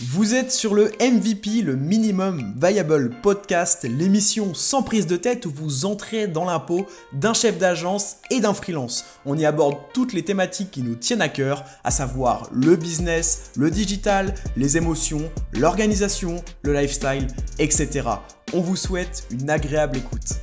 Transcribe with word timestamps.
Vous 0.00 0.34
êtes 0.34 0.50
sur 0.50 0.74
le 0.74 0.90
MVP, 1.00 1.62
le 1.62 1.76
Minimum 1.76 2.56
Viable 2.60 3.10
Podcast, 3.22 3.84
l'émission 3.88 4.52
sans 4.52 4.82
prise 4.82 5.06
de 5.06 5.16
tête 5.16 5.46
où 5.46 5.52
vous 5.52 5.84
entrez 5.84 6.26
dans 6.26 6.44
l'impôt 6.44 6.86
d'un 7.12 7.32
chef 7.32 7.58
d'agence 7.58 8.16
et 8.28 8.40
d'un 8.40 8.54
freelance. 8.54 9.04
On 9.24 9.38
y 9.38 9.46
aborde 9.46 9.76
toutes 9.92 10.12
les 10.12 10.24
thématiques 10.24 10.72
qui 10.72 10.82
nous 10.82 10.96
tiennent 10.96 11.22
à 11.22 11.28
cœur, 11.28 11.62
à 11.84 11.92
savoir 11.92 12.48
le 12.52 12.74
business, 12.74 13.52
le 13.56 13.70
digital, 13.70 14.34
les 14.56 14.76
émotions, 14.76 15.30
l'organisation, 15.52 16.42
le 16.62 16.74
lifestyle, 16.74 17.28
etc. 17.60 18.02
On 18.52 18.62
vous 18.62 18.74
souhaite 18.74 19.28
une 19.30 19.48
agréable 19.48 19.98
écoute. 19.98 20.40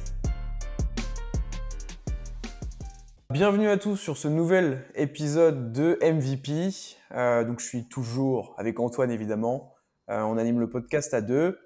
Bienvenue 3.30 3.68
à 3.68 3.76
tous 3.76 3.98
sur 3.98 4.16
ce 4.16 4.30
nouvel 4.30 4.86
épisode 4.96 5.74
de 5.74 6.00
MVP. 6.02 7.01
Euh, 7.16 7.44
donc 7.44 7.60
je 7.60 7.66
suis 7.66 7.86
toujours 7.86 8.56
avec 8.58 8.80
Antoine 8.80 9.12
évidemment. 9.12 9.74
Euh, 10.10 10.22
on 10.22 10.38
anime 10.38 10.60
le 10.60 10.70
podcast 10.70 11.14
à 11.14 11.22
deux. 11.22 11.60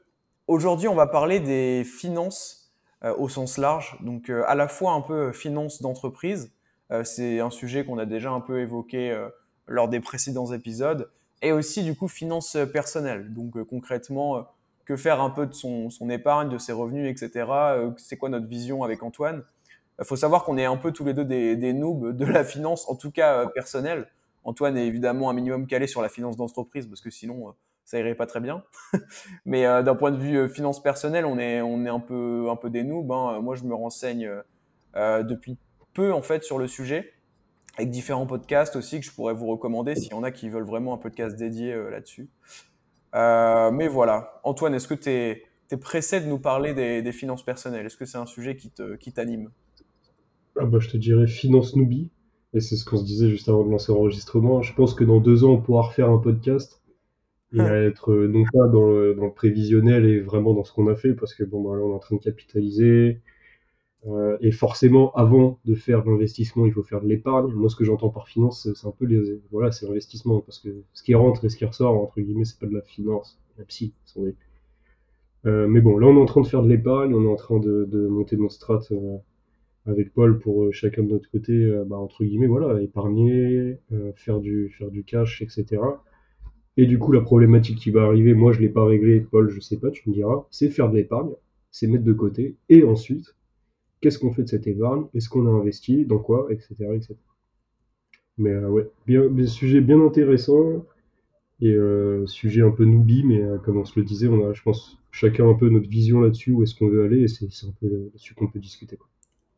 Aujourd'hui, 0.48 0.88
on 0.88 0.96
va 0.96 1.08
parler 1.08 1.40
des 1.40 1.84
finances 1.84 2.74
euh, 3.04 3.16
au 3.18 3.30
sens 3.30 3.58
large. 3.58 3.98
Donc 4.02 4.30
à 4.30 4.56
la 4.56 4.68
fois 4.68 4.94
un 4.94 5.02
peu 5.02 5.32
finances 5.32 5.82
d'entreprise. 5.82 6.52
C'est 7.04 7.40
un 7.40 7.50
sujet 7.50 7.84
qu'on 7.84 7.98
a 7.98 8.06
déjà 8.06 8.30
un 8.30 8.42
peu 8.42 8.60
évoqué 8.60 9.28
lors 9.66 9.90
des 9.90 10.00
précédents 10.00 10.54
épisodes. 10.54 11.10
Et 11.42 11.52
aussi 11.52 11.84
du 11.84 11.96
coup 11.96 12.08
finances 12.08 12.58
personnelles. 12.72 13.34
Donc 13.34 13.60
concrètement, 13.64 14.46
que 14.86 14.96
faire 14.96 15.20
un 15.20 15.32
peu 15.32 15.48
de 15.48 15.54
son, 15.54 15.90
épargne, 16.12 16.48
de 16.48 16.60
ses 16.60 16.74
revenus, 16.74 17.10
etc. 17.10 17.48
C'est 17.98 18.18
quoi 18.18 18.30
notre 18.30 18.46
vision 18.46 18.84
avec 18.84 19.02
Antoine? 19.02 19.44
Il 19.98 20.06
faut 20.06 20.16
savoir 20.16 20.44
qu'on 20.44 20.60
est 20.60 20.66
un 20.66 20.78
peu 20.78 20.92
tous 20.92 21.06
les 21.06 21.16
deux 21.16 21.26
des, 21.26 21.56
des, 21.56 21.74
noobs 21.74 22.16
de 22.16 22.26
la 22.26 22.44
finance, 22.44 22.88
en 22.88 22.96
tout 22.96 23.10
cas 23.10 23.48
personnelle. 23.48 24.08
Antoine 24.46 24.78
est 24.78 24.88
évidemment 24.88 25.30
un 25.30 25.34
minimum 25.34 25.68
calé 25.68 25.88
sur 25.88 26.02
la 26.02 26.10
finance 26.10 26.38
d'entreprise 26.38 26.88
parce 26.88 27.02
que 27.02 27.10
sinon 27.10 27.50
euh, 27.50 27.52
ça 27.84 28.00
irait 28.00 28.16
pas 28.16 28.28
très 28.28 28.40
bien. 28.40 28.64
Mais 29.46 29.66
euh, 29.66 29.84
d'un 29.84 29.96
point 29.96 30.12
de 30.12 30.18
vue 30.18 30.48
finance 30.48 30.82
personnelle, 30.82 31.26
on 31.26 31.38
est 31.38 31.62
on 31.62 31.84
est 31.86 31.90
un 31.90 32.00
peu 32.00 32.48
un 32.50 32.56
peu 32.56 32.70
des 32.70 32.84
noobs. 32.84 33.12
Hein. 33.12 33.42
Moi, 33.42 33.56
je 33.56 33.64
me 33.64 33.76
renseigne 33.76 34.30
depuis 34.96 35.58
peu 35.94 36.14
en 36.14 36.22
fait 36.22 36.44
sur 36.44 36.58
le 36.58 36.68
sujet 36.68 37.12
avec 37.78 37.90
différents 37.90 38.26
podcasts 38.26 38.78
aussi 38.78 39.02
que 39.02 39.06
je 39.06 39.12
pourrais 39.12 39.34
vous 39.34 39.48
recommander 39.48 39.94
s'il 39.96 40.12
y 40.12 40.14
en 40.14 40.24
a 40.24 40.32
qui 40.32 40.48
veulent 40.48 40.66
vraiment 40.66 40.94
un 40.94 40.98
podcast 40.98 41.36
dédié 41.36 41.76
là-dessus. 41.92 42.30
mais 43.14 43.90
voilà, 43.90 44.40
Antoine, 44.46 44.74
est-ce 44.74 44.88
que 44.88 44.94
tu 44.94 45.10
es, 45.10 45.44
es, 45.72 45.78
pressé 45.78 46.22
de 46.22 46.28
nous 46.28 46.40
parler 46.40 46.74
des, 46.74 47.02
des 47.02 47.12
finances 47.12 47.44
personnelles? 47.44 47.86
Est-ce 47.86 47.98
que 47.98 48.06
c'est 48.06 48.18
un 48.18 48.26
sujet 48.26 48.56
qui 48.56 49.12
t'anime? 49.12 49.52
Ah 50.58 50.66
bah, 50.66 50.80
je 50.80 50.90
te 50.90 50.98
dirais 50.98 51.28
finance 51.28 51.76
newbie. 51.76 52.10
Et 52.56 52.62
c'est 52.62 52.78
ce 52.78 52.86
qu'on 52.86 52.98
se 52.98 53.04
disait 53.04 53.30
juste 53.30 53.50
avant 53.50 53.66
de 53.66 53.70
lancer 53.70 53.92
l'enregistrement. 53.92 54.62
Je 54.62 54.74
pense 54.74 54.94
que 54.94 55.04
dans 55.04 55.20
deux 55.20 55.44
ans, 55.44 55.52
on 55.52 55.62
pourra 55.62 55.84
refaire 55.84 56.10
un 56.10 56.18
podcast 56.18 56.82
et 57.54 57.60
ah. 57.60 57.76
être 57.84 58.12
euh, 58.12 58.28
non 58.28 58.44
pas 58.52 58.68
dans 58.68 58.90
le, 58.90 59.14
dans 59.14 59.26
le, 59.26 59.32
prévisionnel 59.32 60.06
et 60.06 60.20
vraiment 60.22 60.54
dans 60.54 60.64
ce 60.64 60.74
qu'on 60.74 60.88
a 60.88 60.96
fait, 60.96 61.14
parce 61.14 61.36
que 61.36 61.44
bon, 61.44 61.62
bah, 61.62 61.78
là, 61.78 61.84
on 61.84 61.92
est 61.92 61.96
en 61.96 62.00
train 62.00 62.16
de 62.16 62.22
capitaliser. 62.22 63.22
Euh, 64.08 64.38
et 64.40 64.52
forcément, 64.52 65.12
avant 65.16 65.60
de 65.66 65.76
faire 65.76 66.06
l'investissement, 66.06 66.66
il 66.66 66.72
faut 66.72 66.84
faire 66.84 67.02
de 67.02 67.08
l'épargne. 67.08 67.52
Moi, 67.54 67.70
ce 67.70 67.76
que 67.76 67.84
j'entends 67.84 68.10
par 68.10 68.28
finance, 68.28 68.70
c'est 68.74 68.88
un 68.88 68.92
peu 68.92 69.06
les, 69.06 69.42
voilà, 69.52 69.72
c'est 69.72 69.86
l'investissement, 69.86 70.40
parce 70.42 70.60
que 70.60 70.70
ce 70.94 71.04
qui 71.04 71.14
rentre 71.14 71.44
et 71.44 71.50
ce 71.50 71.58
qui 71.58 71.66
ressort, 71.66 72.00
entre 72.02 72.22
guillemets, 72.22 72.46
c'est 72.46 72.60
pas 72.60 72.68
de 72.68 72.74
la 72.74 72.82
finance, 72.82 73.40
la 73.58 73.66
psy. 73.66 73.94
Euh, 75.46 75.68
mais 75.68 75.82
bon, 75.82 75.98
là, 75.98 76.08
on 76.08 76.18
est 76.18 76.22
en 76.22 76.26
train 76.26 76.42
de 76.42 76.48
faire 76.48 76.62
de 76.62 76.70
l'épargne, 76.70 77.14
on 77.14 77.24
est 77.24 77.32
en 77.32 77.36
train 77.36 77.60
de, 77.60 77.86
de 77.86 78.08
monter 78.08 78.38
notre 78.38 78.54
strat 78.54 78.80
euh, 78.92 79.18
avec 79.86 80.14
Paul 80.14 80.40
pour 80.40 80.66
euh, 80.66 80.72
chacun 80.72 81.04
de 81.04 81.10
notre 81.10 81.30
côté, 81.30 81.54
euh, 81.54 81.84
bah, 81.86 81.98
entre 81.98 82.24
guillemets, 82.24 82.48
voilà, 82.48 82.82
épargner, 82.82 83.80
euh, 83.92 84.12
faire 84.16 84.40
du 84.40 84.72
cash, 85.06 85.42
etc. 85.42 85.82
Et 86.78 86.86
du 86.86 87.00
coup, 87.00 87.12
la 87.12 87.22
problématique 87.22 87.78
qui 87.78 87.92
va 87.92 88.04
arriver, 88.04 88.34
moi 88.34 88.52
je 88.52 88.60
l'ai 88.60 88.70
pas 88.70 88.86
réglé, 88.86 89.22
Paul, 89.22 89.50
je 89.50 89.60
sais 89.60 89.78
pas, 89.78 89.92
tu 89.92 90.10
me 90.10 90.14
diras, 90.14 90.46
c'est 90.52 90.70
faire 90.70 90.90
de 90.90 90.98
l'épargne, 90.98 91.32
c'est 91.72 91.88
mettre 91.88 92.04
de 92.04 92.14
côté, 92.14 92.58
et 92.70 92.84
ensuite, 92.84 93.36
qu'est-ce 94.02 94.20
qu'on 94.20 94.32
fait 94.34 94.44
de 94.44 94.50
cette 94.50 94.68
épargne, 94.68 95.06
est-ce 95.14 95.30
qu'on 95.30 95.46
a 95.48 95.50
investi, 95.50 96.06
dans 96.06 96.20
quoi, 96.20 96.48
etc., 96.52 96.76
etc. 96.94 97.16
Mais 98.38 98.54
ouais, 98.58 98.90
bien, 99.08 99.30
sujet 99.48 99.80
bien 99.80 100.02
intéressant 100.06 100.86
et 101.62 101.72
euh, 101.74 102.26
sujet 102.28 102.62
un 102.62 102.72
peu 102.72 102.84
newbie, 102.84 103.24
mais 103.24 103.42
comme 103.64 103.78
on 103.78 103.86
se 103.86 103.98
le 103.98 104.06
disait, 104.06 104.28
on 104.28 104.50
a, 104.50 104.54
je 104.54 104.62
pense, 104.62 105.00
chacun 105.12 105.48
un 105.50 105.54
peu 105.54 105.70
notre 105.70 105.88
vision 105.88 106.20
là-dessus, 106.20 106.52
où 106.52 106.64
est-ce 106.64 106.76
qu'on 106.76 106.90
veut 106.90 107.04
aller, 107.06 107.22
et 107.22 107.28
c'est 107.30 107.46
un 107.46 107.74
peu 107.80 107.88
là-dessus 107.88 108.34
qu'on 108.36 108.48
peut 108.48 108.60
discuter. 108.60 108.98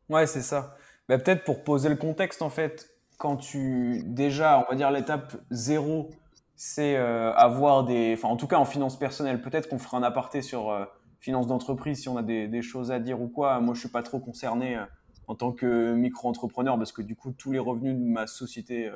Ouais, 0.10 0.26
c'est 0.26 0.42
ça. 0.42 0.76
Bah, 1.10 1.18
peut-être 1.18 1.44
pour 1.44 1.64
poser 1.64 1.90
le 1.90 1.96
contexte, 1.96 2.42
en 2.42 2.50
fait, 2.50 2.90
quand 3.18 3.38
tu. 3.38 4.04
Déjà, 4.06 4.60
on 4.60 4.70
va 4.70 4.76
dire 4.76 4.92
l'étape 4.92 5.36
zéro, 5.52 6.10
c'est 6.56 6.96
euh, 6.98 7.34
avoir 7.34 7.84
des. 7.84 8.14
Enfin, 8.18 8.30
en 8.30 8.38
tout 8.38 8.48
cas, 8.48 8.58
en 8.58 8.66
finance 8.66 8.98
personnelle, 8.98 9.42
peut-être 9.42 9.70
qu'on 9.70 9.80
fera 9.80 9.98
un 9.98 10.04
aparté 10.04 10.42
sur 10.42 10.72
euh, 10.72 10.86
finance 11.20 11.48
d'entreprise 11.48 12.02
si 12.02 12.10
on 12.10 12.18
a 12.18 12.24
des, 12.24 12.62
choses 12.62 12.92
à 12.92 13.00
dire 13.00 13.22
ou 13.22 13.28
quoi. 13.28 13.60
Moi, 13.60 13.74
je 13.74 13.82
suis 13.82 13.90
pas 13.90 14.04
trop 14.04 14.20
concerné 14.20 14.78
euh, 14.78 14.86
en 15.28 15.36
tant 15.36 15.52
que 15.52 15.94
micro-entrepreneur 15.94 16.78
parce 16.78 16.92
que 16.92 17.02
du 17.02 17.16
coup, 17.16 17.32
tous 17.32 17.52
les 17.52 17.60
revenus 17.60 17.96
de 17.96 18.02
ma 18.02 18.28
société, 18.28 18.90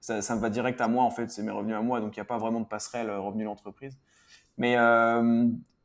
ça, 0.00 0.22
ça, 0.22 0.36
me 0.36 0.40
va 0.40 0.48
direct 0.48 0.80
à 0.80 0.86
moi, 0.86 1.02
en 1.02 1.10
fait, 1.10 1.30
c'est 1.30 1.42
mes 1.42 1.50
revenus 1.50 1.74
à 1.74 1.82
moi, 1.82 2.00
donc 2.00 2.16
il 2.16 2.20
n'y 2.20 2.22
a 2.22 2.26
pas 2.26 2.38
vraiment 2.38 2.60
de 2.60 2.66
passerelle 2.66 3.10
revenu 3.10 3.44
d'entreprise. 3.44 3.98
Mais, 4.58 4.76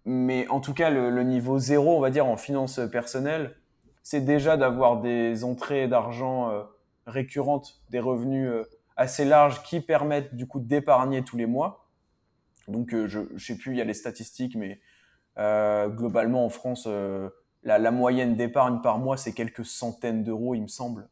mais 0.06 0.48
en 0.50 0.60
tout 0.60 0.76
cas, 0.76 0.92
le, 0.92 1.10
le, 1.10 1.24
niveau 1.24 1.58
zéro, 1.58 1.98
on 1.98 2.00
va 2.00 2.12
dire, 2.12 2.28
en 2.28 2.38
finance 2.38 2.80
personnelle, 2.92 3.56
c'est 4.04 4.22
déjà 4.22 4.58
d'avoir 4.58 5.02
des 5.02 5.44
entrées 5.44 5.88
d'argent 5.88 6.50
euh, 6.50 6.64
récurrentes, 7.06 7.82
des 7.90 8.00
revenus 8.00 8.50
euh, 8.50 8.64
assez 8.96 9.26
larges 9.26 9.62
qui 9.64 9.80
permettent 9.80 10.36
du 10.36 10.48
coup 10.48 10.60
d'épargner 10.60 11.24
tous 11.24 11.38
les 11.38 11.46
mois. 11.46 11.88
Donc 12.68 12.94
euh, 12.94 13.08
je 13.08 13.20
ne 13.20 13.38
sais 13.38 13.58
plus, 13.58 13.74
il 13.74 13.78
y 13.78 13.82
a 13.82 13.86
les 13.86 13.94
statistiques, 13.94 14.56
mais 14.56 14.80
globalement 15.38 16.46
en 16.46 16.50
France, 16.50 16.88
la, 17.64 17.92
moyenne 17.92 18.36
d'épargne 18.36 18.82
par 18.82 19.00
mois, 19.00 19.18
c'est 19.18 19.34
quelques 19.34 19.66
centaines 19.66 20.24
d'euros, 20.24 20.54
il 20.54 20.62
me 20.62 20.68
semble, 20.68 21.08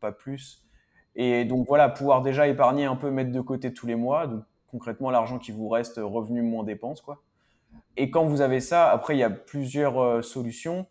pas 0.00 0.12
plus. 0.12 0.66
Et 1.14 1.44
donc 1.44 1.66
voilà, 1.66 1.88
pouvoir 1.88 2.20
déjà 2.20 2.46
épargner 2.46 2.84
un 2.84 2.96
peu, 2.96 3.10
mettre 3.10 3.32
de 3.32 3.40
côté 3.40 3.72
tous 3.72 3.86
les 3.86 3.94
mois, 3.94 4.26
donc 4.26 4.44
concrètement 4.70 5.10
l'argent 5.10 5.38
qui 5.38 5.52
vous 5.52 5.68
reste, 5.68 5.98
revenu 6.02 6.42
moins 6.42 6.64
dépenses, 6.64 7.00
quoi. 7.00 7.22
Et 7.96 8.10
quand 8.10 8.24
vous 8.24 8.42
avez 8.42 8.60
ça, 8.60 8.90
après 8.90 9.16
il 9.16 9.20
y 9.20 9.24
a 9.24 9.30
plusieurs 9.30 10.22
solutions. 10.22 10.86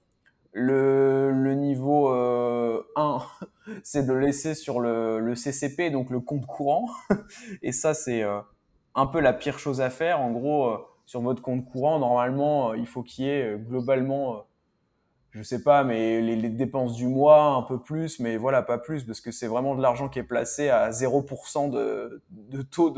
Le, 0.54 1.32
le 1.32 1.54
niveau 1.54 2.10
euh, 2.10 2.84
1, 2.96 3.20
c'est 3.84 4.06
de 4.06 4.14
laisser 4.14 4.56
sur 4.56 4.80
le, 4.80 5.20
le, 5.20 5.36
CCP, 5.36 5.92
donc 5.92 6.10
le 6.10 6.20
compte 6.20 6.46
courant. 6.46 6.90
Et 7.62 7.72
ça, 7.72 7.94
c'est 7.94 8.24
euh, 8.24 8.40
un 8.96 9.06
peu 9.06 9.20
la 9.20 9.34
pire 9.34 9.60
chose 9.60 9.80
à 9.82 9.90
faire. 9.90 10.20
En 10.20 10.32
gros, 10.32 10.70
euh, 10.70 10.78
sur 11.06 11.22
votre 11.22 11.42
compte 11.42 11.66
courant, 11.66 12.00
normalement, 12.00 12.72
euh, 12.72 12.78
il 12.78 12.88
faut 12.88 13.04
qu'il 13.04 13.26
y 13.26 13.30
ait 13.30 13.58
globalement, 13.60 14.46
je 15.32 15.44
sais 15.44 15.62
pas, 15.62 15.84
mais 15.84 16.20
les, 16.20 16.36
les, 16.36 16.50
dépenses 16.50 16.96
du 16.96 17.08
mois, 17.08 17.44
un 17.54 17.62
peu 17.62 17.80
plus, 17.80 18.20
mais 18.20 18.38
voilà, 18.38 18.64
pas 18.64 18.80
plus, 18.80 19.04
parce 19.04 19.22
que 19.22 19.32
c'est 19.32 19.48
vraiment 19.48 19.76
de 19.76 19.82
l'argent 19.84 20.10
qui 20.10 20.18
est 20.18 20.24
placé 20.24 20.70
à 20.70 20.90
0% 20.90 21.70
de, 21.70 22.24
de 22.32 22.62
taux 22.64 22.90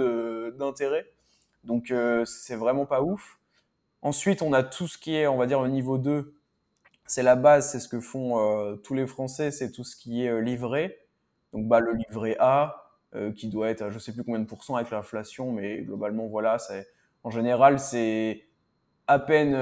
d'intérêt. 0.52 1.06
Donc, 1.66 1.94
c'est 2.26 2.56
vraiment 2.56 2.86
pas 2.86 3.04
ouf. 3.04 3.38
Ensuite, 4.02 4.42
on 4.42 4.54
a 4.54 4.64
tout 4.64 4.88
ce 4.88 4.98
qui 4.98 5.16
est, 5.16 5.28
on 5.28 5.38
va 5.38 5.46
dire, 5.46 5.62
le 5.62 5.70
niveau 5.70 5.98
2 5.98 6.34
c'est 7.12 7.24
la 7.24 7.36
base, 7.36 7.70
c'est 7.70 7.82
ce 7.82 7.90
que 7.90 8.00
font 8.00 8.40
euh, 8.40 8.78
tous 8.78 8.94
les 8.94 9.06
Français, 9.06 9.52
c'est 9.52 9.70
tout 9.70 9.84
ce 9.84 9.98
qui 9.98 10.26
est 10.26 10.30
euh, 10.30 10.40
livré. 10.40 10.98
Donc 11.52 11.68
bah, 11.68 11.82
le 11.82 11.92
livret 11.92 12.38
A, 12.40 12.86
euh, 13.16 13.34
qui 13.34 13.50
doit 13.50 13.70
être 13.70 13.82
à 13.82 13.90
je 13.90 14.00
sais 14.00 14.14
plus 14.14 14.24
combien 14.24 14.40
de 14.40 14.46
pourcents 14.46 14.78
avec 14.78 14.92
l'inflation, 14.92 15.52
mais 15.52 15.82
globalement, 15.82 16.28
voilà, 16.28 16.58
c'est 16.58 16.88
en 17.26 17.30
général, 17.30 17.82
c'est 17.82 18.46
à 19.08 19.20
peine, 19.20 19.54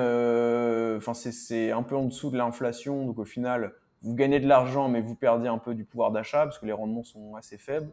enfin 0.98 1.16
c'est 1.16 1.72
un 1.72 1.82
peu 1.82 1.96
en 1.96 2.06
dessous 2.06 2.30
de 2.30 2.38
l'inflation, 2.38 3.08
donc 3.08 3.18
au 3.18 3.26
final, 3.26 3.74
vous 4.04 4.14
gagnez 4.14 4.40
de 4.40 4.48
l'argent, 4.48 4.88
mais 4.88 5.02
vous 5.02 5.16
perdez 5.16 5.48
un 5.48 5.58
peu 5.58 5.74
du 5.74 5.86
pouvoir 5.86 6.12
d'achat 6.12 6.44
parce 6.44 6.60
que 6.60 6.68
les 6.68 6.72
rendements 6.72 7.04
sont 7.04 7.36
assez 7.36 7.58
faibles. 7.58 7.90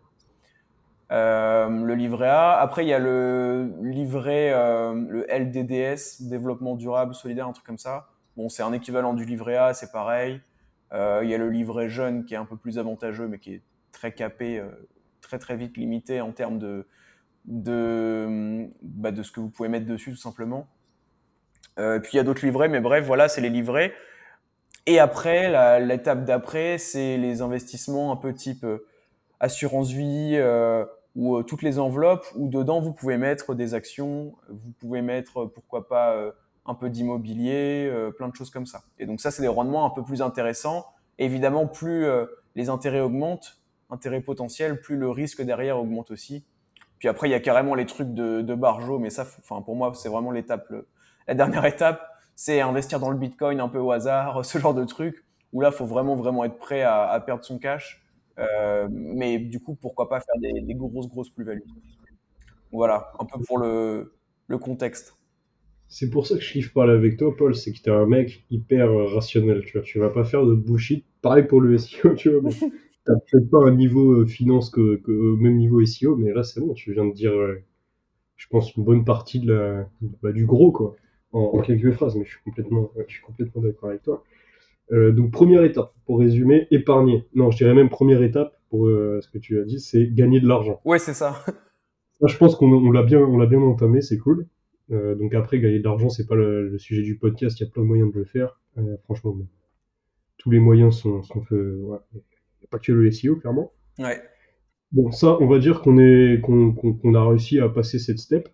le 1.09 1.95
livret 1.95 2.29
A. 2.29 2.61
Après, 2.61 2.85
il 2.85 2.89
y 2.89 2.93
a 2.93 2.99
le 2.99 3.73
livret, 3.81 4.51
le 4.51 5.25
LDDS, 5.31 6.29
développement 6.29 6.75
durable, 6.75 7.15
solidaire, 7.15 7.49
un 7.49 7.53
truc 7.53 7.65
comme 7.65 7.79
ça. 7.79 8.07
Bon, 8.37 8.49
c'est 8.51 8.63
un 8.63 8.73
équivalent 8.73 9.15
du 9.15 9.25
livret 9.25 9.57
A, 9.57 9.73
c'est 9.73 9.91
pareil. 9.91 10.41
Euh, 10.93 11.21
il 11.25 11.31
y 11.31 11.35
a 11.35 11.39
le 11.39 11.49
livret 11.51 11.89
jeune 11.89 12.25
qui 12.25 12.35
est 12.35 12.37
un 12.37 12.45
peu 12.45 12.57
plus 12.57 12.79
avantageux, 12.79 13.29
mais 13.29 13.39
qui 13.39 13.55
est 13.55 13.63
très 13.93 14.13
capé, 14.13 14.59
euh, 14.59 14.69
très 15.23 15.39
très 15.39 15.57
vite 15.57 15.77
limité 15.77 16.21
en 16.21 16.33
termes 16.33 16.59
bah, 17.47 19.11
de 19.11 19.23
ce 19.23 19.33
que 19.33 19.41
vous 19.41 19.49
pouvez 19.49 19.69
mettre 19.69 19.87
dessus, 19.87 20.11
tout 20.11 20.19
simplement. 20.19 20.67
Euh, 21.79 21.99
puis 21.99 22.13
il 22.15 22.17
y 22.17 22.21
a 22.21 22.25
d'autres 22.25 22.45
livrets, 22.45 22.69
mais 22.69 22.81
bref, 22.81 23.07
voilà, 23.07 23.29
c'est 23.29 23.41
les 23.41 23.51
livrets. 23.51 23.95
Et 24.87 24.99
après, 25.01 25.81
l'étape 25.81 26.25
d'après, 26.25 26.79
c'est 26.79 27.17
les 27.17 27.43
investissements 27.43 28.13
un 28.13 28.17
peu 28.17 28.33
type 28.33 28.65
assurance 29.41 29.91
vie 29.91 30.41
ou 31.17 31.43
toutes 31.43 31.63
les 31.63 31.81
enveloppes 31.81 32.27
où 32.37 32.49
dedans 32.49 32.81
vous 32.81 32.93
pouvez 32.93 33.17
mettre 33.17 33.55
des 33.55 33.75
actions, 33.75 34.37
vous 34.49 34.71
pouvez 34.79 35.03
mettre 35.03 35.47
pourquoi 35.47 35.89
pas 35.89 36.33
un 36.67 36.75
peu 36.75 36.91
d'immobilier, 36.91 37.89
euh, 37.91 38.11
plein 38.11 38.29
de 38.29 38.35
choses 38.35 38.51
comme 38.51 38.67
ça. 38.67 38.83
Et 38.99 39.07
donc 39.07 39.21
ça, 39.21 39.31
c'est 39.31 39.43
des 39.43 39.49
rendements 39.49 39.87
un 39.87 39.91
peu 39.91 40.03
plus 40.03 40.23
intéressants. 40.23 40.87
évidemment, 41.19 41.67
plus 41.67 42.05
euh, 42.05 42.27
les 42.55 42.69
intérêts 42.69 43.01
augmentent, 43.01 43.61
intérêts 43.91 44.21
potentiels, 44.21 44.81
plus 44.81 44.97
le 44.97 45.11
risque 45.11 45.43
derrière 45.43 45.79
augmente 45.79 46.11
aussi. 46.11 46.45
Puis 46.99 47.09
après, 47.09 47.29
il 47.29 47.33
y 47.33 47.35
a 47.35 47.41
carrément 47.41 47.75
les 47.75 47.87
trucs 47.87 48.13
de, 48.15 48.41
de 48.41 48.55
Barjo, 48.55 48.99
mais 48.99 49.11
ça, 49.11 49.23
enfin, 49.23 49.63
pour 49.63 49.77
moi, 49.77 49.93
c'est 49.95 50.09
vraiment 50.09 50.31
l'étape, 50.31 50.73
la 51.29 51.35
dernière 51.35 51.65
étape, 51.75 52.09
c'est 52.35 52.61
investir 52.61 53.01
dans 53.01 53.11
le 53.11 53.17
Bitcoin 53.17 53.61
un 53.61 53.69
peu 53.69 53.79
au 53.79 53.93
hasard, 53.93 54.45
ce 54.45 54.59
genre 54.59 54.75
de 54.75 54.85
truc, 54.85 55.25
où 55.53 55.61
là, 55.61 55.71
faut 55.71 55.87
vraiment, 55.87 56.17
vraiment 56.17 56.45
être 56.45 56.59
prêt 56.59 56.83
à, 56.83 57.21
perdre 57.25 57.45
son 57.45 57.59
cash. 57.59 58.03
Euh, 58.39 58.89
mais 58.91 59.39
du 59.39 59.61
coup, 59.61 59.75
pourquoi 59.75 60.11
pas 60.11 60.21
faire 60.21 60.35
des, 60.39 60.75
grosses, 60.75 61.09
grosses 61.09 61.31
plus-values. 61.31 61.65
Voilà, 62.73 63.13
un 63.19 63.25
peu 63.25 63.41
pour 63.41 63.59
le 63.59 64.13
contexte. 64.61 65.17
C'est 65.89 66.11
pour 66.11 66.27
ça 66.27 66.37
que 66.37 66.43
je 66.43 66.53
kiffe 66.53 66.73
parler 66.73 66.95
avec 66.95 67.17
toi, 67.17 67.35
Paul, 67.37 67.55
c'est 67.55 67.73
que 67.73 67.81
t'es 67.81 67.91
un 67.91 68.07
mec 68.07 68.45
hyper 68.51 68.91
euh, 68.91 69.05
rationnel, 69.07 69.65
tu 69.65 69.79
vois. 69.79 69.83
Tu 69.83 69.99
vas 69.99 70.11
pas 70.11 70.25
faire 70.25 70.45
de 70.45 70.55
bullshit. 70.55 71.05
Pareil 71.23 71.45
pour 71.45 71.61
le 71.61 71.77
SEO, 71.79 72.15
tu 72.15 72.31
vois. 72.31 72.51
T'as 73.05 73.15
peut-être 73.15 73.49
pas 73.49 73.65
un 73.65 73.75
niveau 73.75 74.23
euh, 74.23 74.27
finance 74.27 74.71
que, 74.71 74.97
que, 74.97 75.13
au 75.13 75.37
même 75.37 75.57
niveau 75.57 75.85
SEO, 75.85 76.17
mais 76.17 76.33
là, 76.33 76.43
c'est 76.43 76.61
bon, 76.61 76.75
tu 76.75 76.93
viens 76.93 77.07
de 77.07 77.13
dire, 77.13 77.33
euh, 77.33 77.63
je 78.37 78.49
pense, 78.49 78.75
une 78.75 78.85
bonne 78.85 79.05
partie 79.05 79.39
de 79.39 79.53
la, 79.53 79.89
bah, 80.23 80.33
du 80.33 80.45
gros, 80.45 80.73
quoi, 80.73 80.97
en, 81.33 81.41
en, 81.41 81.61
quelques 81.61 81.93
phrases, 81.93 82.17
mais 82.17 82.25
je 82.25 82.31
suis 82.31 82.43
complètement, 82.45 82.91
je 83.07 83.13
suis 83.13 83.23
complètement 83.23 83.63
d'accord 83.63 83.91
avec 83.91 84.03
toi. 84.03 84.25
Euh, 84.93 85.13
donc, 85.13 85.31
première 85.31 85.65
étape, 85.65 85.93
pour 86.05 86.19
résumer, 86.19 86.67
épargner. 86.71 87.25
Non, 87.35 87.51
je 87.51 87.59
dirais 87.59 87.75
même 87.75 87.89
première 87.89 88.23
étape, 88.23 88.59
pour 88.71 88.87
euh, 88.87 89.21
ce 89.23 89.29
que 89.29 89.39
tu 89.39 89.59
as 89.61 89.65
dit, 89.65 89.81
c'est 89.81 90.07
gagner 90.13 90.41
de 90.41 90.49
l'argent. 90.49 90.81
Ouais, 90.85 90.99
c'est 90.99 91.15
ça. 91.15 91.45
Je 92.25 92.37
pense 92.37 92.57
qu'on 92.57 92.73
on 92.73 92.91
l'a 92.91 93.03
bien, 93.03 93.21
on 93.21 93.37
l'a 93.39 93.47
bien 93.47 93.61
entamé, 93.61 94.01
c'est 94.01 94.19
cool. 94.19 94.47
Euh, 94.93 95.15
donc 95.15 95.35
après, 95.35 95.59
gagner 95.59 95.79
de 95.79 95.85
l'argent, 95.85 96.09
c'est 96.09 96.27
pas 96.27 96.35
le, 96.35 96.69
le, 96.69 96.79
sujet 96.79 97.03
du 97.03 97.17
podcast. 97.17 97.59
Il 97.59 97.65
y 97.65 97.67
a 97.67 97.71
plein 97.71 97.83
de 97.83 97.89
moyens 97.89 98.13
de 98.13 98.19
le 98.19 98.25
faire. 98.25 98.61
Euh, 98.79 98.97
franchement, 99.05 99.35
mais 99.35 99.47
tous 100.39 100.51
les 100.51 100.61
moyens 100.61 100.97
sont, 100.97 101.23
sont 101.23 101.43
faits. 101.43 101.59
Ouais. 101.59 101.99
Pas 102.71 102.79
que 102.79 102.93
le 102.93 103.11
SEO, 103.11 103.37
clairement. 103.37 103.73
Ouais. 103.99 104.21
Bon, 104.93 105.11
ça, 105.11 105.37
on 105.41 105.47
va 105.47 105.59
dire 105.59 105.83
qu'on 105.83 105.99
est, 105.99 106.41
qu'on, 106.41 106.73
qu'on, 106.73 106.95
qu'on 106.95 107.15
a 107.15 107.29
réussi 107.29 107.59
à 107.59 107.69
passer 107.69 107.99
cette 107.99 108.19
step. 108.19 108.49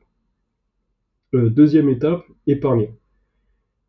Euh, 1.35 1.49
deuxième 1.49 1.89
étape, 1.89 2.23
épargner. 2.47 2.95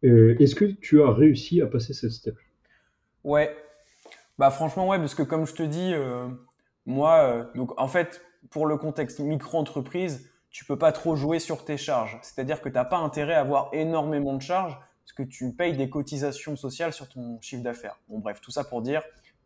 Euh, 0.03 0.35
est-ce 0.39 0.55
que 0.55 0.65
tu 0.65 1.01
as 1.01 1.11
réussi 1.11 1.61
à 1.61 1.67
passer 1.67 1.93
cette 1.93 2.11
step? 2.11 2.35
Ouais. 3.23 3.55
Bah 4.37 4.49
franchement, 4.49 4.87
ouais, 4.87 4.97
parce 4.97 5.15
que 5.15 5.23
comme 5.23 5.45
je 5.45 5.53
te 5.53 5.63
dis, 5.63 5.93
euh, 5.93 6.27
moi, 6.85 7.51
donc 7.55 7.79
en 7.79 7.87
fait, 7.87 8.21
pour 8.49 8.65
le 8.65 8.77
contexte 8.77 9.19
micro-entreprise, 9.19 10.29
tu 10.53 10.65
peux 10.65 10.77
pas 10.77 10.91
trop 10.91 11.15
jouer 11.15 11.39
sur 11.39 11.65
tes 11.65 11.77
charges. 11.77 12.17
C'est-à-dire 12.21 12.61
que 12.61 12.69
tu 12.69 12.75
n'as 12.75 12.85
pas 12.85 12.97
intérêt 12.97 13.33
à 13.33 13.41
avoir 13.41 13.69
énormément 13.73 14.35
de 14.35 14.41
charges 14.41 14.77
parce 15.03 15.13
que 15.17 15.23
tu 15.23 15.51
payes 15.51 15.75
des 15.75 15.89
cotisations 15.89 16.55
sociales 16.55 16.93
sur 16.93 17.09
ton 17.09 17.41
chiffre 17.41 17.63
d'affaires. 17.63 17.99
Bon, 18.07 18.19
bref, 18.19 18.39
tout 18.39 18.51
ça 18.51 18.63
pour 18.63 18.83
dire, 18.83 19.01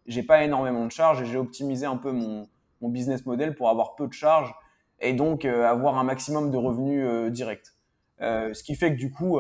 j'ai 0.06 0.22
pas 0.22 0.44
énormément 0.44 0.86
de 0.86 0.92
charges 0.92 1.22
et 1.22 1.26
j'ai 1.26 1.38
optimisé 1.38 1.86
un 1.86 1.96
peu 1.96 2.12
mon, 2.12 2.48
business 2.82 3.26
model 3.26 3.56
pour 3.56 3.70
avoir 3.70 3.96
peu 3.96 4.06
de 4.06 4.14
charges 4.14 4.54
et 5.00 5.14
donc 5.14 5.46
euh, 5.46 5.66
avoir 5.66 5.98
un 5.98 6.04
maximum 6.04 6.52
de 6.52 6.58
revenus 6.58 7.04
euh, 7.04 7.30
directs. 7.30 7.74
Euh, 8.22 8.54
ce 8.54 8.62
qui 8.62 8.76
fait 8.76 8.92
que 8.92 9.00
du 9.00 9.10
coup, 9.10 9.40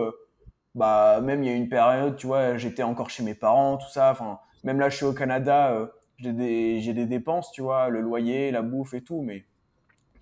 bah, 0.73 1.19
même 1.21 1.43
il 1.43 1.49
y 1.49 1.53
a 1.53 1.55
une 1.55 1.69
période, 1.69 2.15
tu 2.15 2.27
vois, 2.27 2.57
j'étais 2.57 2.83
encore 2.83 3.09
chez 3.09 3.23
mes 3.23 3.35
parents, 3.35 3.75
tout 3.77 3.89
ça. 3.89 4.17
Même 4.63 4.79
là, 4.79 4.87
je 4.87 4.95
suis 4.95 5.05
au 5.05 5.13
Canada, 5.13 5.91
j'ai 6.17 6.31
des, 6.31 6.93
des 6.93 7.05
dépenses, 7.05 7.51
tu 7.51 7.61
vois, 7.61 7.89
le 7.89 7.99
loyer, 7.99 8.51
la 8.51 8.61
bouffe 8.61 8.93
et 8.93 9.01
tout, 9.01 9.21
mais 9.21 9.43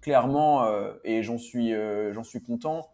clairement, 0.06 0.66
euh, 0.66 0.94
et 1.04 1.24
j'en 1.24 1.40
suis, 1.40 1.74
euh, 1.74 2.14
j'en 2.14 2.24
suis 2.24 2.40
content, 2.40 2.88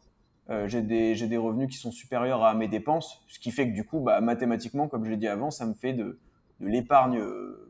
euh, 0.50 0.70
j'ai 0.70 0.82
des, 0.82 1.14
des 1.14 1.36
revenus 1.36 1.68
qui 1.68 1.76
sont 1.76 1.92
supérieurs 1.92 2.42
à 2.42 2.54
mes 2.54 2.70
dépenses, 2.70 3.22
ce 3.28 3.38
qui 3.38 3.52
fait 3.52 3.68
que 3.68 3.74
du 3.74 3.84
coup, 3.84 4.00
bah, 4.00 4.22
mathématiquement, 4.22 4.88
comme 4.88 5.04
je 5.04 5.10
l'ai 5.10 5.18
dit 5.18 5.28
avant, 5.28 5.52
ça 5.52 5.66
me 5.66 5.74
fait 5.74 5.92
de, 5.92 6.22
de 6.62 6.68
l'épargne 6.68 7.22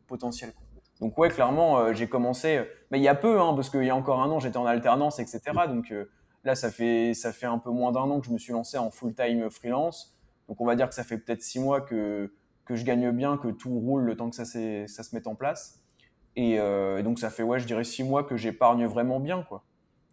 potentielle. 0.06 0.54
Donc 1.00 1.18
ouais, 1.18 1.30
clairement, 1.30 1.92
j'ai 1.92 2.08
commencé, 2.08 2.62
mais 2.92 3.00
il 3.00 3.04
y 3.04 3.08
a 3.08 3.16
peu, 3.16 3.42
hein, 3.42 3.56
parce 3.56 3.72
qu'il 3.72 3.84
y 3.84 3.90
a 3.90 3.96
encore 3.96 4.22
un 4.22 4.30
an, 4.30 4.38
j'étais 4.40 4.58
en 4.58 4.68
alternance, 4.68 5.18
etc. 5.18 5.42
Donc 5.68 5.92
là, 6.44 6.54
ça 6.54 6.70
fait, 6.70 7.16
ça 7.16 7.34
fait 7.34 7.48
un 7.48 7.58
peu 7.58 7.72
moins 7.72 7.92
d'un 7.92 8.02
an 8.02 8.20
que 8.20 8.28
je 8.28 8.32
me 8.32 8.38
suis 8.38 8.54
lancé 8.54 8.78
en 8.78 8.92
full-time 8.92 9.50
freelance. 9.50 10.16
Donc 10.48 10.62
on 10.62 10.66
va 10.66 10.76
dire 10.76 10.88
que 10.88 10.94
ça 10.94 11.04
fait 11.04 11.18
peut-être 11.18 11.42
six 11.42 11.60
mois 11.60 11.82
que, 11.82 12.32
que 12.66 12.76
je 12.76 12.86
gagne 12.86 13.10
bien, 13.10 13.38
que 13.38 13.48
tout 13.48 13.80
roule 13.80 14.04
le 14.04 14.16
temps 14.16 14.30
que 14.30 14.36
ça, 14.36 14.46
ça 14.46 15.04
se 15.04 15.16
mette 15.16 15.26
en 15.26 15.34
place. 15.34 15.81
Et, 16.36 16.60
euh, 16.60 17.02
donc 17.02 17.20
ça 17.20 17.30
fait 17.30 17.44
ouais, 17.44 17.60
je 17.60 17.66
dirais 17.66 17.84
six 17.84 18.04
mois 18.04 18.24
que 18.24 18.38
j'épargne 18.38 18.86
vraiment 18.86 19.20
bien 19.20 19.44
quoi. 19.44 19.64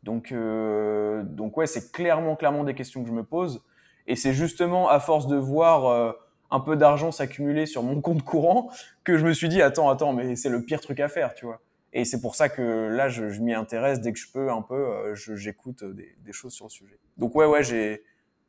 Donc 0.03 0.33
euh, 0.33 1.23
donc 1.23 1.57
ouais, 1.57 1.67
c'est 1.67 1.93
clairement 1.93 2.37
clairement 2.37 2.65
des 2.65 2.75
questions 2.75 3.03
que 3.03 3.09
je 3.09 3.15
me 3.15 3.25
pose. 3.25 3.63
Et 4.07 4.17
c'est 4.17 4.33
justement 4.33 4.89
à 4.89 5.01
force 5.01 5.27
de 5.27 5.37
voir 5.37 5.87
euh, 5.87 6.13
un 6.51 6.61
peu 6.61 6.77
d'argent 6.77 7.13
s'accumuler 7.13 7.67
sur 7.67 7.83
mon 7.83 8.01
compte 8.01 8.23
courant 8.23 8.71
que 9.05 9.19
je 9.19 9.27
me 9.27 9.33
suis 9.33 9.49
dit 9.49 9.61
attends 9.61 9.91
attends 9.91 10.13
mais 10.13 10.35
c'est 10.37 10.49
le 10.49 10.65
pire 10.65 10.81
truc 10.81 11.01
à 11.01 11.09
faire 11.09 11.35
tu 11.35 11.47
vois. 11.47 11.61
Et 11.93 12.05
c'est 12.05 12.21
pour 12.21 12.35
ça 12.35 12.49
que 12.49 12.89
là 12.89 13.09
je, 13.09 13.25
m'y 13.41 13.55
intéresse 13.55 14.01
dès 14.01 14.13
que 14.13 14.19
je 14.19 14.31
peux 14.31 14.51
un 14.51 14.63
peu, 14.63 14.75
euh, 14.75 15.15
j'écoute 15.15 15.85
des, 15.85 16.33
choses 16.33 16.53
sur 16.53 16.67
le 16.67 16.71
sujet. 16.71 16.99
Donc 17.17 17.35
ouais 17.35 17.47
ouais 17.47 17.63
j'ai, 17.63 18.03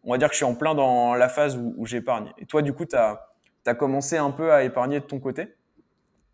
on 0.03 0.11
va 0.11 0.17
dire 0.17 0.27
que 0.27 0.33
je 0.33 0.37
suis 0.37 0.45
en 0.45 0.55
plein 0.55 0.75
dans 0.75 1.13
la 1.13 1.29
phase 1.29 1.57
où, 1.57 1.73
où 1.77 1.85
j'épargne. 1.85 2.31
Et 2.37 2.45
toi 2.45 2.61
du 2.61 2.73
coup 2.73 2.85
t'as 2.85 3.21
as 3.65 3.75
commencé 3.75 4.17
un 4.17 4.31
peu 4.31 4.51
à 4.51 4.63
épargner 4.63 4.99
de 4.99 5.05
ton 5.05 5.19
côté? 5.19 5.53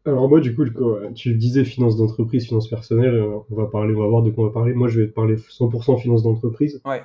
Alors 0.05 0.29
moi, 0.29 0.39
du 0.39 0.55
coup, 0.55 0.63
tu 1.15 1.35
disais 1.35 1.65
finance 1.65 1.97
d'entreprise, 1.97 2.45
finance 2.47 2.69
personnelle, 2.69 3.15
euh, 3.15 3.39
on 3.49 3.55
va 3.55 3.65
parler, 3.65 3.95
on 3.95 4.01
va 4.01 4.07
voir 4.07 4.23
de 4.23 4.29
quoi 4.29 4.45
on 4.45 4.47
va 4.47 4.53
parler. 4.53 4.73
Moi, 4.73 4.87
je 4.87 5.01
vais 5.01 5.07
te 5.07 5.13
parler 5.13 5.35
100% 5.35 5.99
finance 5.99 6.23
d'entreprise. 6.23 6.81
Ouais. 6.85 7.01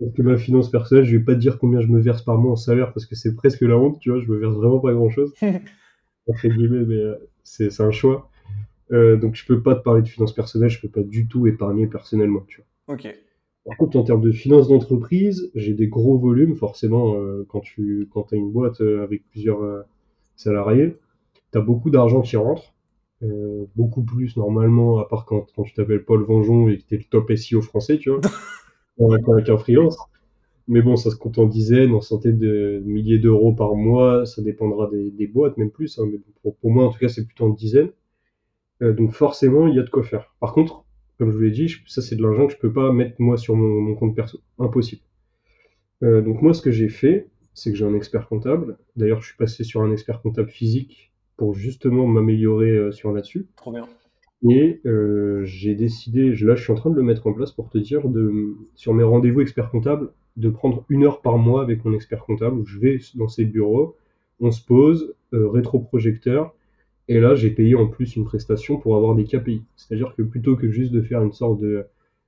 Parce 0.00 0.12
que 0.12 0.22
ma 0.22 0.36
finance 0.36 0.70
personnelle, 0.70 1.04
je 1.04 1.16
vais 1.16 1.22
pas 1.22 1.34
te 1.34 1.38
dire 1.38 1.58
combien 1.58 1.80
je 1.80 1.86
me 1.86 2.00
verse 2.00 2.22
par 2.22 2.36
mois 2.36 2.52
en 2.52 2.56
salaire 2.56 2.92
parce 2.92 3.06
que 3.06 3.14
c'est 3.14 3.34
presque 3.34 3.62
la 3.62 3.78
honte, 3.78 4.00
tu 4.00 4.10
vois, 4.10 4.20
je 4.20 4.30
me 4.30 4.38
verse 4.38 4.54
vraiment 4.54 4.80
pas 4.80 4.92
grand 4.92 5.08
chose. 5.08 5.32
Entre 6.26 6.48
guillemets, 6.48 6.84
mais 6.84 6.96
euh, 6.96 7.14
c'est 7.42 7.80
un 7.80 7.90
choix. 7.90 8.30
Euh, 8.92 9.16
donc 9.16 9.34
je 9.34 9.46
peux 9.46 9.62
pas 9.62 9.74
te 9.74 9.82
parler 9.82 10.02
de 10.02 10.08
finance 10.08 10.34
personnelle, 10.34 10.68
je 10.68 10.80
peux 10.80 10.88
pas 10.88 11.02
du 11.02 11.26
tout 11.26 11.46
épargner 11.46 11.86
personnellement, 11.86 12.44
tu 12.46 12.62
vois. 12.86 12.94
Ok. 12.94 13.14
Par 13.64 13.76
contre, 13.78 13.96
en 13.96 14.02
termes 14.02 14.20
de 14.20 14.32
finance 14.32 14.68
d'entreprise, 14.68 15.50
j'ai 15.54 15.72
des 15.72 15.86
gros 15.86 16.18
volumes, 16.18 16.54
forcément, 16.54 17.14
euh, 17.16 17.46
quand 17.48 17.60
tu 17.60 18.08
quand 18.12 18.30
as 18.32 18.36
une 18.36 18.52
boîte 18.52 18.82
euh, 18.82 19.02
avec 19.02 19.26
plusieurs 19.30 19.84
salariés 20.36 20.96
tu 21.54 21.58
as 21.58 21.62
beaucoup 21.62 21.90
d'argent 21.90 22.20
qui 22.20 22.36
rentre, 22.36 22.74
euh, 23.22 23.66
beaucoup 23.76 24.02
plus 24.02 24.36
normalement, 24.36 24.98
à 24.98 25.04
part 25.04 25.24
quand, 25.24 25.46
quand 25.54 25.62
tu 25.62 25.72
t'appelles 25.72 26.04
Paul 26.04 26.24
Vengeon 26.24 26.68
et 26.68 26.78
que 26.78 26.82
tu 26.82 26.94
es 26.96 26.98
le 26.98 27.04
top 27.04 27.32
SEO 27.32 27.62
français, 27.62 27.98
tu 27.98 28.10
vois, 28.10 28.20
avec 29.32 29.48
un 29.48 29.56
freelance. 29.56 29.96
Mais 30.66 30.82
bon, 30.82 30.96
ça 30.96 31.10
se 31.10 31.16
compte 31.16 31.38
en 31.38 31.46
dizaines, 31.46 31.92
en 31.92 32.00
centaines 32.00 32.38
de 32.38 32.82
milliers 32.84 33.18
d'euros 33.20 33.52
par 33.52 33.76
mois, 33.76 34.26
ça 34.26 34.42
dépendra 34.42 34.88
des, 34.90 35.10
des 35.12 35.28
boîtes, 35.28 35.56
même 35.56 35.70
plus, 35.70 35.96
hein, 35.98 36.08
mais 36.10 36.18
pour, 36.42 36.56
pour, 36.56 36.70
moi 36.72 36.86
en 36.86 36.90
tout 36.90 36.98
cas 36.98 37.08
c'est 37.08 37.24
plutôt 37.24 37.44
en 37.44 37.50
dizaines. 37.50 37.90
Euh, 38.82 38.92
donc 38.92 39.12
forcément, 39.12 39.68
il 39.68 39.76
y 39.76 39.78
a 39.78 39.82
de 39.82 39.90
quoi 39.90 40.02
faire. 40.02 40.34
Par 40.40 40.54
contre, 40.54 40.84
comme 41.18 41.30
je 41.30 41.36
vous 41.36 41.42
l'ai 41.42 41.50
dit, 41.52 41.68
je, 41.68 41.80
ça 41.86 42.02
c'est 42.02 42.16
de 42.16 42.22
l'argent 42.22 42.48
que 42.48 42.54
je 42.54 42.58
peux 42.58 42.72
pas 42.72 42.92
mettre 42.92 43.14
moi 43.20 43.36
sur 43.36 43.54
mon, 43.54 43.80
mon 43.80 43.94
compte 43.94 44.16
perso. 44.16 44.40
Impossible. 44.58 45.02
Euh, 46.02 46.20
donc 46.20 46.42
moi 46.42 46.52
ce 46.52 46.62
que 46.62 46.72
j'ai 46.72 46.88
fait, 46.88 47.28
c'est 47.52 47.70
que 47.70 47.76
j'ai 47.76 47.84
un 47.84 47.94
expert 47.94 48.26
comptable. 48.28 48.78
D'ailleurs, 48.96 49.20
je 49.20 49.26
suis 49.26 49.36
passé 49.36 49.62
sur 49.62 49.82
un 49.82 49.92
expert 49.92 50.20
comptable 50.20 50.50
physique 50.50 51.13
pour 51.36 51.54
justement 51.54 52.06
m'améliorer 52.06 52.70
euh, 52.70 52.92
sur 52.92 53.12
là-dessus. 53.12 53.46
Trop 53.56 53.72
bien. 53.72 53.86
Et 54.48 54.80
euh, 54.84 55.42
j'ai 55.44 55.74
décidé, 55.74 56.34
là 56.34 56.54
je 56.54 56.62
suis 56.62 56.72
en 56.72 56.76
train 56.76 56.90
de 56.90 56.96
le 56.96 57.02
mettre 57.02 57.26
en 57.26 57.32
place 57.32 57.52
pour 57.52 57.70
te 57.70 57.78
dire, 57.78 58.08
de, 58.08 58.54
sur 58.74 58.92
mes 58.92 59.02
rendez-vous 59.02 59.40
expert 59.40 59.70
comptable, 59.70 60.12
de 60.36 60.50
prendre 60.50 60.84
une 60.90 61.04
heure 61.04 61.22
par 61.22 61.38
mois 61.38 61.62
avec 61.62 61.84
mon 61.84 61.94
expert 61.94 62.24
comptable 62.24 62.58
où 62.58 62.66
je 62.66 62.78
vais 62.78 62.98
dans 63.14 63.28
ses 63.28 63.44
bureaux, 63.46 63.96
on 64.40 64.50
se 64.50 64.62
pose, 64.62 65.14
euh, 65.32 65.48
rétroprojecteur, 65.48 66.54
et 67.08 67.20
là 67.20 67.34
j'ai 67.34 67.50
payé 67.50 67.74
en 67.74 67.86
plus 67.86 68.16
une 68.16 68.24
prestation 68.24 68.76
pour 68.78 68.96
avoir 68.96 69.14
des 69.14 69.24
KPI. 69.24 69.62
C'est-à-dire 69.76 70.14
que 70.14 70.22
plutôt 70.22 70.56
que 70.56 70.68
juste 70.68 70.92
de 70.92 71.00
faire 71.00 71.22
une 71.22 71.32
sorte 71.32 71.60
de 71.60 71.86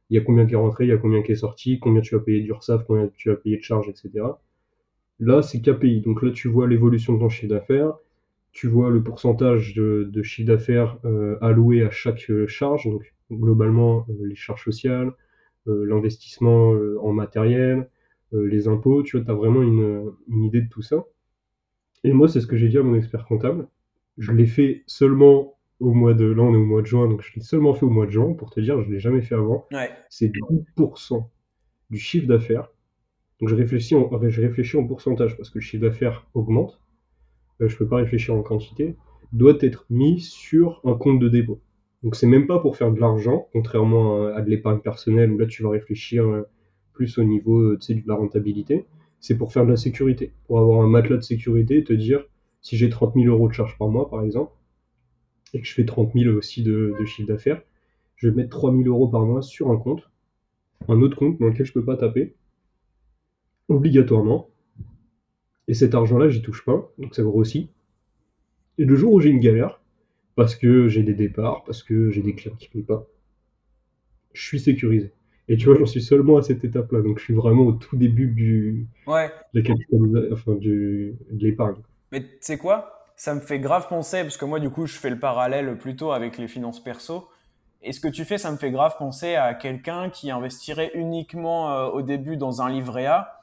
il 0.09 0.15
y 0.15 0.19
a 0.19 0.23
combien 0.23 0.47
qui 0.47 0.55
est 0.55 0.57
rentré, 0.57 0.85
il 0.85 0.91
y 0.91 0.93
a 0.93 0.99
combien 0.99 1.21
qui 1.23 1.33
est 1.33 1.37
sorti, 1.37 1.81
combien 1.81 2.01
tu 2.01 2.15
as 2.15 2.21
payé 2.21 2.41
d'URSAF, 2.41 2.85
combien 2.87 3.09
tu 3.17 3.31
as 3.31 3.35
payé 3.35 3.57
de 3.57 3.63
charges, 3.63 3.89
etc. 3.89 4.25
Là 5.19 5.43
c'est 5.43 5.61
KPI. 5.61 6.01
Donc 6.01 6.23
là 6.23 6.31
tu 6.31 6.49
vois 6.49 6.67
l'évolution 6.67 7.15
de 7.15 7.19
ton 7.19 7.29
chiffre 7.29 7.49
d'affaires, 7.53 7.95
tu 8.57 8.69
vois 8.69 8.89
le 8.89 9.03
pourcentage 9.03 9.75
de, 9.75 10.09
de 10.11 10.23
chiffre 10.23 10.49
d'affaires 10.49 10.99
euh, 11.05 11.37
alloué 11.43 11.83
à 11.83 11.91
chaque 11.91 12.31
euh, 12.31 12.47
charge, 12.47 12.87
donc 12.87 13.15
globalement 13.31 14.07
euh, 14.09 14.27
les 14.27 14.35
charges 14.35 14.65
sociales, 14.65 15.13
l'investissement 15.67 16.75
en 17.03 17.13
matériel, 17.13 17.91
les 18.31 18.69
impôts, 18.69 19.03
tu 19.03 19.17
vois, 19.17 19.27
tu 19.27 19.33
as 19.33 19.35
vraiment 19.35 19.63
une, 19.63 20.13
une, 20.29 20.45
idée 20.45 20.61
de 20.61 20.69
tout 20.69 20.81
ça. 20.81 21.05
Et 22.05 22.13
moi, 22.13 22.29
c'est 22.29 22.41
ce 22.41 22.47
que 22.47 22.57
j'ai 22.57 22.69
dit 22.69 22.79
à 22.79 22.85
mon 22.85 22.95
expert 22.95 23.25
comptable. 23.25 23.67
Je 24.17 24.31
l'ai 24.31 24.47
fait 24.47 24.85
seulement 24.87 25.59
au 25.81 25.93
mois 25.93 26.15
de... 26.15 26.25
Là, 26.25 26.45
on 26.45 26.55
est 26.55 26.57
au 26.57 26.65
mois 26.65 26.83
de 26.83 26.87
juin, 26.87 27.09
donc 27.09 27.23
je 27.23 27.35
l'ai 27.35 27.41
seulement 27.41 27.75
fait 27.75 27.85
au 27.85 27.91
mois 27.91 28.07
de 28.07 28.13
juin, 28.13 28.33
pour 28.35 28.51
te 28.51 28.61
dire, 28.61 28.81
je 28.81 28.89
ne 28.89 28.95
l'ai 28.95 29.01
jamais 29.01 29.23
fait 29.23 29.35
avant. 29.35 29.67
Ouais. 29.73 29.91
C'est 30.09 30.31
10% 30.77 31.29
du 31.91 31.99
chiffre 31.99 32.29
d'affaires. 32.29 32.71
Donc 33.41 33.49
je 33.49 33.57
réfléchis, 33.57 33.97
en, 33.97 34.09
je 34.29 34.41
réfléchis 34.41 34.77
en 34.77 34.87
pourcentage, 34.87 35.37
parce 35.37 35.51
que 35.51 35.59
le 35.59 35.63
chiffre 35.63 35.83
d'affaires 35.83 36.29
augmente 36.33 36.81
euh, 37.61 37.69
je 37.69 37.77
peux 37.77 37.87
pas 37.87 37.97
réfléchir 37.97 38.35
en 38.35 38.43
quantité, 38.43 38.97
doit 39.33 39.57
être 39.61 39.87
mis 39.91 40.21
sur 40.21 40.81
un 40.85 40.95
compte 40.95 41.19
de 41.19 41.29
dépôt. 41.29 41.61
Donc 42.03 42.15
c'est 42.15 42.27
même 42.27 42.47
pas 42.47 42.59
pour 42.59 42.77
faire 42.77 42.93
de 42.93 43.01
l'argent, 43.01 43.49
contrairement 43.53 44.27
à, 44.27 44.41
de 44.41 44.51
l'épargne 44.51 44.79
personnelle 44.79 45.33
où 45.33 45.39
là 45.39 45.47
tu 45.47 45.63
vas 45.63 45.71
réfléchir 45.71 46.25
euh, 46.27 46.43
plus 46.93 47.19
au 47.19 47.25
niveau 47.25 47.61
euh, 47.61 47.79
de 47.89 48.03
la 48.07 48.15
rentabilité. 48.15 48.87
C'est 49.19 49.37
pour 49.37 49.53
faire 49.53 49.65
de 49.65 49.71
la 49.71 49.77
sécurité, 49.77 50.33
pour 50.47 50.61
avoir 50.61 50.83
un 50.83 50.89
matelas 50.89 51.17
de 51.17 51.23
sécurité 51.23 51.79
et 51.79 51.85
te 51.85 51.93
dire 51.93 52.25
si 52.61 52.77
j'ai 52.77 52.91
30 52.91 53.15
000 53.15 53.27
euros 53.27 53.49
de 53.49 53.53
charge 53.53 53.77
par 53.79 53.89
mois 53.89 54.09
par 54.09 54.23
exemple, 54.23 54.53
et 55.53 55.61
que 55.61 55.67
je 55.67 55.73
fais 55.73 55.85
30 55.85 56.13
000 56.15 56.35
aussi 56.37 56.63
de, 56.63 56.95
chiffre 57.07 57.29
d'affaires, 57.29 57.63
je 58.17 58.29
vais 58.29 58.35
mettre 58.35 58.51
3000 58.51 58.87
euros 58.89 59.09
par 59.09 59.25
mois 59.25 59.43
sur 59.43 59.71
un 59.71 59.77
compte, 59.77 60.11
un 60.89 61.01
autre 61.01 61.17
compte 61.17 61.41
dans 61.41 61.47
lequel 61.47 61.67
je 61.67 61.73
peux 61.73 61.85
pas 61.85 61.97
taper, 61.97 62.35
obligatoirement. 63.69 64.49
Et 65.69 65.75
cet 65.75 65.95
argent-là, 65.95 66.29
j'y 66.29 66.43
touche 66.43 66.65
pas, 66.65 66.91
donc 66.99 67.15
ça 67.15 67.23
grossit. 67.23 67.71
Et 68.79 68.85
le 68.85 68.95
jour 68.97 69.13
où 69.13 69.21
j'ai 69.21 69.31
une 69.31 69.41
galère, 69.41 69.81
parce 70.35 70.55
que 70.57 70.89
j'ai 70.89 71.03
des 71.03 71.15
départs, 71.15 71.65
parce 71.65 71.83
que 71.83 72.11
j'ai 72.11 72.23
des 72.23 72.35
clients 72.35 72.57
qui 72.57 72.69
payent 72.69 72.83
pas, 72.83 73.07
je 74.33 74.43
suis 74.43 74.61
sécurisé. 74.61 75.13
Et 75.49 75.57
tu 75.57 75.67
vois, 75.67 75.77
j'en 75.79 75.87
suis 75.87 76.03
seulement 76.03 76.37
à 76.39 76.43
cette 76.43 76.65
étape-là, 76.65 77.01
donc 77.03 77.19
je 77.19 77.25
suis 77.25 77.35
vraiment 77.35 77.63
au 77.63 77.73
tout 77.73 77.97
début 77.97 78.27
du, 78.29 78.87
Ouais. 79.07 79.31
de 79.55 79.61
la 79.61 79.67
capitalisation, 79.67 80.33
enfin, 80.33 80.55
du, 80.57 81.15
de 81.31 81.45
l'épargne. 81.45 81.77
Mais 82.13 82.23
tu 82.23 82.29
sais 82.41 82.59
quoi? 82.59 83.05
Ça 83.17 83.35
me 83.35 83.41
fait 83.41 83.61
grave 83.61 83.89
penser, 83.89 84.23
parce 84.23 84.37
que 84.37 84.45
moi, 84.45 84.61
du 84.61 84.71
coup, 84.71 84.87
je 84.87 84.97
fais 84.99 85.09
le 85.11 85.19
parallèle 85.19 85.79
plutôt 85.79 86.13
avec 86.13 86.37
les 86.37 86.49
finances 86.49 86.83
perso. 86.83 87.29
Et 87.83 87.93
ce 87.93 88.01
que 88.01 88.09
tu 88.09 88.25
fais, 88.25 88.39
ça 88.39 88.51
me 88.51 88.57
fait 88.57 88.71
grave 88.73 88.97
penser 88.99 89.37
à 89.37 89.55
quelqu'un 89.55 90.11
qui 90.11 90.31
investirait 90.31 90.91
uniquement 90.95 91.73
euh, 91.73 91.87
au 91.91 92.03
début 92.03 92.37
dans 92.37 92.61
un 92.61 92.69
livret 92.69 93.07
A, 93.07 93.41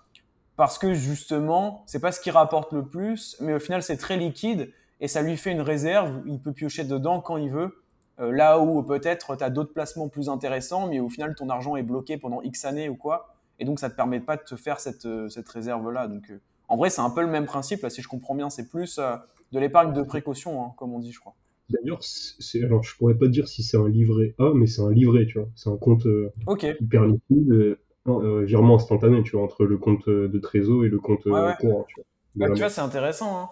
parce 0.56 0.78
que 0.78 0.94
justement, 0.94 1.84
c'est 1.88 2.00
pas 2.00 2.12
ce 2.12 2.20
qui 2.20 2.32
rapporte 2.32 2.74
le 2.74 2.86
plus, 2.86 3.38
mais 3.40 3.54
au 3.54 3.60
final, 3.60 3.82
c'est 3.84 3.98
très 3.98 4.18
liquide 4.18 4.72
et 5.00 5.08
ça 5.08 5.22
lui 5.22 5.38
fait 5.38 5.52
une 5.52 5.62
réserve. 5.62 6.22
Il 6.26 6.40
peut 6.40 6.54
piocher 6.54 6.84
dedans 6.84 7.20
quand 7.22 7.38
il 7.38 7.50
veut. 7.52 7.76
Euh, 8.20 8.32
là 8.32 8.60
où 8.60 8.84
peut-être 8.84 9.36
tu 9.36 9.44
as 9.44 9.50
d'autres 9.50 9.74
placements 9.74 10.08
plus 10.08 10.30
intéressants, 10.30 10.88
mais 10.88 11.00
au 11.00 11.10
final, 11.10 11.34
ton 11.36 11.50
argent 11.50 11.76
est 11.76 11.84
bloqué 11.84 12.18
pendant 12.18 12.42
X 12.42 12.66
années 12.66 12.88
ou 12.88 12.96
quoi. 12.96 13.34
Et 13.60 13.66
donc, 13.66 13.80
ça 13.80 13.90
te 13.90 13.96
permet 13.96 14.20
pas 14.20 14.38
de 14.38 14.44
te 14.44 14.56
faire 14.56 14.80
cette, 14.80 15.06
euh, 15.06 15.30
cette 15.30 15.50
réserve-là. 15.50 16.08
Donc, 16.08 16.30
euh, 16.30 16.40
en 16.68 16.78
vrai, 16.78 16.90
c'est 16.90 17.02
un 17.02 17.10
peu 17.10 17.22
le 17.22 17.28
même 17.28 17.46
principe. 17.46 17.82
Là, 17.82 17.90
si 17.90 18.02
je 18.02 18.08
comprends 18.08 18.36
bien, 18.36 18.50
c'est 18.50 18.70
plus 18.70 19.00
euh, 19.00 19.16
de 19.52 19.60
l'épargne 19.60 19.94
de 19.94 20.02
précaution, 20.04 20.64
hein, 20.64 20.74
comme 20.78 20.94
on 20.94 21.00
dit, 21.00 21.12
je 21.12 21.20
crois. 21.20 21.36
D'ailleurs, 21.70 22.00
c'est, 22.04 22.64
alors 22.64 22.84
je 22.84 22.96
pourrais 22.98 23.16
pas 23.16 23.28
dire 23.28 23.48
si 23.48 23.64
c'est 23.64 23.78
un 23.78 23.88
livret 23.88 24.36
A, 24.38 24.52
mais 24.54 24.68
c'est 24.68 24.82
un 24.82 24.92
livret, 24.92 25.26
tu 25.26 25.40
vois. 25.40 25.48
C'est 25.56 25.70
un 25.70 25.78
compte 25.78 26.06
euh, 26.06 26.32
Ok. 26.46 26.68
hyper 26.80 27.06
liquide, 27.06 27.78
euh, 28.08 28.44
virement 28.44 28.76
instantané, 28.76 29.24
tu 29.24 29.32
vois, 29.36 29.44
entre 29.46 29.66
le 29.66 29.78
compte 29.78 30.08
euh, 30.08 30.28
de 30.28 30.40
trésor 30.40 30.86
et 30.86 30.90
le 30.90 31.00
compte 31.00 31.26
Ouais, 31.30 31.40
euh, 31.40 31.48
ouais. 31.48 31.54
courant, 31.60 31.86
tu 31.88 31.96
vois. 32.38 32.52
tu 32.54 32.62
vois, 32.62 32.70
c'est 32.70 32.82
intéressant. 32.82 33.38
Hein. 33.44 33.50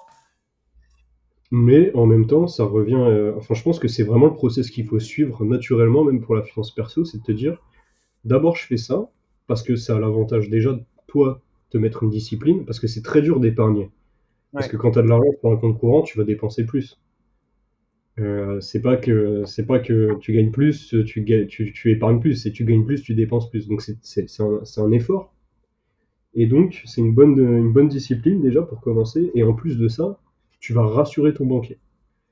Mais 1.51 1.93
en 1.95 2.05
même 2.05 2.27
temps, 2.27 2.47
ça 2.47 2.63
revient. 2.63 2.95
euh, 2.95 3.33
enfin, 3.37 3.53
je 3.53 3.63
pense 3.63 3.79
que 3.79 3.87
c'est 3.87 4.03
vraiment 4.03 4.27
le 4.27 4.33
process 4.33 4.69
qu'il 4.69 4.85
faut 4.85 4.99
suivre 4.99 5.43
naturellement, 5.45 6.03
même 6.03 6.21
pour 6.21 6.35
la 6.35 6.43
finance 6.43 6.73
perso, 6.73 7.03
c'est 7.05 7.17
de 7.19 7.23
te 7.23 7.31
dire, 7.31 7.57
d'abord 8.25 8.55
je 8.57 8.65
fais 8.67 8.77
ça 8.77 9.09
parce 9.47 9.63
que 9.63 9.75
ça 9.77 9.97
a 9.97 9.99
l'avantage 9.99 10.49
déjà 10.49 10.73
de 10.73 10.83
toi 11.07 11.41
te 11.71 11.77
mettre 11.79 12.03
une 12.03 12.09
discipline, 12.11 12.65
parce 12.65 12.79
que 12.79 12.87
c'est 12.87 13.01
très 13.03 13.21
dur 13.21 13.39
d'épargner. 13.39 13.91
Parce 14.53 14.67
que 14.67 14.77
quand 14.77 14.91
tu 14.91 14.99
as 14.99 15.03
de 15.03 15.07
l'argent 15.09 15.31
pour 15.41 15.51
un 15.53 15.57
compte 15.57 15.79
courant, 15.79 16.03
tu 16.03 16.17
vas 16.17 16.25
dépenser 16.25 16.65
plus. 16.65 16.99
Euh, 18.19 18.59
c'est 18.59 18.81
pas 18.81 18.97
que 18.97 19.45
c'est 19.45 19.65
pas 19.65 19.79
que 19.79 20.17
tu 20.19 20.33
gagnes 20.33 20.51
plus, 20.51 20.93
tu, 21.05 21.25
tu, 21.47 21.71
tu 21.73 21.91
épargnes 21.91 22.19
plus, 22.19 22.35
c'est 22.35 22.51
tu 22.51 22.65
gagnes 22.65 22.85
plus, 22.85 23.01
tu 23.01 23.15
dépenses 23.15 23.49
plus. 23.49 23.67
Donc 23.67 23.81
c'est 23.81 24.27
un, 24.39 24.61
un 24.77 24.91
effort. 24.91 25.33
Et 26.33 26.45
donc 26.45 26.81
c'est 26.85 27.01
une 27.01 27.13
bonne, 27.13 27.39
une 27.39 27.71
bonne 27.71 27.87
discipline 27.87 28.41
déjà 28.41 28.61
pour 28.61 28.81
commencer. 28.81 29.31
Et 29.33 29.43
en 29.43 29.53
plus 29.53 29.77
de 29.77 29.87
ça, 29.87 30.19
tu 30.59 30.73
vas 30.73 30.83
rassurer 30.85 31.33
ton 31.33 31.45
banquier. 31.45 31.79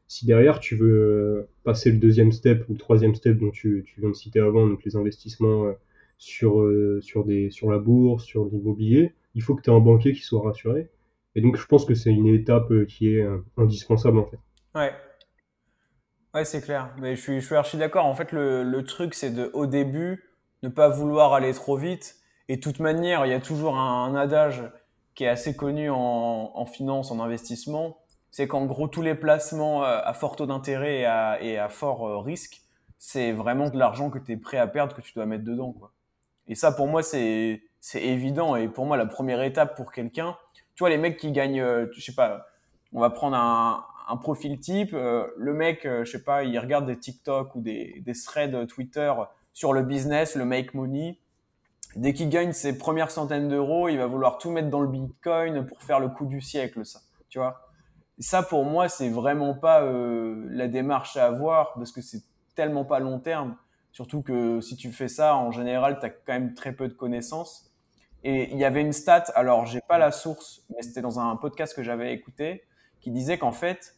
Si 0.08 0.26
derrière 0.26 0.60
tu 0.60 0.76
veux 0.76 0.92
euh, 0.92 1.50
passer 1.64 1.92
le 1.92 1.98
deuxième 1.98 2.32
step 2.32 2.68
ou 2.68 2.74
le 2.74 2.80
troisième 2.80 3.16
step 3.16 3.38
dont 3.38 3.52
tu, 3.52 3.84
tu 3.86 4.02
viens 4.02 4.10
de 4.10 4.16
citer 4.16 4.40
avant, 4.40 4.68
donc 4.68 4.84
les 4.84 4.96
investissements 4.96 5.66
euh, 5.66 5.74
sur, 6.18 6.68
sur, 7.02 7.24
des, 7.24 7.50
sur 7.52 7.72
la 7.72 7.80
bourse, 7.80 8.26
sur 8.26 8.46
l'immobilier, 8.46 9.14
il 9.36 9.42
faut 9.42 9.56
que 9.56 9.62
tu 9.62 9.70
aies 9.70 9.74
un 9.74 9.80
banquier 9.80 10.12
qui 10.12 10.24
soit 10.24 10.42
rassuré. 10.42 10.90
Et 11.36 11.42
donc 11.42 11.56
je 11.56 11.66
pense 11.66 11.86
que 11.86 11.96
c'est 11.96 12.12
une 12.12 12.28
étape 12.28 12.74
qui 12.88 13.16
est 13.16 13.26
indispensable 13.56 14.18
en 14.18 14.26
fait. 14.26 14.40
Ouais. 14.76 14.92
Ouais, 16.34 16.46
c'est 16.46 16.62
clair. 16.62 16.92
Mais 16.98 17.16
je 17.16 17.22
suis, 17.22 17.42
je 17.42 17.46
suis 17.46 17.56
archi 17.56 17.78
d'accord. 17.78 18.06
En 18.06 18.14
fait, 18.14 18.32
le, 18.32 18.64
le 18.64 18.84
truc, 18.84 19.14
c'est 19.14 19.32
de, 19.32 19.50
au 19.54 19.66
début, 19.66 20.24
ne 20.64 20.70
pas 20.70 20.90
vouloir 20.90 21.34
aller 21.34 21.54
trop 21.54 21.76
vite. 21.78 22.18
Et 22.48 22.58
de 22.58 22.62
toute 22.62 22.80
manière, 22.80 23.26
il 23.26 23.32
y 23.32 23.36
a 23.36 23.40
toujours 23.40 23.78
un, 23.78 24.16
adage 24.16 24.64
qui 25.16 25.24
est 25.24 25.28
assez 25.28 25.56
connu 25.56 25.90
en, 25.90 26.52
en 26.54 26.66
finance, 26.66 27.12
en 27.12 27.20
investissement. 27.20 27.98
C'est 28.32 28.48
qu'en 28.48 28.66
gros, 28.66 28.88
tous 28.88 29.02
les 29.02 29.16
placements 29.16 29.84
euh, 29.84 30.02
à 30.04 30.14
fort 30.14 30.36
taux 30.36 30.46
d'intérêt 30.46 31.00
et 31.00 31.06
à, 31.06 31.42
et 31.42 31.58
à 31.58 31.70
fort 31.70 32.08
euh, 32.08 32.20
risque, 32.20 32.62
c'est 33.00 33.32
vraiment 33.32 33.70
de 33.70 33.78
l'argent 33.78 34.10
que 34.10 34.20
tu 34.20 34.34
es 34.34 34.38
prêt 34.38 34.58
à 34.58 34.68
perdre 34.68 34.96
que 34.96 35.02
tu 35.02 35.14
dois 35.14 35.26
mettre 35.26 35.44
dedans, 35.44 35.72
quoi. 35.72 35.92
Et 36.48 36.56
ça, 36.56 36.72
pour 36.72 36.88
moi, 36.88 37.04
c'est, 37.04 37.62
c'est 37.80 38.04
évident. 38.04 38.56
Et 38.56 38.68
pour 38.68 38.86
moi, 38.86 38.98
la 38.98 39.06
première 39.06 39.42
étape 39.42 39.76
pour 39.76 39.92
quelqu'un, 39.92 40.36
tu 40.76 40.82
vois, 40.82 40.90
les 40.90 40.98
mecs 40.98 41.18
qui 41.18 41.32
gagnent, 41.32 41.62
euh, 41.62 41.88
je 41.94 42.02
sais 42.02 42.16
pas, 42.16 42.48
on 42.94 43.00
va 43.00 43.10
prendre 43.10 43.36
un, 43.36 43.86
un 44.10 44.18
profil 44.18 44.60
type. 44.60 44.94
euh, 44.94 45.28
le 45.38 45.54
mec, 45.54 45.86
euh, 45.86 46.04
je 46.04 46.12
sais 46.12 46.24
pas, 46.24 46.44
il 46.44 46.58
regarde 46.60 46.86
des 46.86 46.98
TikTok 46.98 47.56
ou 47.56 47.62
des, 47.62 48.04
threads 48.26 48.68
Twitter 48.68 49.14
sur 49.54 49.72
le 49.74 49.84
business, 49.84 50.36
le 50.36 50.46
make 50.46 50.74
money. 50.74 51.20
Dès 51.96 52.14
qu'il 52.14 52.30
gagne 52.30 52.52
ses 52.52 52.78
premières 52.78 53.12
centaines 53.12 53.50
d'euros, 53.50 53.90
il 53.90 53.98
va 53.98 54.08
vouloir 54.08 54.38
tout 54.38 54.52
mettre 54.52 54.70
dans 54.70 54.82
le 54.82 54.88
Bitcoin 54.88 55.66
pour 55.66 55.82
faire 55.82 56.00
le 56.00 56.10
coup 56.10 56.26
du 56.26 56.42
siècle, 56.42 56.86
ça. 56.86 57.00
Tu 57.30 57.40
vois? 57.40 57.70
Ça, 58.20 58.44
pour 58.44 58.66
moi, 58.66 58.90
c'est 58.90 59.10
vraiment 59.10 59.54
pas 59.54 59.82
euh, 59.82 60.46
la 60.50 60.68
démarche 60.68 61.16
à 61.18 61.26
avoir 61.26 61.74
parce 61.76 61.92
que 61.92 62.02
c'est 62.02 62.24
tellement 62.56 62.86
pas 62.86 63.00
long 63.00 63.20
terme. 63.20 63.56
Surtout 63.92 64.22
que 64.22 64.62
si 64.62 64.76
tu 64.76 64.92
fais 64.92 65.08
ça, 65.08 65.36
en 65.36 65.52
général, 65.52 66.00
tu 66.00 66.06
as 66.06 66.10
quand 66.10 66.34
même 66.34 66.54
très 66.54 66.74
peu 66.74 66.88
de 66.88 66.94
connaissances. 66.94 67.72
Et 68.24 68.52
il 68.52 68.58
y 68.58 68.66
avait 68.66 68.82
une 68.82 68.92
stat, 68.92 69.26
alors 69.36 69.66
j'ai 69.66 69.80
pas 69.82 69.98
la 69.98 70.12
source, 70.12 70.66
mais 70.70 70.82
c'était 70.82 71.02
dans 71.02 71.20
un 71.20 71.36
podcast 71.38 71.74
que 71.74 71.84
j'avais 71.84 72.14
écouté, 72.14 72.64
qui 73.00 73.12
disait 73.12 73.38
qu'en 73.38 73.54
fait, 73.54 73.96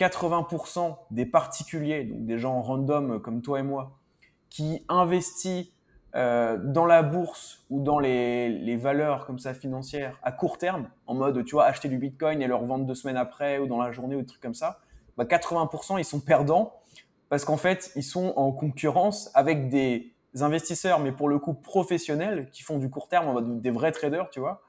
80% 0.00 0.96
des 1.10 1.26
particuliers, 1.26 2.04
donc 2.04 2.24
des 2.24 2.38
gens 2.38 2.60
random 2.62 3.20
comme 3.20 3.42
toi 3.42 3.60
et 3.60 3.62
moi, 3.62 3.98
qui 4.48 4.84
investissent 4.88 5.68
euh, 6.16 6.58
dans 6.60 6.86
la 6.86 7.02
bourse 7.02 7.64
ou 7.70 7.80
dans 7.80 8.00
les, 8.00 8.76
valeurs 8.76 9.26
comme 9.26 9.38
ça 9.38 9.54
financières 9.54 10.18
à 10.22 10.32
court 10.32 10.58
terme, 10.58 10.88
en 11.06 11.14
mode 11.14 11.44
tu 11.44 11.52
vois 11.52 11.66
acheter 11.66 11.88
du 11.88 11.98
bitcoin 11.98 12.42
et 12.42 12.46
le 12.46 12.54
revendre 12.54 12.84
deux 12.84 12.94
semaines 12.94 13.16
après 13.16 13.58
ou 13.58 13.66
dans 13.66 13.80
la 13.80 13.92
journée 13.92 14.16
ou 14.16 14.20
des 14.20 14.26
trucs 14.26 14.40
comme 14.40 14.54
ça, 14.54 14.80
bah 15.16 15.24
80% 15.24 15.98
ils 15.98 16.04
sont 16.04 16.18
perdants 16.18 16.80
parce 17.28 17.44
qu'en 17.44 17.56
fait 17.56 17.92
ils 17.94 18.02
sont 18.02 18.32
en 18.36 18.50
concurrence 18.50 19.30
avec 19.34 19.68
des 19.68 20.12
investisseurs 20.40 20.98
mais 20.98 21.12
pour 21.12 21.28
le 21.28 21.38
coup 21.38 21.54
professionnels 21.54 22.48
qui 22.50 22.62
font 22.62 22.78
du 22.78 22.90
court 22.90 23.08
terme 23.08 23.60
des 23.60 23.70
vrais 23.70 23.92
traders, 23.92 24.30
tu 24.30 24.40
vois, 24.40 24.62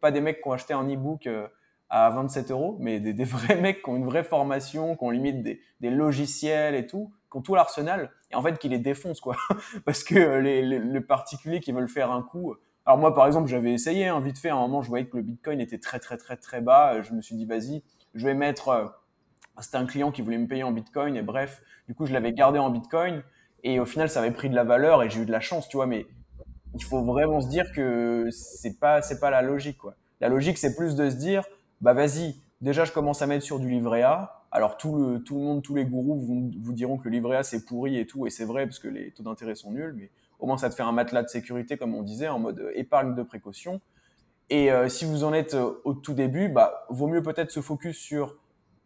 pas 0.00 0.12
des 0.12 0.20
mecs 0.20 0.42
qui 0.42 0.48
ont 0.48 0.52
acheté 0.52 0.74
un 0.74 0.88
e-book 0.88 1.26
euh, 1.26 1.48
à 1.96 2.10
27 2.10 2.50
euros, 2.50 2.76
mais 2.80 2.98
des, 2.98 3.24
vrais 3.24 3.54
mecs 3.54 3.84
qui 3.84 3.88
ont 3.88 3.94
une 3.94 4.04
vraie 4.04 4.24
formation, 4.24 4.96
qui 4.96 5.04
ont 5.04 5.10
limite 5.10 5.42
des, 5.42 5.90
logiciels 5.90 6.74
et 6.74 6.88
tout, 6.88 7.12
qui 7.30 7.38
ont 7.38 7.40
tout 7.40 7.54
l'arsenal, 7.54 8.10
et 8.32 8.34
en 8.34 8.42
fait 8.42 8.58
qui 8.58 8.68
les 8.68 8.80
défoncent, 8.80 9.20
quoi. 9.20 9.36
Parce 9.84 10.02
que 10.02 10.16
euh, 10.16 10.40
les, 10.40 11.00
particuliers 11.00 11.60
qui 11.60 11.70
veulent 11.70 11.88
faire 11.88 12.10
un 12.10 12.22
coup. 12.22 12.56
Alors 12.84 12.98
moi, 12.98 13.14
par 13.14 13.28
exemple, 13.28 13.48
j'avais 13.48 13.72
essayé, 13.72 14.08
hein, 14.08 14.18
vite 14.18 14.38
fait, 14.38 14.48
à 14.48 14.56
un 14.56 14.60
moment, 14.60 14.82
je 14.82 14.88
voyais 14.88 15.06
que 15.06 15.16
le 15.16 15.22
Bitcoin 15.22 15.60
était 15.60 15.78
très, 15.78 16.00
très, 16.00 16.16
très, 16.16 16.36
très 16.36 16.60
bas. 16.60 17.00
Je 17.00 17.12
me 17.12 17.22
suis 17.22 17.36
dit, 17.36 17.46
vas-y, 17.46 17.84
je 18.14 18.26
vais 18.26 18.34
mettre... 18.34 18.68
Euh, 18.70 18.86
C'était 19.60 19.76
un 19.76 19.86
client 19.86 20.10
qui 20.10 20.20
voulait 20.20 20.38
me 20.38 20.48
payer 20.48 20.64
en 20.64 20.72
Bitcoin, 20.72 21.14
et 21.14 21.22
bref, 21.22 21.62
du 21.86 21.94
coup, 21.94 22.06
je 22.06 22.12
l'avais 22.12 22.32
gardé 22.32 22.58
en 22.58 22.70
Bitcoin, 22.70 23.22
et 23.62 23.78
au 23.78 23.86
final, 23.86 24.10
ça 24.10 24.18
avait 24.18 24.32
pris 24.32 24.50
de 24.50 24.56
la 24.56 24.64
valeur, 24.64 25.04
et 25.04 25.10
j'ai 25.10 25.20
eu 25.20 25.26
de 25.26 25.32
la 25.32 25.40
chance, 25.40 25.68
tu 25.68 25.76
vois, 25.76 25.86
mais 25.86 26.06
il 26.74 26.82
faut 26.82 27.04
vraiment 27.04 27.40
se 27.40 27.48
dire 27.48 27.70
que 27.72 28.28
c'est 28.32 28.80
pas, 28.80 29.00
c'est 29.00 29.20
pas 29.20 29.30
la 29.30 29.42
logique, 29.42 29.78
quoi. 29.78 29.94
La 30.20 30.28
logique, 30.28 30.58
c'est 30.58 30.74
plus 30.74 30.96
de 30.96 31.08
se 31.08 31.14
dire, 31.14 31.44
bah 31.80 31.92
vas-y, 31.92 32.36
déjà 32.60 32.84
je 32.84 32.92
commence 32.92 33.22
à 33.22 33.26
mettre 33.26 33.44
sur 33.44 33.58
du 33.58 33.68
livret 33.68 34.02
A. 34.02 34.42
Alors 34.50 34.76
tout 34.76 34.96
le, 34.96 35.22
tout 35.22 35.34
le 35.34 35.40
monde, 35.40 35.62
tous 35.62 35.74
les 35.74 35.84
gourous 35.84 36.18
vous, 36.20 36.50
vous 36.60 36.72
diront 36.72 36.96
que 36.98 37.04
le 37.04 37.10
livret 37.10 37.36
A 37.36 37.42
c'est 37.42 37.64
pourri 37.64 37.98
et 37.98 38.06
tout, 38.06 38.26
et 38.26 38.30
c'est 38.30 38.44
vrai 38.44 38.66
parce 38.66 38.78
que 38.78 38.88
les 38.88 39.10
taux 39.10 39.22
d'intérêt 39.22 39.54
sont 39.54 39.72
nuls, 39.72 39.94
mais 39.96 40.10
au 40.38 40.46
moins 40.46 40.58
ça 40.58 40.70
te 40.70 40.74
fait 40.74 40.82
un 40.82 40.92
matelas 40.92 41.22
de 41.22 41.28
sécurité 41.28 41.76
comme 41.76 41.94
on 41.94 42.02
disait, 42.02 42.28
en 42.28 42.38
mode 42.38 42.70
épargne 42.74 43.14
de 43.14 43.22
précaution. 43.22 43.80
Et 44.50 44.70
euh, 44.70 44.88
si 44.88 45.04
vous 45.04 45.24
en 45.24 45.32
êtes 45.32 45.54
euh, 45.54 45.80
au 45.84 45.94
tout 45.94 46.14
début, 46.14 46.48
bah 46.48 46.86
vaut 46.90 47.06
mieux 47.06 47.22
peut-être 47.22 47.50
se 47.50 47.60
focus 47.60 47.96
sur 47.96 48.36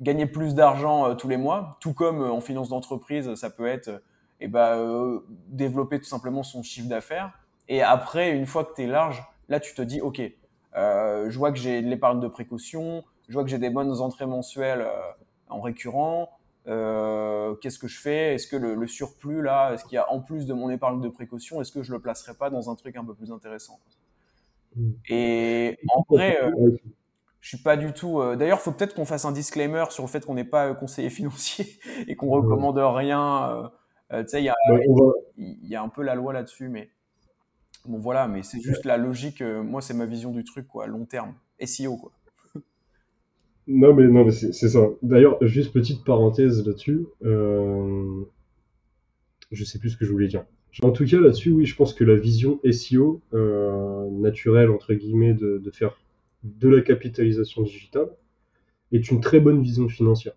gagner 0.01 0.27
plus 0.27 0.55
d'argent 0.55 1.07
euh, 1.09 1.15
tous 1.15 1.29
les 1.29 1.37
mois, 1.37 1.77
tout 1.81 1.93
comme 1.93 2.23
euh, 2.23 2.31
en 2.31 2.41
finance 2.41 2.69
d'entreprise, 2.69 3.35
ça 3.35 3.51
peut 3.51 3.67
être 3.67 4.03
et 4.41 4.49
bah, 4.49 4.77
euh, 4.77 5.21
développer 5.49 5.99
tout 5.99 6.07
simplement 6.07 6.43
son 6.43 6.63
chiffre 6.63 6.89
d'affaires. 6.89 7.33
Et 7.69 7.83
après, 7.83 8.31
une 8.31 8.47
fois 8.47 8.65
que 8.65 8.75
tu 8.75 8.83
es 8.83 8.87
large, 8.87 9.23
là 9.49 9.61
tu 9.61 9.75
te 9.75 9.83
dis 9.83 10.01
ok, 10.01 10.21
euh, 10.21 10.29
je 10.75 11.37
vois 11.37 11.53
que 11.53 11.59
j'ai 11.59 11.83
de 11.83 11.89
l'épargne 11.89 12.21
de 12.21 12.29
précaution, 12.29 13.05
je 13.29 13.35
vois 13.35 13.45
que 13.45 13.51
j'ai 13.51 13.59
des 13.59 13.71
bonnes 13.71 14.01
entrées 14.01 14.27
mensuelles 14.27 14.83
euh, 14.83 15.01
en 15.49 15.61
récurrent. 15.61 16.31
Euh, 16.67 17.55
qu'est-ce 17.57 17.79
que 17.79 17.89
je 17.89 17.99
fais? 17.99 18.35
Est-ce 18.35 18.47
que 18.47 18.57
le, 18.57 18.75
le, 18.75 18.87
surplus 18.87 19.43
là, 19.43 19.73
est-ce 19.73 19.85
qu'il 19.85 19.95
y 19.95 19.99
a 19.99 20.11
en 20.11 20.21
plus 20.21 20.47
de 20.47 20.53
mon 20.53 20.69
épargne 20.69 21.01
de 21.01 21.09
précaution, 21.09 21.61
est-ce 21.61 21.73
que 21.73 21.83
je 21.83 21.93
le 21.93 21.99
placerai 21.99 22.35
pas 22.35 22.51
dans 22.51 22.71
un 22.71 22.75
truc 22.75 22.97
un 22.97 23.05
peu 23.05 23.15
plus 23.15 23.33
intéressant 23.33 23.79
mmh. 24.77 24.91
Et 25.09 25.79
en 25.95 26.05
vrai, 26.11 26.39
euh, 26.43 26.77
je 27.41 27.49
suis 27.49 27.63
pas 27.63 27.77
du 27.77 27.93
tout. 27.93 28.21
Euh, 28.21 28.37
D'ailleurs, 28.37 28.61
faut 28.61 28.73
peut-être 28.73 28.95
qu'on 28.95 29.07
fasse 29.07 29.25
un 29.25 29.33
disclaimer 29.33 29.85
sur 29.91 30.05
le 30.05 30.09
fait 30.09 30.25
qu'on 30.27 30.35
n'est 30.35 30.45
pas 30.45 30.75
conseiller 30.75 31.11
financier 31.11 31.79
et 32.07 32.17
qu'on 32.17 32.29
recommande 32.29 32.79
rien. 32.79 33.71
Euh, 34.13 34.23
tu 34.25 34.29
sais, 34.29 34.43
il 34.43 34.47
bah, 34.47 34.77
va... 34.77 35.13
y, 35.39 35.75
a 35.75 35.83
un 35.83 35.89
peu 35.89 36.03
la 36.03 36.15
loi 36.15 36.33
là-dessus, 36.35 36.69
mais 36.69 36.91
Bon 37.87 37.99
voilà, 37.99 38.29
mais 38.29 38.43
c'est 38.43 38.61
juste 38.61 38.85
la 38.85 38.97
logique. 38.97 39.41
Euh, 39.41 39.63
moi, 39.63 39.81
c'est 39.81 39.95
ma 39.95 40.07
vision 40.07 40.31
du 40.31 40.45
truc, 40.45 40.67
quoi, 40.67 40.87
long 40.87 41.05
terme. 41.05 41.35
SEO, 41.65 41.97
quoi. 41.97 42.13
Non, 43.67 43.93
mais 43.93 44.09
non, 44.09 44.25
mais 44.25 44.33
c'est 44.33 44.53
ça. 44.53 44.81
D'ailleurs, 45.03 45.37
juste 45.43 45.73
petite 45.73 46.05
parenthèse 46.05 46.67
là-dessus. 46.67 47.07
Euh... 47.25 48.23
je 49.53 49.65
sais 49.65 49.79
plus 49.79 49.91
ce 49.91 49.97
que 49.97 50.07
je 50.07 50.11
voulais 50.11 50.29
dire. 50.29 50.45
En 50.83 50.91
tout 50.91 51.05
cas, 51.05 51.21
là-dessus, 51.21 51.51
oui, 51.51 51.67
je 51.67 51.75
pense 51.75 51.93
que 51.93 52.05
la 52.05 52.15
vision 52.15 52.61
SEO 52.71 53.21
euh, 53.35 54.09
naturelle, 54.11 54.71
entre 54.71 54.95
guillemets, 54.95 55.35
de, 55.35 55.59
de, 55.59 55.71
faire 55.71 55.99
de 56.45 56.69
la 56.69 56.83
capitalisation 56.83 57.63
digitale 57.63 58.09
est 58.93 59.11
une 59.11 59.21
très 59.21 59.41
bonne 59.41 59.61
vision 59.63 59.89
financière. 59.89 60.35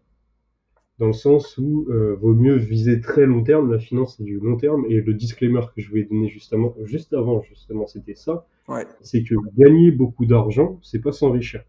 Dans 1.01 1.08
le 1.08 1.13
sens 1.13 1.58
où 1.58 1.88
euh, 1.89 2.15
vaut 2.22 2.36
mieux 2.36 2.58
viser 2.58 3.01
très 3.01 3.25
long 3.25 3.41
terme, 3.41 3.72
la 3.72 3.79
finance 3.79 4.17
c'est 4.17 4.24
du 4.24 4.39
long 4.39 4.55
terme, 4.55 4.86
et 4.88 5.01
le 5.01 5.15
disclaimer 5.15 5.62
que 5.75 5.81
je 5.81 5.89
voulais 5.89 6.03
donner 6.03 6.27
justement, 6.27 6.75
juste 6.84 7.12
avant, 7.13 7.41
justement, 7.41 7.88
c'était 7.88 8.13
ça. 8.13 8.46
Ouais. 8.67 8.86
C'est 9.01 9.24
que 9.24 9.34
gagner 9.58 9.89
beaucoup 9.89 10.27
d'argent, 10.27 10.77
c'est 10.84 11.01
pas 11.01 11.12
s'enrichir. 11.12 11.63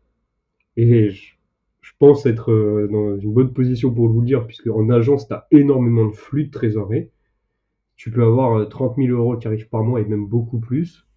Et 0.77 1.09
je, 1.09 1.33
je 1.81 1.93
pense 1.99 2.27
être 2.27 2.53
euh, 2.53 2.89
dans 2.93 3.17
une 3.17 3.33
bonne 3.33 3.55
position 3.55 3.91
pour 3.91 4.07
vous 4.11 4.21
le 4.21 4.27
dire, 4.27 4.47
puisque 4.47 4.67
en 4.67 4.91
agence, 4.91 5.27
tu 5.27 5.33
as 5.33 5.47
énormément 5.51 6.05
de 6.05 6.15
flux 6.15 6.45
de 6.45 6.51
trésorerie. 6.51 7.09
Tu 7.97 8.11
peux 8.11 8.25
avoir 8.25 8.69
30 8.69 8.99
euh, 8.99 9.07
000 9.07 9.17
euros 9.19 9.39
qui 9.39 9.47
arrivent 9.47 9.71
par 9.71 9.83
mois 9.83 10.03
et 10.03 10.05
même 10.05 10.27
beaucoup 10.27 10.61
plus. 10.61 11.09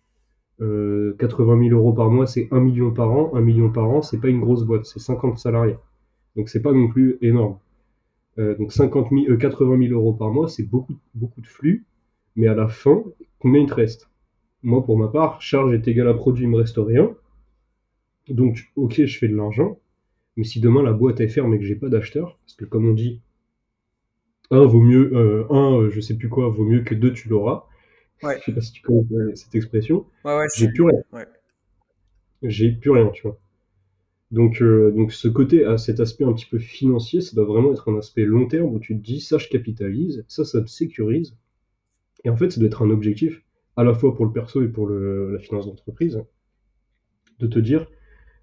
Euh, 0.62 1.18
80 1.20 1.68
000 1.68 1.78
euros 1.78 1.92
par 1.92 2.10
mois, 2.10 2.28
c'est 2.28 2.48
1 2.52 2.62
million 2.62 2.92
par 2.92 3.12
an. 3.12 3.36
1 3.36 3.42
million 3.42 3.70
par 3.70 3.90
an, 3.90 4.02
c'est 4.02 4.22
pas 4.22 4.30
une 4.30 4.40
grosse 4.40 4.64
boîte, 4.64 4.86
c'est 4.86 5.00
50 5.00 5.38
salariés. 5.38 5.76
Donc 6.38 6.48
c'est 6.48 6.62
pas 6.62 6.72
non 6.72 6.88
plus 6.88 7.18
énorme. 7.20 7.58
Euh, 8.38 8.56
donc 8.58 8.72
50 8.74 9.10
000, 9.12 9.38
80 9.38 9.78
000 9.88 9.94
euros 9.94 10.14
par 10.14 10.32
mois, 10.32 10.50
c'est 10.50 10.64
beaucoup, 10.64 10.96
beaucoup 11.14 11.42
de 11.42 11.48
flux. 11.48 11.86
Mais 12.36 12.48
à 12.48 12.56
la 12.56 12.68
fin, 12.68 13.04
combien 13.40 13.62
il 13.62 13.68
te 13.68 13.74
reste? 13.74 14.10
Moi, 14.64 14.84
pour 14.84 14.98
ma 14.98 15.08
part, 15.08 15.42
charge 15.42 15.74
est 15.74 15.88
égale 15.88 16.10
à 16.10 16.14
produit, 16.14 16.46
il 16.46 16.50
me 16.50 16.58
reste 16.58 16.78
rien. 16.78 17.16
Donc, 18.30 18.72
ok, 18.76 19.06
je 19.06 19.18
fais 19.18 19.28
de 19.28 19.36
l'argent. 19.36 19.80
Mais 20.38 20.44
si 20.44 20.60
demain 20.60 20.84
la 20.84 20.94
boîte 20.94 21.22
est 21.22 21.28
ferme 21.30 21.54
et 21.54 21.60
que 21.60 21.66
j'ai 21.66 21.76
pas 21.76 21.90
d'acheteur, 21.90 22.38
parce 22.46 22.56
que 22.56 22.66
comme 22.66 22.88
on 22.88 22.94
dit, 22.94 23.22
un 24.52 24.66
vaut 24.66 24.82
mieux, 24.82 25.12
euh, 25.16 25.46
un, 25.52 25.82
euh, 25.82 25.90
je 25.90 26.02
sais 26.02 26.16
plus 26.16 26.30
quoi, 26.30 26.50
vaut 26.50 26.66
mieux 26.66 26.82
que 26.82 26.96
deux, 26.96 27.14
tu 27.14 27.30
l'auras. 27.30 27.68
Ouais. 28.24 28.38
Je 28.40 28.46
sais 28.46 28.54
pas 28.54 28.62
si 28.62 28.72
tu 28.74 28.82
connais 28.82 29.36
cette 29.36 29.56
expression. 29.56 30.06
Ouais, 30.24 30.38
ouais, 30.38 30.48
J'ai 30.56 30.70
plus 30.70 30.84
rien. 30.84 31.26
J'ai 32.44 32.72
plus 32.72 32.92
rien, 32.92 33.10
tu 33.10 33.24
vois. 33.24 33.38
Donc, 34.36 34.62
euh, 34.62 34.92
donc 34.92 35.12
ce 35.14 35.28
côté, 35.28 35.66
à 35.66 35.80
cet 35.80 36.00
aspect 36.00 36.26
un 36.26 36.34
petit 36.34 36.46
peu 36.46 36.60
financier, 36.60 37.22
ça 37.22 37.36
doit 37.36 37.46
vraiment 37.46 37.72
être 37.74 37.90
un 37.92 37.98
aspect 37.98 38.26
long 38.26 38.48
terme 38.48 38.72
où 38.76 38.80
tu 38.80 38.96
te 38.96 39.02
dis, 39.04 39.20
ça 39.22 39.40
je 39.40 39.48
capitalise, 39.50 40.26
ça 40.28 40.46
ça 40.46 40.62
me 40.62 40.68
sécurise. 40.68 41.36
Et 42.26 42.30
en 42.30 42.38
fait, 42.38 42.52
ça 42.52 42.60
doit 42.60 42.68
être 42.68 42.84
un 42.84 42.92
objectif, 42.92 43.44
à 43.78 43.84
la 43.86 43.94
fois 43.94 44.16
pour 44.16 44.26
le 44.26 44.32
perso 44.34 44.64
et 44.64 44.70
pour 44.70 44.90
la 44.90 45.40
finance 45.40 45.68
d'entreprise, 45.68 46.22
de 47.40 47.48
te 47.48 47.60
dire, 47.60 47.88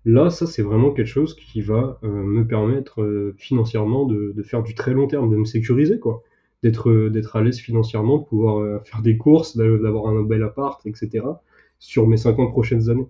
là, 0.05 0.31
ça 0.31 0.47
c'est 0.47 0.63
vraiment 0.63 0.93
quelque 0.93 1.07
chose 1.09 1.35
qui 1.37 1.63
va 1.63 2.01
euh, 2.05 2.09
me 2.09 2.47
permettre 2.47 3.03
euh, 3.03 3.35
financièrement 3.39 4.07
de, 4.07 4.35
faire 4.45 4.63
du 4.65 4.75
très 4.75 4.95
long 4.95 5.09
terme, 5.09 5.31
de 5.31 5.37
me 5.37 5.45
sécuriser, 5.47 5.99
quoi. 6.01 6.23
D'être 6.65 7.37
à 7.37 7.43
l'aise 7.43 7.59
financièrement, 7.59 8.19
de 8.19 8.25
pouvoir 8.25 8.85
faire 8.87 9.03
des 9.03 9.17
courses, 9.19 9.57
d'a- 9.57 9.79
d'avoir 9.79 10.09
un 10.09 10.23
bel 10.23 10.43
appart, 10.45 10.85
etc. 10.87 11.41
sur 11.81 12.07
mes 12.09 12.17
50 12.19 12.53
prochaines 12.53 12.91
années. 12.91 13.09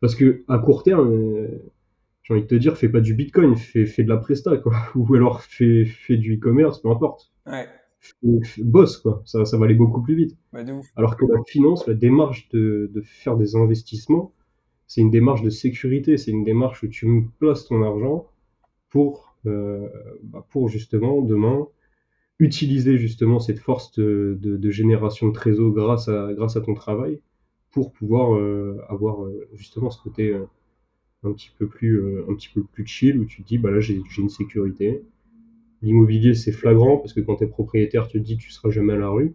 Parce 0.00 0.14
que 0.16 0.44
à 0.48 0.58
court 0.58 0.82
terme, 0.84 1.12
j'ai 2.24 2.34
envie 2.34 2.42
de 2.44 2.48
te 2.48 2.56
dire, 2.56 2.76
fais 2.78 2.88
pas 2.90 3.00
du 3.00 3.14
bitcoin, 3.14 3.56
fais, 3.56 3.86
fais 3.86 4.04
de 4.04 4.10
la 4.10 4.18
presta, 4.18 4.56
quoi. 4.58 4.74
Ou 4.96 5.14
alors 5.14 5.42
fais, 5.42 5.84
fais 5.86 6.16
du 6.18 6.36
e-commerce, 6.36 6.80
peu 6.82 6.90
importe. 6.90 7.32
Ouais, 7.46 7.68
Fais- 8.00 8.62
bosse, 8.64 8.98
quoi. 8.98 9.22
Ça, 9.26 9.44
ça 9.46 9.58
va 9.58 9.66
aller 9.66 9.74
beaucoup 9.74 10.02
plus 10.02 10.16
vite. 10.16 10.36
Alors 10.96 11.16
que 11.16 11.24
la 11.26 11.42
finance, 11.46 11.86
la 11.86 11.94
démarche 11.94 12.48
de, 12.50 12.90
de 12.94 13.00
faire 13.02 13.36
des 13.36 13.56
investissements, 13.56 14.32
c'est 14.86 15.00
une 15.02 15.10
démarche 15.10 15.42
de 15.42 15.50
sécurité, 15.50 16.18
c'est 16.18 16.32
une 16.32 16.44
démarche 16.44 16.82
où 16.82 16.88
tu 16.88 17.28
places 17.38 17.66
ton 17.66 17.82
argent 17.82 18.28
pour, 18.90 19.36
euh, 19.46 19.88
bah, 20.24 20.46
pour 20.50 20.68
justement 20.68 21.22
demain 21.22 21.68
utiliser 22.40 22.98
justement 22.98 23.38
cette 23.40 23.60
force 23.60 23.92
de, 23.92 24.38
de- 24.40 24.56
de 24.56 24.70
génération 24.70 25.28
de 25.28 25.32
trésor 25.32 25.72
grâce 25.72 26.08
à, 26.08 26.32
grâce 26.34 26.56
à 26.56 26.60
ton 26.62 26.74
travail 26.74 27.20
pour 27.72 27.92
pouvoir 27.92 28.34
euh, 28.36 28.80
avoir 28.88 29.24
euh, 29.24 29.48
justement 29.54 29.90
ce 29.90 30.02
côté 30.02 30.30
euh, 30.30 30.44
un 31.26 31.32
petit 31.32 31.50
peu 31.58 31.66
plus, 31.68 32.00
euh, 32.00 32.26
un 32.30 32.34
petit 32.34 32.48
peu 32.48 32.62
plus 32.62 32.86
chill 32.86 33.18
où 33.18 33.24
tu 33.24 33.42
te 33.42 33.48
dis 33.48 33.58
bah 33.58 33.70
là 33.70 33.80
j'ai 33.80 34.00
une 34.18 34.28
sécurité. 34.28 35.02
L'immobilier 35.82 36.34
c'est 36.34 36.52
flagrant 36.52 36.98
parce 36.98 37.12
que 37.12 37.20
quand 37.20 37.36
tu 37.36 37.44
es 37.44 37.46
propriétaire 37.46 38.08
tu 38.08 38.20
te 38.20 38.24
dis 38.24 38.36
tu 38.36 38.50
seras 38.50 38.70
jamais 38.70 38.94
à 38.94 38.96
la 38.96 39.08
rue. 39.08 39.34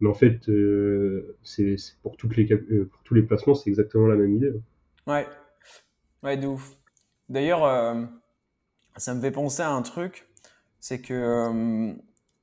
Mais 0.00 0.08
en 0.08 0.14
fait, 0.14 0.48
euh, 0.48 1.36
c'est 1.42 1.74
pour, 2.02 2.16
toutes 2.16 2.36
les, 2.36 2.52
euh, 2.52 2.88
pour 2.88 3.02
tous 3.02 3.14
les 3.14 3.22
placements, 3.22 3.54
c'est 3.54 3.68
exactement 3.68 4.06
la 4.06 4.14
même 4.14 4.32
idée. 4.32 4.52
Ouais, 5.08 5.26
ouais, 6.22 6.36
de 6.36 6.46
ouf. 6.46 6.76
D'ailleurs, 7.28 8.08
ça 8.96 9.12
me 9.14 9.20
fait 9.20 9.32
penser 9.32 9.62
à 9.62 9.72
un 9.72 9.82
truc, 9.82 10.28
c'est 10.78 11.00
que, 11.00 11.92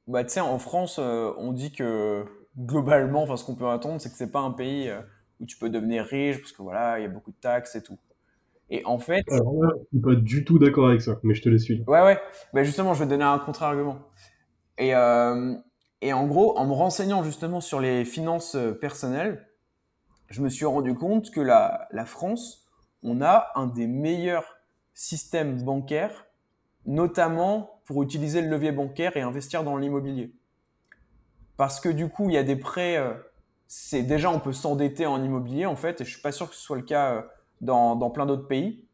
bah, 0.06 0.26
tu 0.26 0.32
sais, 0.32 0.42
en 0.42 0.60
France, 0.60 1.00
on 1.00 1.54
dit 1.54 1.72
que 1.72 2.26
globalement, 2.58 3.24
enfin, 3.24 3.38
ce 3.38 3.46
qu'on 3.46 3.56
peut 3.56 3.70
attendre, 3.70 4.02
c'est 4.02 4.10
que 4.10 4.18
c'est 4.18 4.34
pas 4.34 4.42
un 4.42 4.52
pays 4.52 4.92
où 5.40 5.46
tu 5.46 5.58
peux 5.58 5.70
devenir 5.70 6.04
riche, 6.04 6.40
parce 6.40 6.52
que 6.52 6.62
voilà, 6.62 7.00
il 7.00 7.04
y 7.04 7.06
a 7.06 7.10
beaucoup 7.10 7.32
de 7.32 7.40
taxes 7.40 7.76
et 7.76 7.84
tout. 7.84 7.98
Et 8.70 8.84
en 8.86 9.00
fait, 9.00 9.26
Alors 9.30 9.54
là, 9.64 9.70
je 9.78 9.86
suis 9.90 10.02
pas 10.02 10.16
du 10.16 10.44
tout 10.46 10.58
d'accord 10.58 10.88
avec 10.88 11.02
ça, 11.02 11.20
mais 11.22 11.36
je 11.36 11.42
te 11.44 11.50
laisse 11.50 11.64
suivre. 11.66 11.86
ouais, 11.88 12.02
ouais, 12.02 12.20
bah 12.54 12.64
justement, 12.64 12.94
je 12.94 13.00
vais 13.00 13.06
te 13.06 13.10
donner 13.12 13.24
un 13.24 13.40
contre-argument. 13.40 14.00
Et, 14.78 14.96
euh, 14.96 15.56
et 16.02 16.14
en 16.14 16.28
gros, 16.28 16.58
en 16.58 16.68
me 16.68 16.74
renseignant 16.74 17.24
justement 17.24 17.62
sur 17.62 17.80
les 17.80 18.06
finances 18.06 18.56
euh, 18.56 18.74
personnelles, 18.74 19.48
je 20.30 20.42
me 20.42 20.50
suis 20.50 20.66
rendu 20.66 20.96
compte 20.96 21.32
que 21.32 21.42
la, 21.42 21.88
la 21.92 22.06
France, 22.06 22.66
on 23.04 23.22
a 23.22 23.52
un 23.56 23.68
des 23.68 23.88
meilleurs 23.88 24.58
systèmes 24.94 25.64
bancaires, 25.64 26.28
notamment 26.86 27.82
pour 27.86 28.04
utiliser 28.04 28.42
le 28.42 28.50
levier 28.50 28.72
bancaire 28.72 29.18
et 29.18 29.22
investir 29.22 29.64
dans 29.64 29.78
l'immobilier. 29.78 30.34
Parce 31.58 31.80
que 31.80 31.90
du 31.90 32.10
coup, 32.10 32.30
il 32.30 32.34
y 32.34 32.38
a 32.38 32.44
des 32.44 32.56
prêts, 32.56 32.98
euh, 32.98 33.14
c'est 33.68 34.04
déjà 34.04 34.30
on 34.30 34.40
peut 34.40 34.54
s'endetter 34.54 35.06
en 35.06 35.24
immobilier 35.24 35.66
en 35.66 35.76
fait, 35.76 36.02
et 36.02 36.06
je 36.06 36.12
suis 36.12 36.22
pas 36.22 36.32
sûr 36.32 36.50
que 36.50 36.56
ce 36.56 36.62
soit 36.62 36.78
le 36.78 36.84
cas 36.84 37.14
euh, 37.16 37.22
dans, 37.62 37.96
dans 37.96 38.10
plein 38.10 38.26
d'autres 38.26 38.48
pays. 38.48 38.86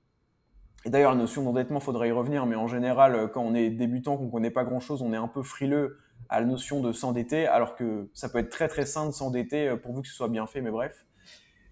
Et 0.86 0.90
d'ailleurs, 0.90 1.12
la 1.12 1.18
notion 1.18 1.44
d'endettement, 1.44 1.80
faudrait 1.80 2.10
y 2.10 2.12
revenir, 2.12 2.46
mais 2.46 2.56
en 2.56 2.68
général, 2.68 3.16
euh, 3.16 3.28
quand 3.28 3.42
on 3.42 3.54
est 3.54 3.70
débutant, 3.70 4.18
qu'on 4.18 4.30
connaît 4.30 4.52
pas 4.52 4.64
grand-chose, 4.64 5.02
on 5.02 5.14
est 5.14 5.18
un 5.18 5.28
peu 5.28 5.44
frileux 5.44 6.00
à 6.30 6.40
la 6.40 6.46
notion 6.46 6.82
de 6.82 6.92
s'endetter, 6.92 7.46
alors 7.46 7.76
que 7.76 8.10
ça 8.14 8.30
peut 8.30 8.40
être 8.40 8.50
très 8.50 8.68
très 8.68 8.86
sain 8.86 9.06
de 9.06 9.12
s'endetter 9.12 9.68
euh, 9.68 9.76
pourvu 9.76 10.02
que 10.02 10.08
ce 10.08 10.16
soit 10.16 10.30
bien 10.30 10.48
fait, 10.48 10.62
mais 10.62 10.72
bref. 10.72 11.06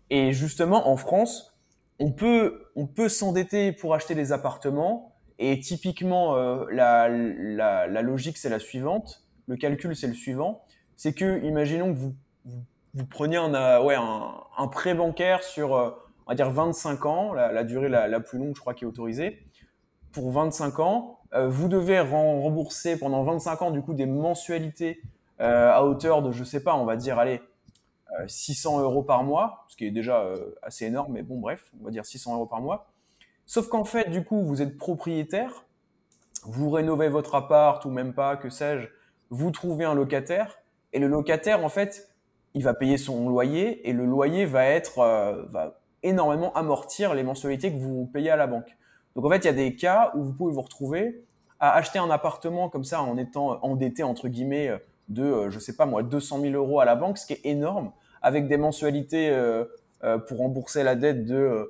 Et 0.10 0.32
justement, 0.34 0.90
en 0.90 0.98
France, 0.98 1.58
on 2.00 2.12
peut, 2.12 2.66
on 2.76 2.88
peut 2.88 3.10
s'endetter 3.10 3.72
pour 3.72 3.94
acheter 3.94 4.16
des 4.16 4.32
appartements. 4.32 5.16
Et 5.40 5.60
typiquement, 5.60 6.36
euh, 6.36 6.66
la, 6.72 7.08
la, 7.08 8.02
logique, 8.02 8.38
c'est 8.38 8.50
la 8.50 8.60
suivante. 8.60 9.24
Le 9.48 9.56
calcul, 9.56 9.96
c'est 9.96 10.08
le 10.08 10.14
suivant. 10.14 10.64
C'est 10.98 11.14
que, 11.14 11.44
imaginons 11.44 11.94
que 11.94 11.98
vous, 11.98 12.16
vous, 12.94 13.06
preniez 13.06 13.38
un, 13.38 13.82
ouais, 13.82 13.96
un, 13.96 14.68
prêt 14.68 14.94
bancaire 14.94 15.44
sur, 15.44 15.98
on 16.30 16.34
va 16.34 16.36
dire, 16.36 16.52
25 16.52 17.06
ans, 17.08 17.34
la, 17.34 17.64
durée 17.64 17.90
la, 17.90 18.20
plus 18.20 18.38
longue, 18.38 18.56
je 18.56 18.62
crois, 18.62 18.76
qui 18.76 18.84
est 18.84 18.88
autorisée. 18.88 19.40
Pour 20.12 20.30
25 20.30 20.80
ans, 20.80 21.22
euh, 21.34 21.50
vous 21.50 21.68
devez 21.68 22.00
rembourser 22.00 23.00
pendant 23.00 23.24
25 23.24 23.64
ans, 23.64 23.72
du 23.72 23.82
coup, 23.82 23.96
des 23.96 24.06
mensualités 24.06 25.02
euh, 25.42 25.72
à 25.72 25.84
hauteur 25.84 26.22
de, 26.22 26.32
je 26.32 26.44
sais 26.44 26.62
pas, 26.62 26.76
on 26.76 26.86
va 26.86 26.98
dire, 26.98 27.18
allez, 27.18 27.42
euh, 28.20 28.28
600 28.28 28.82
euros 28.82 29.02
par 29.02 29.24
mois, 29.24 29.66
ce 29.70 29.76
qui 29.76 29.88
est 29.88 29.92
déjà 29.92 30.22
euh, 30.22 30.56
assez 30.62 30.86
énorme, 30.86 31.14
mais 31.14 31.24
bon, 31.24 31.40
bref, 31.40 31.72
on 31.82 31.86
va 31.86 31.90
dire 31.90 32.06
600 32.06 32.36
euros 32.36 32.46
par 32.46 32.62
mois. 32.62 32.92
Sauf 33.48 33.68
qu'en 33.68 33.84
fait, 33.84 34.12
du 34.12 34.24
coup, 34.24 34.44
vous 34.44 34.62
êtes 34.62 34.78
propriétaire, 34.78 35.66
vous 36.44 36.70
rénovez 36.70 37.10
votre 37.10 37.34
appart 37.34 37.84
ou 37.86 37.90
même 37.90 38.14
pas, 38.14 38.36
que 38.38 38.52
sais-je, 38.52 38.88
vous 39.32 39.50
trouvez 39.50 39.86
un 39.86 39.96
locataire, 39.96 40.60
et 40.94 41.00
le 41.00 41.08
locataire, 41.08 41.66
en 41.66 41.70
fait, 41.70 42.10
il 42.54 42.64
va 42.64 42.76
payer 42.76 42.98
son 42.98 43.30
loyer, 43.30 43.90
et 43.90 43.94
le 43.94 44.06
loyer 44.06 44.46
va 44.46 44.66
être, 44.66 45.00
euh, 45.00 45.44
énormément 46.04 46.54
amortir 46.54 47.14
les 47.14 47.24
mensualités 47.24 47.72
que 47.72 47.78
vous 47.78 48.06
payez 48.06 48.30
à 48.30 48.36
la 48.36 48.48
banque. 48.48 48.78
Donc 49.16 49.26
en 49.26 49.30
fait, 49.30 49.40
il 49.40 49.46
y 49.46 49.50
a 49.50 49.54
des 49.54 49.76
cas 49.76 50.12
où 50.16 50.24
vous 50.24 50.34
pouvez 50.34 50.54
vous 50.54 50.62
retrouver 50.62 51.24
à 51.60 51.74
acheter 51.74 52.00
un 52.00 52.10
appartement 52.10 52.70
comme 52.70 52.84
ça 52.84 53.02
en 53.02 53.18
étant 53.18 53.60
endetté, 53.64 54.04
entre 54.04 54.28
guillemets, 54.28 54.72
de, 55.10 55.24
euh, 55.24 55.50
je 55.50 55.60
sais 55.60 55.76
pas 55.76 55.86
moi, 55.86 56.04
200 56.04 56.42
000 56.42 56.54
euros 56.54 56.80
à 56.80 56.86
la 56.86 56.96
banque, 56.96 57.18
ce 57.18 57.26
qui 57.26 57.34
est 57.34 57.46
énorme, 57.46 57.92
avec 58.22 58.48
des 58.48 58.58
mensualités 58.58 59.30
euh, 59.30 59.66
euh, 60.04 60.18
pour 60.18 60.40
rembourser 60.40 60.84
la 60.84 60.96
dette 60.96 61.26
de 61.26 61.36
euh, 61.36 61.66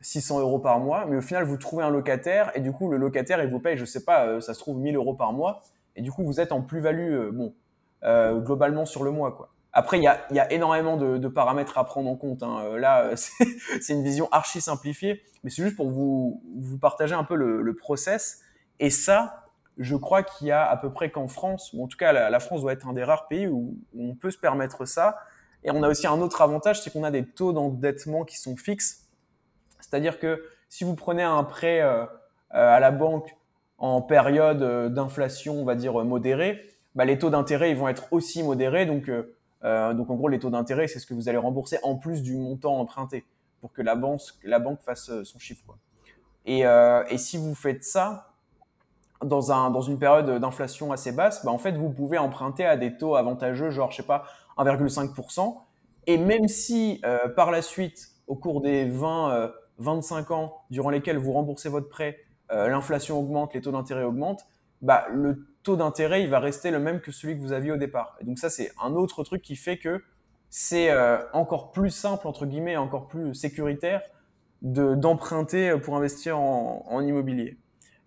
600 0.00 0.40
euros 0.40 0.58
par 0.58 0.78
mois. 0.80 1.06
Mais 1.06 1.16
au 1.16 1.20
final, 1.20 1.44
vous 1.44 1.56
trouvez 1.56 1.84
un 1.84 1.90
locataire 1.90 2.50
et 2.54 2.60
du 2.60 2.72
coup, 2.72 2.90
le 2.90 2.96
locataire, 2.96 3.42
il 3.42 3.48
vous 3.48 3.60
paye, 3.60 3.76
je 3.76 3.84
sais 3.84 4.04
pas, 4.04 4.40
ça 4.40 4.54
se 4.54 4.60
trouve 4.60 4.78
1000 4.78 4.96
euros 4.96 5.14
par 5.14 5.32
mois. 5.32 5.62
Et 5.96 6.02
du 6.02 6.12
coup, 6.12 6.24
vous 6.24 6.40
êtes 6.40 6.52
en 6.52 6.62
plus-value, 6.62 7.30
bon, 7.32 7.52
globalement 8.02 8.86
sur 8.86 9.02
le 9.02 9.10
mois, 9.10 9.32
quoi. 9.32 9.48
Après, 9.72 9.98
il 9.98 10.02
y 10.02 10.08
a, 10.08 10.52
énormément 10.52 10.96
de, 10.96 11.28
paramètres 11.28 11.78
à 11.78 11.84
prendre 11.84 12.08
en 12.08 12.16
compte. 12.16 12.42
hein. 12.42 12.60
Euh, 12.64 12.78
Là, 12.78 13.04
euh, 13.04 13.16
c'est 13.80 13.92
une 13.92 14.02
vision 14.02 14.28
archi 14.32 14.60
simplifiée, 14.60 15.22
mais 15.44 15.50
c'est 15.50 15.62
juste 15.62 15.76
pour 15.76 15.90
vous, 15.90 16.42
partager 16.80 17.14
un 17.14 17.24
peu 17.24 17.34
le, 17.36 17.62
le 17.62 17.74
process. 17.74 18.40
Et 18.80 18.90
ça, 18.90 19.48
je 19.78 19.94
crois 19.96 20.22
qu'il 20.22 20.48
y 20.48 20.50
a 20.50 20.68
à 20.68 20.76
peu 20.76 20.90
près 20.92 21.10
qu'en 21.10 21.28
France, 21.28 21.72
ou 21.72 21.84
en 21.84 21.86
tout 21.86 21.96
cas 21.96 22.12
la, 22.12 22.40
France 22.40 22.62
doit 22.62 22.72
être 22.72 22.88
un 22.88 22.92
des 22.92 23.04
rares 23.04 23.28
pays 23.28 23.46
où, 23.46 23.76
on 23.96 24.14
peut 24.14 24.30
se 24.30 24.38
permettre 24.38 24.84
ça. 24.84 25.18
Et 25.64 25.70
on 25.70 25.82
a 25.82 25.88
aussi 25.88 26.06
un 26.06 26.20
autre 26.20 26.42
avantage, 26.42 26.82
c'est 26.82 26.92
qu'on 26.92 27.04
a 27.04 27.10
des 27.10 27.24
taux 27.24 27.52
d'endettement 27.52 28.24
qui 28.24 28.38
sont 28.38 28.56
fixes. 28.56 29.08
C'est-à-dire 29.80 30.18
que 30.18 30.44
si 30.68 30.84
vous 30.84 30.94
prenez 30.94 31.22
un 31.22 31.44
prêt 31.44 31.80
euh, 31.80 32.04
à 32.50 32.80
la 32.80 32.90
banque 32.90 33.36
en 33.78 34.02
période 34.02 34.92
d'inflation, 34.92 35.54
on 35.60 35.64
va 35.64 35.74
dire 35.74 35.92
modérée, 36.04 36.68
bah, 36.94 37.04
les 37.04 37.18
taux 37.18 37.30
d'intérêt 37.30 37.70
ils 37.70 37.76
vont 37.76 37.88
être 37.88 38.12
aussi 38.12 38.42
modérés. 38.42 38.86
Donc, 38.86 39.10
donc 39.62 40.10
en 40.10 40.14
gros, 40.14 40.28
les 40.28 40.38
taux 40.38 40.50
d'intérêt, 40.50 40.88
c'est 40.88 40.98
ce 40.98 41.06
que 41.06 41.14
vous 41.14 41.28
allez 41.28 41.38
rembourser 41.38 41.78
en 41.82 41.96
plus 41.96 42.22
du 42.22 42.36
montant 42.36 42.78
emprunté 42.78 43.24
pour 43.60 43.72
que 43.72 43.82
la 43.82 43.96
banque, 43.96 44.80
fasse 44.80 45.10
son 45.24 45.38
chiffre. 45.38 45.64
Quoi. 45.66 45.78
Et, 46.46 47.18
si 47.18 47.36
vous 47.36 47.54
faites 47.54 47.84
ça, 47.84 48.28
dans, 49.22 49.52
un, 49.52 49.70
dans 49.70 49.80
une 49.80 49.98
période 49.98 50.40
d'inflation 50.40 50.92
assez 50.92 51.12
basse, 51.12 51.44
bah 51.44 51.50
en 51.50 51.58
fait, 51.58 51.72
vous 51.72 51.90
pouvez 51.90 52.18
emprunter 52.18 52.64
à 52.64 52.76
des 52.76 52.96
taux 52.96 53.16
avantageux, 53.16 53.70
genre, 53.70 53.90
je 53.90 53.96
sais 53.96 54.02
pas, 54.02 54.24
1,5%. 54.56 55.56
Et 56.06 56.16
même 56.16 56.48
si 56.48 57.00
euh, 57.04 57.28
par 57.28 57.50
la 57.50 57.62
suite, 57.62 58.08
au 58.26 58.34
cours 58.34 58.60
des 58.60 58.86
20, 58.86 59.50
25 59.78 60.30
euh, 60.30 60.34
ans 60.34 60.54
durant 60.70 60.90
lesquels 60.90 61.18
vous 61.18 61.32
remboursez 61.32 61.68
votre 61.68 61.88
prêt, 61.88 62.18
euh, 62.50 62.68
l'inflation 62.68 63.18
augmente, 63.18 63.54
les 63.54 63.60
taux 63.60 63.72
d'intérêt 63.72 64.04
augmentent, 64.04 64.46
bah, 64.80 65.06
le 65.10 65.46
d'intérêt, 65.76 66.22
il 66.22 66.30
va 66.30 66.38
rester 66.40 66.70
le 66.70 66.78
même 66.78 67.00
que 67.00 67.12
celui 67.12 67.36
que 67.36 67.40
vous 67.40 67.52
aviez 67.52 67.72
au 67.72 67.76
départ. 67.76 68.16
Et 68.20 68.24
donc 68.24 68.38
ça, 68.38 68.50
c'est 68.50 68.72
un 68.82 68.92
autre 68.94 69.24
truc 69.24 69.42
qui 69.42 69.56
fait 69.56 69.78
que 69.78 70.02
c'est 70.50 70.90
encore 71.32 71.72
plus 71.72 71.90
simple, 71.90 72.26
entre 72.26 72.46
guillemets, 72.46 72.76
encore 72.76 73.06
plus 73.06 73.34
sécuritaire 73.34 74.00
d'emprunter 74.62 75.78
pour 75.78 75.96
investir 75.96 76.38
en, 76.38 77.00
immobilier. 77.00 77.58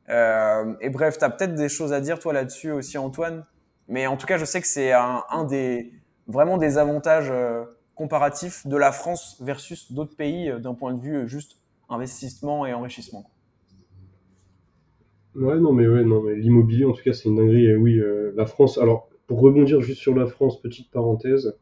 Euh, 0.10 0.76
et 0.82 0.90
bref, 0.90 1.18
tu 1.18 1.24
as 1.24 1.30
peut-être 1.30 1.56
des 1.56 1.70
choses 1.70 1.94
à 1.94 2.02
dire 2.02 2.20
toi 2.20 2.34
là-dessus 2.34 2.72
aussi, 2.72 2.98
Antoine. 2.98 3.46
Mais 3.88 4.08
en 4.08 4.18
tout 4.18 4.28
cas, 4.28 4.38
je 4.38 4.46
sais 4.46 4.62
que 4.62 4.68
c'est 4.68 4.92
un, 4.92 5.44
des 5.50 5.94
vraiment 6.28 6.58
des 6.58 6.78
avantages 6.78 7.30
euh, 7.30 7.66
comparatifs 7.96 8.66
de 8.66 8.78
la 8.78 8.92
France 8.92 9.38
versus 9.42 9.92
d'autres 9.92 10.16
pays 10.16 10.50
euh, 10.50 10.60
d'un 10.60 10.74
point 10.74 10.94
de 10.94 11.02
vue 11.02 11.28
juste 11.28 11.58
investissement 11.90 12.66
et 12.66 12.74
enrichissement. 12.74 13.30
Ouais, 15.36 15.60
non, 15.60 15.74
mais 15.74 15.90
ouais, 15.90 16.06
non, 16.06 16.22
mais 16.24 16.36
l'immobilier, 16.36 16.86
en 16.86 16.94
tout 16.94 17.04
cas, 17.04 17.12
c'est 17.12 17.28
une 17.28 17.36
dinguerie. 17.36 17.76
Oui, 17.76 18.00
la 18.36 18.46
France. 18.46 18.78
Alors, 18.78 19.10
pour 19.28 19.42
rebondir 19.42 19.82
juste 19.82 20.00
sur 20.00 20.16
la 20.16 20.26
France, 20.26 20.62
petite 20.62 20.90
parenthèse, 20.90 21.54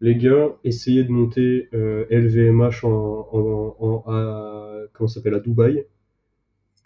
les 0.00 0.14
gars, 0.16 0.56
essayez 0.64 1.02
de 1.04 1.10
monter 1.10 1.68
LVMH 1.72 2.84
en, 2.84 3.28
en, 3.32 3.76
en 3.80 4.04
à, 4.06 4.82
comment 4.92 5.08
s'appelle 5.08 5.34
à 5.34 5.40
Dubaï 5.40 5.86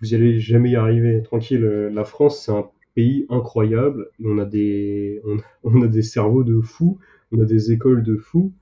vous 0.01 0.15
allez 0.15 0.39
jamais 0.39 0.71
y 0.71 0.77
arriver. 0.77 1.23
Tranquille, 1.23 1.65
euh, 1.65 1.91
la 1.91 2.05
France, 2.05 2.43
c'est 2.45 2.53
un 2.53 2.69
pays 2.95 3.27
incroyable. 3.31 4.09
On 4.25 4.39
a 4.39 4.45
des, 4.45 5.21
on, 5.65 5.83
a 5.83 5.87
des 5.89 6.03
cerveaux 6.03 6.45
de 6.45 6.61
fous, 6.61 6.99
on 7.33 7.41
a 7.41 7.45
des 7.45 7.73
écoles 7.73 8.03
de 8.03 8.17
fous, 8.17 8.53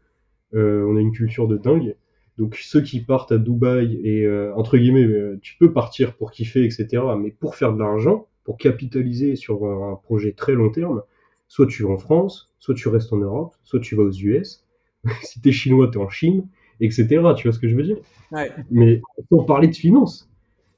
euh, 0.54 0.84
on 0.86 0.96
a 0.96 1.00
une 1.00 1.12
culture 1.12 1.48
de 1.48 1.56
dingue. 1.58 1.96
Donc 2.38 2.56
ceux 2.56 2.82
qui 2.82 3.00
partent 3.00 3.32
à 3.32 3.38
Dubaï 3.38 4.00
et 4.04 4.24
euh, 4.24 4.54
entre 4.54 4.76
guillemets, 4.76 5.08
tu 5.40 5.56
peux 5.58 5.72
partir 5.72 6.14
pour 6.16 6.30
kiffer, 6.30 6.64
etc. 6.64 7.02
Mais 7.18 7.30
pour 7.30 7.54
faire 7.54 7.72
de 7.72 7.78
l'argent, 7.78 8.26
pour 8.44 8.58
capitaliser 8.58 9.36
sur 9.36 9.64
un 9.64 9.96
projet 9.96 10.32
très 10.32 10.52
long 10.52 10.70
terme, 10.70 11.02
soit 11.48 11.66
tu 11.66 11.82
vas 11.82 11.90
en 11.90 11.98
France, 11.98 12.52
soit 12.58 12.74
tu 12.74 12.88
restes 12.88 13.12
en 13.12 13.18
Europe, 13.18 13.54
soit 13.62 13.80
tu 13.80 13.96
vas 13.96 14.02
aux 14.02 14.12
US. 14.12 14.64
si 15.22 15.40
t'es 15.40 15.52
chinois, 15.52 15.88
t'es 15.88 15.98
en 15.98 16.08
Chine, 16.08 16.46
etc. 16.80 17.06
Tu 17.36 17.48
vois 17.48 17.52
ce 17.52 17.58
que 17.58 17.68
je 17.68 17.76
veux 17.76 17.82
dire? 17.82 17.98
Ouais. 18.32 18.50
Mais 18.70 19.00
sans 19.30 19.44
parler 19.44 19.68
de 19.68 19.76
finances, 19.76 20.28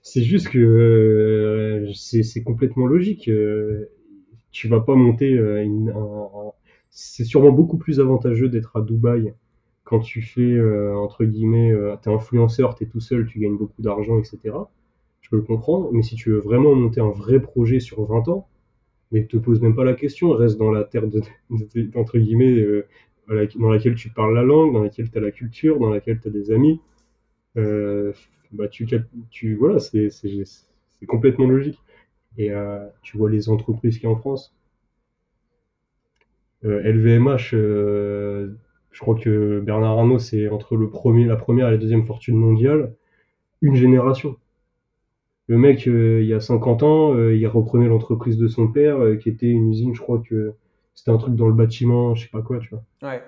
c'est 0.03 0.23
juste 0.23 0.49
que 0.49 0.59
euh, 0.59 1.93
c'est 1.95 2.43
complètement 2.43 2.87
logique. 2.87 3.29
Euh, 3.29 3.91
tu 4.51 4.69
vas 4.69 4.81
pas 4.81 4.95
monter 4.95 5.33
euh, 5.33 5.63
une, 5.63 5.95
c'est 6.91 7.25
sûrement 7.25 7.53
beaucoup 7.53 7.77
plus 7.77 8.01
avantageux 8.01 8.49
d'être 8.49 8.77
à 8.77 8.83
Dubaï 8.83 9.35
quand 9.89 10.01
tu 10.01 10.23
fais 10.23 10.61
entre 10.95 11.25
guillemets, 11.25 11.73
t'es 12.03 12.11
influenceur, 12.11 12.75
t'es 12.75 12.87
tout 12.87 13.01
seul, 13.01 13.27
tu 13.27 13.39
gagnes 13.41 13.57
beaucoup 13.57 13.83
d'argent, 13.83 14.19
etc. 14.19 14.39
Je 15.21 15.31
peux 15.31 15.37
le 15.37 15.43
comprendre, 15.43 15.91
mais 15.93 16.03
si 16.03 16.15
tu 16.15 16.31
veux 16.31 16.39
vraiment 16.39 16.75
monter 16.75 17.01
un 17.01 17.11
vrai 17.11 17.41
projet 17.41 17.81
sur 17.81 18.05
20 18.05 18.29
ans, 18.29 18.49
mais 19.13 19.27
te 19.27 19.37
pose 19.37 19.61
même 19.61 19.75
pas 19.75 19.85
la 19.85 19.95
question, 19.95 20.31
reste 20.33 20.59
dans 20.59 20.71
la 20.71 20.85
terre 20.85 21.07
de, 21.09 21.23
entre 21.95 22.19
guillemets 22.19 22.85
dans 23.29 23.71
laquelle 23.71 23.95
tu 23.95 24.11
parles 24.11 24.35
la 24.35 24.43
langue, 24.43 24.73
dans 24.73 24.83
laquelle 24.83 25.11
tu 25.11 25.19
as 25.19 25.21
la 25.21 25.31
culture, 25.31 25.79
dans 25.79 25.91
laquelle 25.91 26.21
tu 26.21 26.29
as 26.29 26.31
des 26.31 26.51
amis. 26.51 26.81
Euh, 27.57 28.13
bah, 28.53 28.69
tu, 28.69 28.87
tu 29.31 29.55
voilà, 29.55 29.79
c'est 29.81 30.11
complètement 31.07 31.47
logique. 31.47 31.79
Et 32.37 32.53
euh, 32.53 32.87
tu 33.03 33.17
vois 33.19 33.31
les 33.31 33.49
entreprises 33.49 33.99
qui 33.99 34.07
en 34.07 34.17
France. 34.17 34.55
LVMH, 36.63 37.55
euh, 37.55 37.57
euh, 37.57 38.55
je 38.99 39.01
crois 39.01 39.15
que 39.15 39.61
Bernard 39.61 39.97
Arnault, 39.97 40.19
c'est 40.19 40.49
entre 40.49 40.75
le 40.75 40.91
premier, 40.91 41.25
la 41.25 41.37
première 41.37 41.69
et 41.69 41.71
la 41.71 41.77
deuxième 41.77 42.05
fortune 42.05 42.35
mondiale, 42.35 42.97
une 43.63 43.77
génération. 43.77 44.37
Le 45.47 45.57
mec, 45.57 45.87
il 45.87 46.25
y 46.25 46.35
a 46.35 46.41
50 46.41 46.83
ans, 46.83 47.29
il 47.31 47.47
reprenait 47.47 47.87
l'entreprise 47.87 48.37
de 48.39 48.49
son 48.49 48.67
père, 48.67 48.99
qui 49.21 49.29
était 49.29 49.47
une 49.47 49.71
usine, 49.71 49.95
je 49.95 50.01
crois 50.01 50.19
que 50.19 50.55
c'était 50.97 51.13
un 51.13 51.17
truc 51.17 51.37
dans 51.37 51.47
le 51.47 51.55
bâtiment, 51.55 52.17
je 52.17 52.25
sais 52.25 52.29
pas 52.29 52.43
quoi, 52.43 52.59
tu 52.59 52.71
vois. 52.71 52.83
Ouais. 53.03 53.23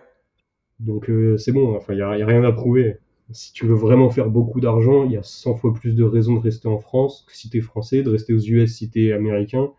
Donc 0.80 1.08
c'est 1.38 1.52
bon, 1.52 1.76
enfin, 1.76 1.92
il 1.92 1.98
n'y 1.98 2.02
a, 2.02 2.18
y 2.18 2.22
a 2.22 2.26
rien 2.26 2.42
à 2.42 2.50
prouver 2.50 2.98
si 3.32 3.52
tu 3.52 3.66
veux 3.66 3.74
vraiment 3.74 4.10
faire 4.10 4.28
beaucoup 4.28 4.60
d'argent, 4.60 5.04
il 5.04 5.12
y 5.12 5.16
a 5.16 5.22
100 5.22 5.56
fois 5.56 5.72
plus 5.72 5.94
de 5.94 6.04
raisons 6.04 6.34
de 6.34 6.40
rester 6.40 6.68
en 6.68 6.78
France 6.78 7.24
que 7.28 7.36
si 7.36 7.48
tu 7.48 7.58
es 7.58 7.60
français, 7.60 8.02
de 8.02 8.10
rester 8.10 8.32
aux 8.32 8.40
US 8.40 8.76
si 8.76 8.90
tu 8.90 9.06
es 9.06 9.12
américain. 9.12 9.70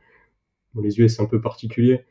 les 0.81 0.99
US, 0.99 1.15
c'est 1.15 1.21
un 1.21 1.25
peu 1.25 1.41
particulier. 1.41 2.05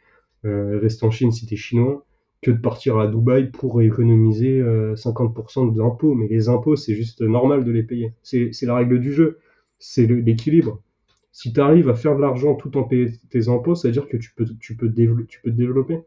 Euh, 0.44 0.78
rester 0.80 1.04
en 1.04 1.10
Chine 1.10 1.32
si 1.32 1.46
tu 1.46 1.54
es 1.54 1.56
chinois, 1.56 2.06
que 2.42 2.50
de 2.50 2.59
partir 2.59 2.98
à 2.98 3.07
Dubaï 3.07 3.50
pour 3.50 3.83
économiser 3.83 4.62
50% 4.62 5.74
d'impôts. 5.74 6.14
Mais 6.14 6.26
les 6.29 6.48
impôts, 6.48 6.76
c'est 6.76 6.94
juste 6.94 7.20
normal 7.20 7.64
de 7.64 7.70
les 7.70 7.83
payer. 7.83 8.14
C'est 8.22 8.62
la 8.62 8.74
règle 8.76 9.00
du 9.00 9.12
jeu. 9.12 9.38
C'est 9.79 10.07
l'équilibre. 10.07 10.83
Si 11.33 11.53
tu 11.53 11.61
arrives 11.61 11.88
à 11.88 11.94
faire 11.94 12.16
de 12.16 12.20
l'argent 12.20 12.55
tout 12.55 12.76
en 12.76 12.85
payant 12.85 13.11
tes 13.31 13.48
impôts, 13.48 13.74
ça 13.74 13.88
veut 13.88 13.92
dire 13.92 14.09
que 14.09 14.16
tu 14.16 14.33
peux, 14.35 14.44
tu 14.59 14.76
peux, 14.76 14.92
tu 15.29 15.40
peux 15.42 15.50
te 15.50 15.57
développer. 15.57 16.00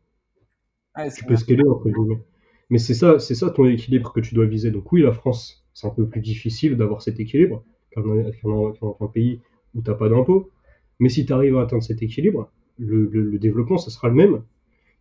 tu 1.15 1.25
peux 1.25 1.35
scaler, 1.35 1.63
entre 1.67 1.89
guillemets. 1.89 2.21
Mais 2.69 2.77
c'est 2.77 2.93
ça, 2.93 3.19
c'est 3.19 3.35
ça 3.35 3.49
ton 3.49 3.65
équilibre 3.65 4.11
que 4.11 4.19
tu 4.19 4.35
dois 4.35 4.45
viser. 4.45 4.71
Donc 4.71 4.91
oui, 4.91 5.01
la 5.01 5.11
France, 5.11 5.63
c'est 5.73 5.87
un 5.87 5.91
peu 5.91 6.07
plus 6.07 6.21
difficile 6.21 6.75
d'avoir 6.75 7.01
cet 7.01 7.19
équilibre 7.19 7.63
qu'un 7.91 8.01
un 8.01 9.07
pays 9.07 9.41
où 9.75 9.81
tu 9.81 9.89
n'as 9.89 9.95
pas 9.95 10.09
d'impôts. 10.09 10.51
Mais 10.99 11.09
si 11.09 11.25
tu 11.25 11.33
arrives 11.33 11.57
à 11.57 11.61
atteindre 11.63 11.83
cet 11.83 12.01
équilibre, 12.01 12.51
le, 12.77 13.37
développement, 13.37 13.77
ça 13.77 13.91
sera 13.91 14.09
le 14.09 14.15
même. 14.15 14.43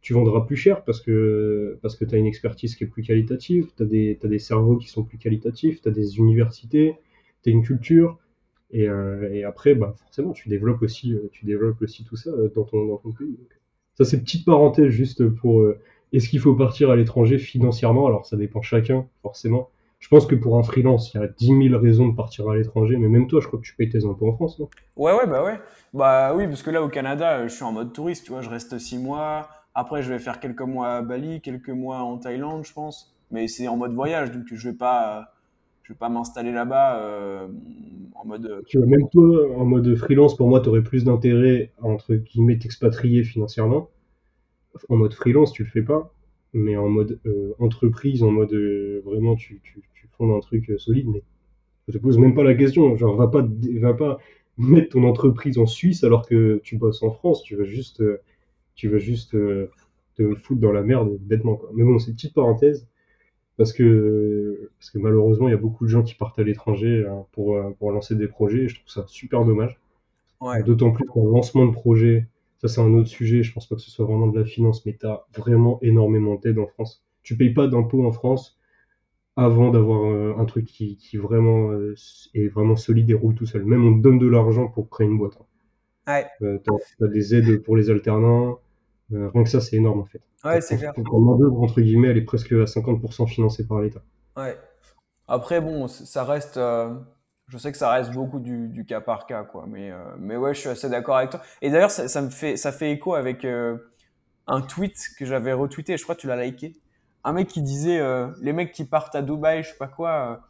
Tu 0.02 0.12
vendras 0.14 0.40
plus 0.42 0.56
cher 0.56 0.84
parce 0.84 1.00
que, 1.00 1.78
parce 1.80 1.96
que 1.96 2.04
tu 2.04 2.14
as 2.14 2.18
une 2.18 2.26
expertise 2.26 2.74
qui 2.74 2.84
est 2.84 2.88
plus 2.88 3.02
qualitative, 3.02 3.70
tu 3.76 3.82
as, 3.82 3.86
as, 3.86 4.28
des 4.28 4.38
cerveaux 4.38 4.76
qui 4.76 4.88
sont 4.88 5.04
plus 5.04 5.16
qualitatifs, 5.16 5.80
tu 5.80 5.88
as 5.88 5.92
des 5.92 6.18
universités, 6.18 6.96
tu 7.42 7.50
as 7.50 7.52
une 7.52 7.62
culture. 7.62 8.18
Et, 8.72 8.88
euh, 8.88 9.32
et, 9.32 9.44
après, 9.44 9.74
bah, 9.74 9.94
forcément, 9.96 10.32
tu 10.32 10.48
développes 10.48 10.82
aussi, 10.82 11.12
euh, 11.12 11.28
tu 11.30 11.44
développes 11.44 11.80
aussi 11.82 12.04
tout 12.04 12.16
ça 12.16 12.30
euh, 12.30 12.50
dans 12.54 12.64
ton, 12.64 12.86
dans 12.86 12.96
ton 12.96 13.12
pays. 13.12 13.38
ça, 13.94 14.04
c'est 14.04 14.20
petite 14.20 14.44
parenthèse 14.44 14.88
juste 14.88 15.28
pour, 15.28 15.64
est-ce 16.12 16.28
qu'il 16.28 16.40
faut 16.40 16.54
partir 16.54 16.90
à 16.90 16.96
l'étranger 16.96 17.38
financièrement? 17.38 18.06
Alors 18.06 18.26
ça 18.26 18.36
dépend 18.36 18.60
chacun, 18.62 19.06
forcément. 19.22 19.70
Je 19.98 20.08
pense 20.08 20.26
que 20.26 20.34
pour 20.34 20.58
un 20.58 20.62
freelance, 20.62 21.14
il 21.14 21.20
y 21.20 21.24
a 21.24 21.28
10 21.28 21.68
000 21.68 21.80
raisons 21.80 22.08
de 22.08 22.16
partir 22.16 22.48
à 22.48 22.56
l'étranger, 22.56 22.96
mais 22.96 23.08
même 23.08 23.28
toi, 23.28 23.40
je 23.40 23.46
crois 23.46 23.60
que 23.60 23.64
tu 23.64 23.76
payes 23.76 23.88
tes 23.88 24.04
impôts 24.04 24.28
en 24.28 24.32
France, 24.32 24.58
non? 24.58 24.68
Ouais, 24.96 25.12
ouais, 25.12 25.26
bah 25.28 25.44
ouais. 25.44 25.60
Bah 25.94 26.34
oui, 26.34 26.48
parce 26.48 26.62
que 26.62 26.70
là, 26.70 26.82
au 26.82 26.88
Canada, 26.88 27.46
je 27.46 27.54
suis 27.54 27.62
en 27.62 27.72
mode 27.72 27.92
touriste, 27.92 28.24
tu 28.24 28.32
vois, 28.32 28.40
je 28.40 28.50
reste 28.50 28.76
6 28.78 28.98
mois. 28.98 29.48
Après, 29.74 30.02
je 30.02 30.12
vais 30.12 30.18
faire 30.18 30.40
quelques 30.40 30.62
mois 30.62 30.96
à 30.96 31.02
Bali, 31.02 31.40
quelques 31.40 31.70
mois 31.70 31.98
en 31.98 32.18
Thaïlande, 32.18 32.64
je 32.66 32.72
pense. 32.72 33.14
Mais 33.30 33.48
c'est 33.48 33.68
en 33.68 33.76
mode 33.76 33.94
voyage, 33.94 34.30
donc 34.30 34.44
je 34.52 34.68
vais 34.68 34.76
pas, 34.76 35.32
vais 35.88 35.94
pas 35.94 36.08
m'installer 36.08 36.52
là-bas 36.52 37.00
euh, 37.00 37.48
en 38.14 38.26
mode. 38.26 38.46
Euh, 38.46 38.62
tu 38.66 38.78
vois, 38.78 38.86
même 38.86 39.08
toi, 39.10 39.56
en 39.56 39.64
mode 39.64 39.94
freelance, 39.96 40.36
pour 40.36 40.48
moi, 40.48 40.60
tu 40.60 40.68
aurais 40.68 40.82
plus 40.82 41.04
d'intérêt 41.04 41.72
entre 41.80 42.14
guillemets 42.14 42.58
t'expatrier 42.58 43.24
financièrement 43.24 43.88
en 44.88 44.96
mode 44.96 45.12
freelance, 45.12 45.52
tu 45.52 45.64
le 45.64 45.68
fais 45.68 45.82
pas, 45.82 46.14
mais 46.54 46.76
en 46.76 46.88
mode 46.88 47.20
euh, 47.26 47.52
entreprise, 47.58 48.22
en 48.22 48.30
mode 48.30 48.54
vraiment, 49.04 49.36
tu, 49.36 49.60
tu, 49.62 49.82
tu 49.92 50.08
fondes 50.16 50.30
un 50.30 50.40
truc 50.40 50.72
solide, 50.78 51.08
mais 51.08 51.22
je 51.88 51.98
te 51.98 52.02
pose 52.02 52.16
même 52.18 52.34
pas 52.34 52.42
la 52.42 52.54
question. 52.54 52.96
Genre, 52.96 53.16
va 53.16 53.28
pas, 53.28 53.46
va 53.80 53.92
pas 53.92 54.18
mettre 54.56 54.90
ton 54.90 55.04
entreprise 55.04 55.58
en 55.58 55.66
Suisse 55.66 56.04
alors 56.04 56.26
que 56.26 56.60
tu 56.64 56.78
bosses 56.78 57.02
en 57.02 57.10
France. 57.10 57.42
Tu 57.42 57.56
vas 57.56 57.64
juste, 57.64 58.02
tu 58.74 58.88
vas 58.88 58.98
juste 58.98 59.32
te 59.32 60.34
foutre 60.34 60.60
dans 60.60 60.72
la 60.72 60.82
merde 60.82 61.16
bêtement. 61.20 61.56
Quoi. 61.56 61.70
Mais 61.74 61.84
bon, 61.84 61.98
c'est 61.98 62.10
une 62.10 62.16
petite 62.16 62.34
parenthèse 62.34 62.88
parce 63.56 63.72
que, 63.72 64.70
parce 64.78 64.90
que 64.90 64.98
malheureusement, 64.98 65.48
il 65.48 65.52
y 65.52 65.54
a 65.54 65.58
beaucoup 65.58 65.84
de 65.84 65.90
gens 65.90 66.02
qui 66.02 66.14
partent 66.14 66.38
à 66.38 66.42
l'étranger 66.42 67.06
hein, 67.08 67.26
pour, 67.32 67.58
pour 67.78 67.92
lancer 67.92 68.14
des 68.14 68.28
projets 68.28 68.64
et 68.64 68.68
je 68.68 68.76
trouve 68.76 68.90
ça 68.90 69.04
super 69.06 69.44
dommage. 69.44 69.78
Ouais. 70.40 70.62
D'autant 70.62 70.90
plus 70.90 71.06
qu'en 71.06 71.24
lancement 71.24 71.66
de 71.66 71.72
projet, 71.72 72.26
ça, 72.62 72.68
c'est 72.68 72.80
un 72.80 72.94
autre 72.94 73.08
sujet. 73.08 73.42
Je 73.42 73.52
pense 73.52 73.66
pas 73.66 73.74
que 73.74 73.80
ce 73.80 73.90
soit 73.90 74.06
vraiment 74.06 74.28
de 74.28 74.38
la 74.38 74.44
finance, 74.44 74.86
mais 74.86 74.96
tu 74.98 75.06
as 75.06 75.24
vraiment 75.36 75.78
énormément 75.82 76.36
d'aide 76.36 76.58
en 76.58 76.66
France. 76.66 77.04
Tu 77.22 77.36
payes 77.36 77.52
pas 77.52 77.66
d'impôts 77.66 78.06
en 78.06 78.12
France 78.12 78.58
avant 79.36 79.70
d'avoir 79.70 80.04
euh, 80.10 80.34
un 80.38 80.44
truc 80.44 80.66
qui, 80.66 80.96
qui 80.96 81.16
vraiment 81.16 81.72
euh, 81.72 81.94
est 82.34 82.48
vraiment 82.48 82.76
solide 82.76 83.10
et 83.10 83.14
roule 83.14 83.34
tout 83.34 83.46
seul. 83.46 83.64
Même 83.64 83.84
on 83.84 83.96
te 83.96 84.02
donne 84.02 84.18
de 84.18 84.26
l'argent 84.28 84.68
pour 84.68 84.88
créer 84.90 85.06
une 85.06 85.18
boîte. 85.18 85.38
Hein. 85.40 86.12
Ouais. 86.12 86.26
Euh, 86.42 86.58
tu 86.62 87.04
as, 87.04 87.08
des 87.08 87.34
aides 87.34 87.62
pour 87.62 87.76
les 87.76 87.90
alternants. 87.90 88.58
Rien 89.12 89.44
que 89.44 89.50
ça, 89.50 89.60
c'est 89.60 89.76
énorme 89.76 90.00
en 90.00 90.04
fait. 90.04 90.20
Ouais, 90.44 90.60
c'est 90.60 90.76
clair. 90.76 90.92
entre 90.96 91.80
guillemets, 91.80 92.08
elle 92.08 92.18
est 92.18 92.24
presque 92.24 92.52
à 92.52 92.64
50% 92.64 93.26
financée 93.28 93.66
par 93.66 93.80
l'État. 93.80 94.02
Ouais. 94.36 94.56
Après, 95.28 95.60
bon, 95.60 95.86
ça 95.88 96.24
reste 96.24 96.58
Je 97.48 97.58
sais 97.58 97.70
que 97.70 97.78
ça 97.78 97.90
reste 97.90 98.12
beaucoup 98.12 98.40
du, 98.40 98.68
du 98.68 98.86
cas 98.86 99.00
par 99.00 99.26
cas, 99.26 99.44
quoi. 99.44 99.66
Mais, 99.68 99.90
euh, 99.90 99.96
mais 100.18 100.36
ouais, 100.36 100.54
je 100.54 100.60
suis 100.60 100.68
assez 100.70 100.88
d'accord 100.88 101.16
avec 101.18 101.30
toi. 101.30 101.40
Et 101.60 101.70
d'ailleurs, 101.70 101.90
ça, 101.90 102.08
ça 102.08 102.22
me 102.22 102.30
fait, 102.30 102.56
ça 102.56 102.72
fait 102.72 102.90
écho 102.92 103.14
avec 103.14 103.44
euh, 103.44 103.76
un 104.46 104.62
tweet 104.62 104.96
que 105.18 105.26
j'avais 105.26 105.52
retweeté, 105.52 105.96
je 105.96 106.02
crois 106.02 106.14
que 106.14 106.20
tu 106.20 106.26
l'as 106.28 106.42
liké. 106.42 106.74
Un 107.24 107.32
mec 107.34 107.48
qui 107.48 107.60
disait, 107.62 108.00
euh, 108.00 108.28
les 108.40 108.52
mecs 108.52 108.72
qui 108.72 108.84
partent 108.84 109.14
à 109.14 109.22
Dubaï, 109.22 109.62
je 109.62 109.68
sais 109.68 109.76
pas 109.76 109.86
quoi, 109.86 110.40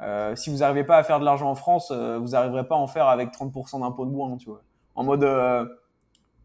euh, 0.00 0.36
si 0.36 0.48
vous 0.50 0.58
n'arrivez 0.58 0.84
pas 0.84 0.96
à 0.96 1.02
faire 1.02 1.20
de 1.20 1.24
l'argent 1.24 1.50
en 1.50 1.54
France, 1.54 1.90
vous 1.92 2.28
n'arriverez 2.28 2.66
pas 2.66 2.76
à 2.76 2.78
en 2.78 2.86
faire 2.86 3.08
avec 3.08 3.30
30% 3.32 3.80
d'impôt 3.80 4.06
de 4.06 4.10
moins, 4.10 4.36
tu 4.36 4.48
vois. 4.48 4.62
En 4.94 5.02
mode, 5.04 5.24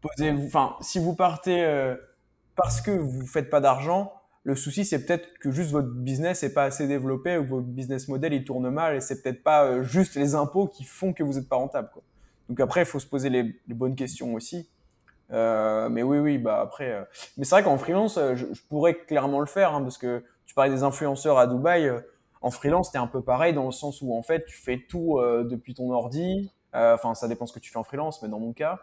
posez-vous, 0.00 0.46
enfin, 0.46 0.76
si 0.80 0.98
vous 0.98 1.14
partez 1.14 1.94
parce 2.56 2.80
que 2.80 2.90
vous 2.90 3.26
faites 3.26 3.50
pas 3.50 3.60
d'argent, 3.60 4.12
le 4.42 4.54
souci, 4.54 4.84
c'est 4.84 5.04
peut-être 5.04 5.38
que 5.38 5.50
juste 5.50 5.70
votre 5.70 5.88
business 5.88 6.42
n'est 6.42 6.50
pas 6.50 6.64
assez 6.64 6.86
développé 6.86 7.36
ou 7.36 7.44
votre 7.44 7.66
business 7.66 8.08
model 8.08 8.32
il 8.32 8.44
tourne 8.44 8.70
mal 8.70 8.96
et 8.96 9.00
c'est 9.00 9.22
peut-être 9.22 9.42
pas 9.42 9.64
euh, 9.64 9.82
juste 9.82 10.14
les 10.16 10.34
impôts 10.34 10.66
qui 10.66 10.84
font 10.84 11.12
que 11.12 11.22
vous 11.22 11.34
n'êtes 11.34 11.48
pas 11.48 11.56
rentable. 11.56 11.90
Quoi. 11.92 12.02
Donc 12.48 12.58
après, 12.60 12.82
il 12.82 12.86
faut 12.86 12.98
se 12.98 13.06
poser 13.06 13.28
les, 13.28 13.54
bonnes 13.68 13.94
questions 13.94 14.34
aussi. 14.34 14.68
Euh, 15.30 15.88
mais 15.90 16.02
oui, 16.02 16.18
oui, 16.18 16.38
bah 16.38 16.60
après. 16.60 16.90
Euh... 16.90 17.04
Mais 17.36 17.44
c'est 17.44 17.54
vrai 17.54 17.62
qu'en 17.62 17.78
freelance, 17.78 18.16
euh, 18.16 18.34
je, 18.34 18.46
pourrais 18.68 18.94
clairement 18.94 19.40
le 19.40 19.46
faire 19.46 19.74
hein, 19.74 19.82
parce 19.82 19.98
que 19.98 20.24
tu 20.46 20.54
parlais 20.54 20.70
des 20.70 20.82
influenceurs 20.82 21.38
à 21.38 21.46
Dubaï. 21.46 21.86
Euh, 21.86 22.00
en 22.40 22.50
freelance, 22.50 22.86
c'était 22.86 22.98
un 22.98 23.06
peu 23.06 23.20
pareil 23.20 23.52
dans 23.52 23.66
le 23.66 23.72
sens 23.72 24.00
où 24.00 24.14
en 24.14 24.22
fait, 24.22 24.46
tu 24.46 24.56
fais 24.56 24.82
tout 24.88 25.20
depuis 25.44 25.74
ton 25.74 25.92
ordi. 25.92 26.50
Enfin, 26.72 27.14
ça 27.14 27.28
dépend 27.28 27.44
ce 27.44 27.52
que 27.52 27.58
tu 27.58 27.70
fais 27.70 27.76
en 27.76 27.84
freelance, 27.84 28.22
mais 28.22 28.30
dans 28.30 28.40
mon 28.40 28.54
cas, 28.54 28.78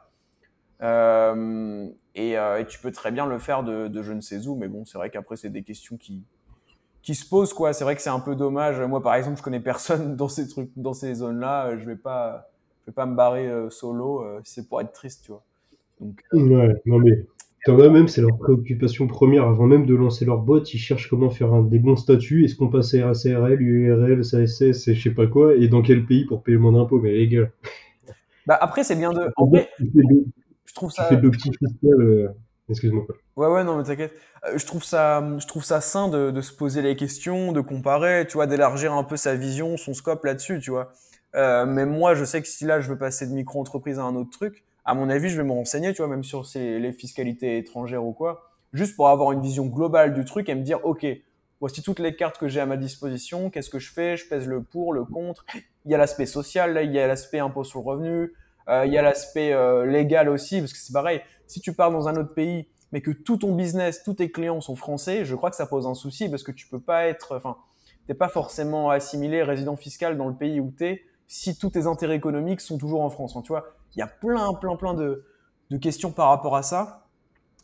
euh, 0.82 1.88
et, 2.16 2.38
euh, 2.38 2.60
et, 2.60 2.66
tu 2.66 2.80
peux 2.80 2.92
très 2.92 3.12
bien 3.12 3.26
le 3.26 3.40
faire 3.40 3.64
de, 3.64 3.88
de 3.88 4.02
je 4.02 4.14
ne 4.14 4.22
sais 4.22 4.48
où, 4.48 4.56
mais 4.56 4.68
bon, 4.68 4.86
c'est 4.86 4.98
vrai 4.98 5.10
qu'après, 5.10 5.36
c'est 5.36 5.50
des 5.50 5.64
questions 5.64 5.98
qui, 5.98 6.24
qui 7.02 7.16
se 7.16 7.28
posent, 7.28 7.54
quoi. 7.54 7.74
C'est 7.74 7.84
vrai 7.84 7.96
que 7.96 8.02
c'est 8.02 8.10
un 8.10 8.20
peu 8.20 8.36
dommage. 8.36 8.80
Moi, 8.82 9.02
par 9.02 9.16
exemple, 9.16 9.38
je 9.38 9.44
connais 9.44 9.60
personne 9.60 10.16
dans 10.18 10.28
ces 10.28 10.48
trucs, 10.48 10.72
dans 10.76 10.94
ces 10.94 11.16
zones-là. 11.16 11.78
Je 11.78 11.86
vais 11.86 11.96
pas, 11.96 12.50
je 12.82 12.92
vais 12.92 12.96
pas 12.96 13.06
me 13.06 13.16
barrer 13.16 13.48
euh, 13.48 13.70
solo. 13.70 14.24
Euh, 14.24 14.42
c'est 14.44 14.68
pour 14.68 14.82
être 14.82 14.92
triste, 14.92 15.24
tu 15.24 15.32
vois. 15.32 15.44
Donc, 16.02 16.22
euh, 16.34 16.38
ouais, 16.38 16.76
non 16.86 17.00
mais 17.00 17.26
T'en 17.66 17.80
as 17.80 17.90
même, 17.90 18.08
c'est 18.08 18.22
leur 18.22 18.38
préoccupation 18.38 19.08
première 19.08 19.44
avant 19.44 19.66
même 19.66 19.86
de 19.86 19.94
lancer 19.94 20.24
leur 20.24 20.38
boîte. 20.38 20.74
Ils 20.74 20.78
cherchent 20.78 21.10
comment 21.10 21.30
faire 21.30 21.54
un, 21.54 21.64
des 21.64 21.80
bons 21.80 21.98
statuts. 21.98 22.46
Est-ce 22.46 22.56
qu'on 22.56 22.70
passe 22.70 22.94
à 22.94 23.08
RACRL, 23.08 23.62
URL, 23.62 24.24
SASS, 24.24 24.88
et 24.88 24.96
je 24.96 25.02
sais 25.02 25.14
pas 25.14 25.28
quoi, 25.28 25.56
et 25.56 25.68
dans 25.68 25.82
quel 25.82 26.06
pays 26.06 26.26
pour 26.26 26.44
payer 26.44 26.58
mon 26.58 26.80
impôt 26.80 27.02
Mais 27.02 27.12
les 27.12 27.28
gars. 27.28 27.50
Bah 28.46 28.58
après, 28.62 28.86
c'est 28.86 28.96
bien 28.96 29.12
de. 29.12 29.30
En 29.36 29.46
vrai, 29.50 29.70
je 29.80 29.86
trouve 30.78 30.92
ça. 30.92 31.08
Tu 31.10 31.16
fais 31.16 31.22
de 31.22 31.32
fiscal. 31.32 32.02
Euh... 32.02 32.28
Excuse-moi. 32.70 33.06
Ouais, 33.38 33.48
ouais, 33.48 33.64
non, 33.64 33.78
mais 33.78 33.84
t'inquiète. 33.84 34.14
Euh, 34.46 34.58
je 34.58 34.66
trouve 34.66 34.84
ça, 34.84 35.24
je 35.38 35.48
trouve 35.48 35.64
ça 35.64 35.80
sain 35.80 36.10
de, 36.10 36.32
de, 36.32 36.42
se 36.42 36.52
poser 36.54 36.82
les 36.82 36.96
questions, 36.96 37.52
de 37.54 37.62
comparer, 37.62 38.26
tu 38.28 38.34
vois, 38.34 38.48
d'élargir 38.48 38.94
un 38.94 39.04
peu 39.04 39.16
sa 39.16 39.36
vision, 39.36 39.78
son 39.78 39.94
scope 39.94 40.26
là-dessus, 40.26 40.60
tu 40.60 40.72
vois. 40.72 40.92
Euh, 41.36 41.66
mais 41.66 41.86
moi, 41.86 42.16
je 42.16 42.26
sais 42.26 42.42
que 42.42 42.48
si 42.48 42.66
là, 42.66 42.82
je 42.82 42.90
veux 42.90 42.98
passer 42.98 43.28
de 43.28 43.34
micro-entreprise 43.34 44.00
à 44.00 44.04
un 44.04 44.16
autre 44.16 44.32
truc, 44.32 44.66
à 44.86 44.96
mon 44.96 45.10
avis, 45.10 45.30
je 45.30 45.38
vais 45.38 45.48
me 45.48 45.52
renseigner, 45.52 45.94
tu 45.94 46.02
vois, 46.02 46.10
même 46.10 46.24
sur 46.24 46.46
ces, 46.46 46.80
les 46.80 46.92
fiscalités 46.92 47.58
étrangères 47.58 48.04
ou 48.04 48.14
quoi, 48.14 48.50
juste 48.74 48.96
pour 48.96 49.10
avoir 49.10 49.32
une 49.32 49.42
vision 49.42 49.66
globale 49.66 50.14
du 50.14 50.26
truc 50.26 50.50
et 50.50 50.56
me 50.56 50.64
dire, 50.64 50.80
OK, 50.86 51.06
voici 51.60 51.82
toutes 51.82 52.00
les 52.00 52.16
cartes 52.16 52.38
que 52.38 52.48
j'ai 52.48 52.60
à 52.60 52.66
ma 52.66 52.78
disposition, 52.78 53.50
qu'est-ce 53.50 53.70
que 53.70 53.80
je 53.80 53.92
fais, 53.92 54.18
je 54.18 54.28
pèse 54.28 54.48
le 54.48 54.62
pour, 54.64 54.94
le 54.94 55.06
contre. 55.06 55.46
Il 55.86 55.92
y 55.92 55.96
a 55.96 55.98
l'aspect 55.98 56.26
social, 56.26 56.74
là, 56.74 56.84
il 56.84 56.92
y 56.92 57.00
a 57.00 57.08
l'aspect 57.08 57.40
impôt 57.40 57.64
sur 57.64 57.80
le 57.80 57.86
revenu, 57.86 58.34
il 58.68 58.92
y 58.92 58.98
a 58.98 59.02
l'aspect 59.02 59.54
euh, 59.54 59.86
légal 59.86 60.30
aussi, 60.30 60.60
parce 60.60 60.74
que 60.74 60.80
c'est 60.80 60.94
pareil. 60.94 61.22
Si 61.48 61.62
tu 61.62 61.74
pars 61.74 61.92
dans 61.92 62.08
un 62.08 62.16
autre 62.18 62.34
pays, 62.34 62.68
mais 62.92 63.02
que 63.02 63.12
tout 63.12 63.38
ton 63.38 63.54
business, 63.54 64.04
tous 64.04 64.16
tes 64.16 64.32
clients 64.32 64.62
sont 64.62 64.76
français, 64.76 65.26
je 65.26 65.36
crois 65.36 65.50
que 65.50 65.56
ça 65.56 65.66
pose 65.66 65.88
un 65.88 65.94
souci 65.94 66.30
parce 66.30 66.44
que 66.44 66.52
tu 66.52 66.68
peux 66.68 66.80
pas 66.80 67.06
être, 67.06 67.36
enfin, 67.36 67.58
t'es 68.08 68.14
pas 68.14 68.30
forcément 68.30 68.90
assimilé 68.90 69.44
résident 69.44 69.76
fiscal 69.76 70.18
dans 70.18 70.28
le 70.28 70.36
pays 70.36 70.60
où 70.60 70.72
t'es 70.72 71.04
si 71.28 71.58
tous 71.58 71.72
tes 71.72 71.88
intérêts 71.88 72.16
économiques 72.16 72.62
sont 72.62 72.78
toujours 72.78 73.02
en 73.02 73.10
France. 73.10 73.38
Tu 73.44 73.50
vois, 73.50 73.68
il 73.96 74.00
y 74.00 74.02
a 74.02 74.08
plein, 74.08 74.54
plein, 74.54 74.76
plein 74.78 74.94
de, 74.94 75.26
questions 75.82 76.12
par 76.12 76.30
rapport 76.30 76.56
à 76.56 76.64
ça. 76.64 77.08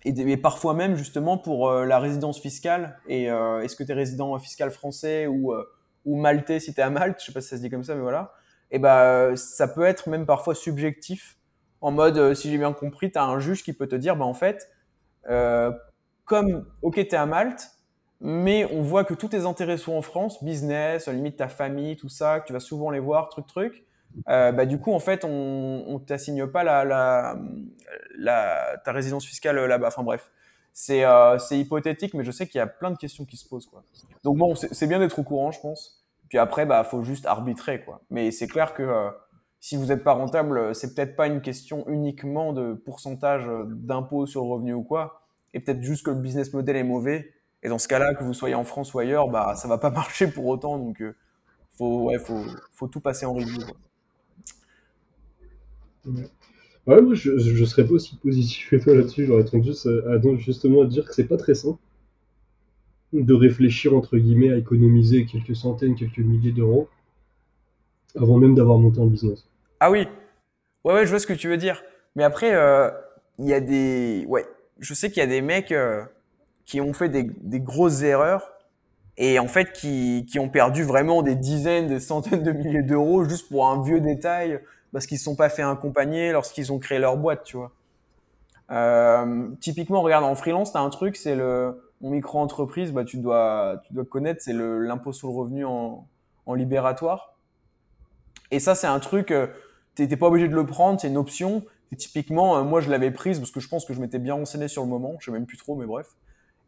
Et, 0.06 0.36
parfois 0.36 0.74
même 0.74 0.96
justement 0.96 1.38
pour 1.38 1.70
euh, 1.70 1.86
la 1.86 2.00
résidence 2.00 2.40
fiscale. 2.40 3.00
Et 3.08 3.32
euh, 3.32 3.62
est-ce 3.62 3.78
que 3.78 3.84
tu 3.86 3.92
es 3.92 3.96
résident 3.96 4.38
fiscal 4.38 4.70
français 4.70 5.28
ou, 5.28 5.54
euh, 5.54 5.64
ou 6.04 6.18
maltais 6.18 6.60
si 6.60 6.74
tu 6.74 6.82
es 6.82 6.84
à 6.84 6.90
Malte? 6.90 7.22
Je 7.22 7.28
sais 7.28 7.32
pas 7.32 7.40
si 7.40 7.48
ça 7.48 7.56
se 7.56 7.62
dit 7.62 7.70
comme 7.70 7.86
ça, 7.86 7.96
mais 7.96 8.02
voilà 8.02 8.34
et 8.74 8.80
ben 8.80 9.36
ça 9.38 9.68
peut 9.68 9.86
être 9.86 10.10
même 10.10 10.26
parfois 10.26 10.56
subjectif. 10.56 11.38
En 11.80 11.92
mode 11.92 12.18
euh, 12.18 12.34
si 12.34 12.50
j'ai 12.50 12.58
bien 12.58 12.74
compris 12.74 13.12
tu 13.12 13.20
as 13.20 13.24
un 13.24 13.40
juge 13.40 13.64
qui 13.64 13.72
peut 13.72 13.88
te 13.88 13.96
dire 13.96 14.16
bah 14.16 14.26
en 14.26 14.34
fait 14.34 14.68
euh, 15.30 15.72
comme 16.26 16.66
ok 16.82 16.96
tu 16.96 17.02
es 17.02 17.16
à 17.16 17.26
Malte 17.26 17.70
mais 18.20 18.66
on 18.72 18.82
voit 18.82 19.04
que 19.04 19.14
tous 19.14 19.28
tes 19.28 19.46
intérêts 19.46 19.78
sont 19.78 19.94
en 19.94 20.02
France 20.02 20.44
business 20.44 21.08
limite 21.08 21.38
ta 21.38 21.50
famille 21.50 21.98
tout 21.98 22.10
ça 22.10 22.40
que 22.40 22.48
tu 22.48 22.54
vas 22.54 22.62
souvent 22.62 22.90
les 22.90 23.00
voir 23.00 23.30
truc 23.30 23.46
truc 23.48 23.86
euh, 24.30 24.52
bah 24.54 24.66
du 24.66 24.80
coup 24.80 24.94
en 24.94 25.00
fait 25.00 25.26
on 25.26 25.84
on 25.88 26.00
t'assigne 26.00 26.48
pas 26.48 26.64
ta 28.86 28.92
résidence 28.92 29.26
fiscale 29.26 29.66
là-bas. 29.66 29.88
Enfin 29.88 30.04
bref. 30.04 30.32
C'est 30.76 31.04
c'est 31.38 31.60
hypothétique 31.60 32.16
mais 32.16 32.24
je 32.24 32.32
sais 32.32 32.48
qu'il 32.48 32.58
y 32.58 32.62
a 32.62 32.68
plein 32.68 32.92
de 32.92 32.98
questions 32.98 33.26
qui 33.26 33.38
se 33.38 33.48
posent 33.48 33.68
quoi. 33.68 33.84
Donc 34.24 34.38
bon 34.38 34.56
c'est 34.56 34.88
bien 34.88 35.00
d'être 35.00 35.20
au 35.20 35.24
courant 35.24 35.52
je 35.52 35.60
pense 35.60 36.03
puis 36.34 36.40
après, 36.40 36.66
bah, 36.66 36.84
faut 36.84 37.04
juste 37.04 37.28
arbitrer, 37.28 37.84
quoi. 37.84 38.02
Mais 38.10 38.32
c'est 38.32 38.48
clair 38.48 38.74
que 38.74 38.82
euh, 38.82 39.12
si 39.60 39.78
vous 39.78 39.86
n'êtes 39.86 40.04
pas 40.04 40.14
rentable, 40.14 40.74
c'est 40.74 40.96
peut-être 40.96 41.16
pas 41.16 41.28
une 41.28 41.42
question 41.42 41.88
uniquement 41.88 42.54
de 42.54 42.74
pourcentage 42.74 43.48
d'impôt 43.68 44.26
sur 44.26 44.42
le 44.42 44.50
revenu 44.50 44.74
ou 44.74 44.82
quoi, 44.82 45.28
et 45.54 45.60
peut-être 45.60 45.84
juste 45.84 46.04
que 46.04 46.10
le 46.10 46.16
business 46.16 46.52
model 46.52 46.76
est 46.76 46.84
mauvais. 46.84 47.32
Et 47.62 47.70
dans 47.70 47.78
ce 47.78 47.88
cas-là, 47.88 48.16
que 48.16 48.24
vous 48.24 48.34
soyez 48.34 48.56
en 48.56 48.64
France 48.64 48.96
ou 48.96 49.00
ailleurs, 49.00 49.28
bah, 49.28 49.54
ça 49.56 49.68
va 49.68 49.78
pas 49.78 49.90
marcher 49.92 50.26
pour 50.26 50.48
autant. 50.48 50.80
Donc, 50.80 51.04
euh, 51.04 51.14
faut, 51.78 52.06
ouais, 52.06 52.18
faut, 52.18 52.44
faut 52.72 52.88
tout 52.88 53.00
passer 53.00 53.28
en. 53.28 53.36
Quoi. 53.36 53.44
Ouais. 56.88 56.98
Je, 57.12 57.38
je 57.38 57.66
serais 57.66 57.86
pas 57.86 57.94
aussi 57.94 58.18
positif 58.18 58.72
que 58.72 58.78
toi 58.78 58.96
là-dessus. 58.96 59.28
J'aurais 59.28 59.46
tendance 59.46 59.68
juste 59.68 59.88
justement 60.40 60.82
à 60.82 60.86
dire 60.88 61.06
que 61.06 61.14
c'est 61.14 61.28
pas 61.28 61.38
très 61.38 61.54
simple 61.54 61.78
de 63.14 63.34
réfléchir 63.34 63.96
entre 63.96 64.18
guillemets 64.18 64.52
à 64.52 64.58
économiser 64.58 65.26
quelques 65.26 65.56
centaines, 65.56 65.96
quelques 65.96 66.20
milliers 66.20 66.52
d'euros 66.52 66.90
avant 68.16 68.38
même 68.38 68.56
d'avoir 68.56 68.78
monté 68.78 69.02
un 69.02 69.06
business. 69.06 69.46
Ah 69.80 69.92
oui, 69.92 70.08
ouais, 70.84 70.94
ouais, 70.94 71.06
je 71.06 71.10
vois 71.10 71.20
ce 71.20 71.28
que 71.28 71.34
tu 71.34 71.48
veux 71.48 71.58
dire. 71.58 71.84
Mais 72.16 72.24
après, 72.24 72.50
il 72.50 72.56
euh, 72.56 72.92
y 73.40 73.54
a 73.54 73.60
des, 73.60 74.26
ouais, 74.28 74.46
je 74.80 74.94
sais 74.94 75.10
qu'il 75.10 75.20
y 75.20 75.24
a 75.24 75.28
des 75.28 75.42
mecs 75.42 75.72
euh, 75.72 76.04
qui 76.66 76.80
ont 76.80 76.94
fait 76.94 77.10
des, 77.10 77.24
des, 77.24 77.60
grosses 77.60 78.04
erreurs 78.04 78.52
et 79.18 79.40
en 79.40 79.48
fait 79.48 79.72
qui, 79.74 80.26
qui, 80.30 80.40
ont 80.40 80.50
perdu 80.50 80.84
vraiment 80.84 81.22
des 81.24 81.36
dizaines, 81.36 81.88
des 81.88 82.00
centaines 82.00 82.44
de 82.44 82.52
milliers 82.52 82.84
d'euros 82.84 83.24
juste 83.26 83.50
pour 83.50 83.68
un 83.68 83.82
vieux 83.84 84.00
détail 84.00 84.60
parce 84.92 85.08
qu'ils 85.08 85.18
ne 85.18 85.22
sont 85.22 85.36
pas 85.36 85.50
fait 85.50 85.64
accompagner 85.64 86.32
lorsqu'ils 86.32 86.72
ont 86.72 86.80
créé 86.80 87.00
leur 87.00 87.18
boîte, 87.18 87.44
tu 87.44 87.58
vois. 87.58 87.72
Euh, 88.72 89.50
typiquement, 89.60 90.02
regarde 90.02 90.24
en 90.24 90.36
freelance, 90.36 90.72
tu 90.72 90.78
as 90.78 90.82
un 90.82 90.90
truc, 90.90 91.16
c'est 91.16 91.36
le 91.36 91.83
micro-entreprise, 92.10 92.92
bah, 92.92 93.06
tu, 93.06 93.18
dois, 93.18 93.82
tu 93.88 93.94
dois 93.94 94.04
connaître, 94.04 94.42
c'est 94.42 94.54
l'impôt 94.54 95.14
sur 95.14 95.30
le 95.30 95.34
revenu 95.34 95.66
en, 95.66 96.06
en, 96.46 96.54
libératoire. 96.54 97.38
Et 98.52 98.60
ça, 98.60 98.76
c'est 98.76 98.88
un 98.88 99.00
truc, 99.00 99.32
euh, 99.32 99.48
tu 99.96 100.06
n'es 100.06 100.18
pas 100.18 100.28
obligé 100.28 100.50
de 100.50 100.54
le 100.54 100.66
prendre, 100.66 101.00
c'est 101.00 101.08
une 101.08 101.18
option. 101.18 101.64
Et 101.94 101.96
typiquement, 101.96 102.58
euh, 102.58 102.64
moi, 102.64 102.82
je 102.82 102.90
l'avais 102.90 103.12
prise 103.12 103.40
parce 103.40 103.52
que 103.52 103.62
je 103.62 103.70
pense 103.70 103.86
que 103.86 103.94
je 103.94 104.02
m'étais 104.02 104.20
bien 104.20 104.34
renseigné 104.34 104.68
sur 104.68 104.84
le 104.84 104.90
moment, 104.90 105.16
je 105.20 105.26
sais 105.26 105.32
même 105.32 105.46
plus 105.46 105.58
trop, 105.58 105.76
mais 105.76 105.86
bref. 105.86 106.08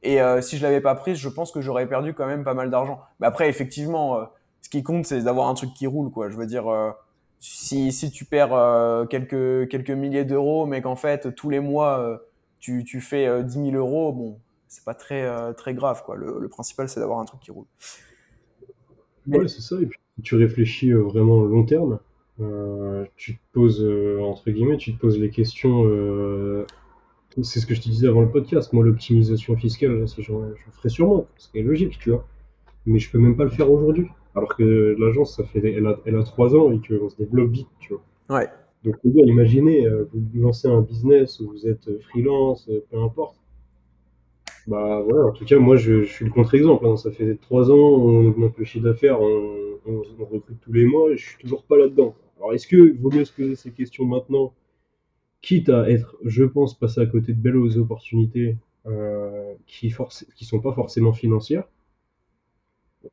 Et 0.03 0.21
euh, 0.21 0.41
si 0.41 0.57
je 0.57 0.63
l'avais 0.63 0.81
pas 0.81 0.95
prise, 0.95 1.17
je 1.17 1.29
pense 1.29 1.51
que 1.51 1.59
j'aurais 1.59 1.87
perdu 1.87 2.13
quand 2.13 2.27
même 2.27 2.45
pas 2.45 2.53
mal 2.53 2.69
d'argent. 2.69 3.01
Mais 3.19 3.27
après, 3.27 3.49
effectivement, 3.49 4.19
ce 4.61 4.69
qui 4.69 4.83
compte, 4.83 5.05
c'est 5.05 5.21
d'avoir 5.21 5.49
un 5.49 5.53
truc 5.53 5.73
qui 5.73 5.85
roule, 5.85 6.11
quoi. 6.11 6.29
Je 6.29 6.37
veux 6.37 6.45
dire, 6.45 6.65
si, 7.39 7.91
si 7.91 8.11
tu 8.11 8.23
perds 8.23 9.07
quelques, 9.09 9.67
quelques 9.67 9.91
milliers 9.91 10.23
d'euros, 10.23 10.65
mais 10.65 10.81
qu'en 10.81 10.95
fait, 10.95 11.33
tous 11.35 11.49
les 11.49 11.59
mois, 11.59 12.21
tu, 12.59 12.83
tu 12.83 13.01
fais 13.01 13.43
10 13.43 13.71
000 13.71 13.75
euros, 13.75 14.13
bon, 14.13 14.37
c'est 14.67 14.83
pas 14.83 14.93
très, 14.93 15.23
euh, 15.23 15.53
très 15.53 15.73
grave. 15.73 16.03
Quoi. 16.05 16.15
Le, 16.15 16.39
le 16.39 16.47
principal, 16.47 16.89
c'est 16.89 16.99
d'avoir 16.99 17.19
un 17.19 17.25
truc 17.25 17.39
qui 17.41 17.51
roule. 17.51 17.65
Mais... 19.27 19.39
Ouais, 19.39 19.47
c'est 19.47 19.61
ça. 19.61 19.75
Et 19.81 19.85
puis, 19.85 19.99
tu 20.23 20.35
réfléchis 20.35 20.91
euh, 20.91 21.01
vraiment 21.01 21.43
long 21.43 21.65
terme. 21.65 21.99
Euh, 22.41 23.05
tu 23.15 23.35
te 23.35 23.41
poses, 23.53 23.81
euh, 23.83 24.19
entre 24.21 24.49
guillemets, 24.51 24.77
tu 24.77 24.93
te 24.93 24.99
poses 24.99 25.17
les 25.17 25.29
questions. 25.29 25.83
Euh, 25.85 26.65
c'est 27.41 27.59
ce 27.59 27.65
que 27.65 27.75
je 27.75 27.81
te 27.81 27.89
disais 27.89 28.07
avant 28.07 28.21
le 28.21 28.29
podcast. 28.29 28.73
Moi, 28.73 28.83
l'optimisation 28.83 29.55
fiscale, 29.55 30.05
j'en 30.17 30.55
ferai 30.71 30.89
sûrement. 30.89 31.27
C'est 31.37 31.61
logique, 31.61 31.97
tu 31.99 32.11
vois. 32.11 32.25
Mais 32.85 32.99
je 32.99 33.09
peux 33.11 33.19
même 33.19 33.35
pas 33.35 33.43
le 33.43 33.49
faire 33.49 33.71
aujourd'hui. 33.71 34.07
Alors 34.35 34.55
que 34.55 34.95
l'agence, 34.99 35.35
ça 35.37 35.43
fait, 35.45 35.59
elle 35.73 35.87
a, 35.87 35.97
elle 36.05 36.17
a 36.17 36.23
3 36.23 36.55
ans 36.55 36.71
et 36.71 36.79
qu'on 36.85 37.09
se 37.09 37.15
développe 37.15 37.51
vite, 37.51 37.67
tu 37.79 37.93
vois. 37.93 38.37
Ouais. 38.37 38.49
Donc, 38.83 38.97
imaginez, 39.03 39.89
vous 40.13 40.39
lancez 40.39 40.67
un 40.67 40.81
business 40.81 41.39
où 41.39 41.49
vous 41.49 41.67
êtes 41.67 41.89
freelance, 42.03 42.69
peu 42.91 42.99
importe 43.01 43.37
bah 44.67 45.01
voilà, 45.07 45.25
en 45.27 45.31
tout 45.31 45.45
cas, 45.45 45.59
moi 45.59 45.75
je, 45.75 46.03
je 46.03 46.11
suis 46.11 46.25
le 46.25 46.31
contre-exemple. 46.31 46.85
Hein. 46.87 46.97
Ça 46.97 47.11
fait 47.11 47.35
trois 47.35 47.69
ans, 47.71 47.75
on 47.75 48.27
augmente 48.27 48.57
le 48.57 48.65
chiffre 48.65 48.85
d'affaires, 48.85 49.21
on, 49.21 49.79
on, 49.85 50.01
recrute 50.25 50.59
tous 50.61 50.73
les 50.73 50.85
mois 50.85 51.11
et 51.11 51.17
je 51.17 51.25
suis 51.29 51.37
toujours 51.37 51.63
pas 51.63 51.77
là-dedans. 51.77 52.15
Alors 52.37 52.53
est-ce 52.53 52.67
que 52.67 52.97
vaut 52.99 53.11
mieux 53.11 53.25
se 53.25 53.33
poser 53.33 53.55
ces 53.55 53.71
questions 53.71 54.05
maintenant, 54.05 54.53
quitte 55.41 55.69
à 55.69 55.89
être, 55.89 56.17
je 56.23 56.43
pense, 56.43 56.77
passer 56.77 57.01
à 57.01 57.05
côté 57.05 57.33
de 57.33 57.39
belles 57.39 57.77
opportunités 57.79 58.57
euh, 58.87 59.53
qui 59.67 59.93
qui 60.35 60.45
sont 60.45 60.59
pas 60.61 60.73
forcément 60.73 61.13
financières, 61.13 61.65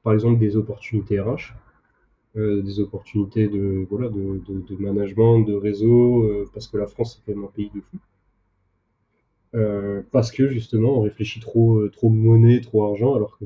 par 0.02 0.14
exemple 0.14 0.38
des 0.38 0.56
opportunités 0.56 1.20
RH, 1.20 1.54
des 2.34 2.80
opportunités 2.80 3.48
de, 3.48 3.86
voilà, 3.90 4.08
de, 4.08 4.40
de, 4.48 4.76
management, 4.76 5.40
de 5.40 5.54
réseau, 5.54 6.46
parce 6.54 6.66
que 6.66 6.78
la 6.78 6.86
France, 6.86 7.16
c'est 7.16 7.32
quand 7.32 7.38
même 7.38 7.46
un 7.46 7.52
pays 7.52 7.70
de 7.74 7.80
fou. 7.80 7.98
Parce 10.10 10.30
que 10.32 10.48
justement, 10.48 10.98
on 10.98 11.02
réfléchit 11.02 11.40
trop, 11.40 11.86
trop 11.88 12.08
monnaie, 12.08 12.60
trop 12.60 12.84
argent, 12.84 13.14
alors 13.14 13.38
que 13.38 13.44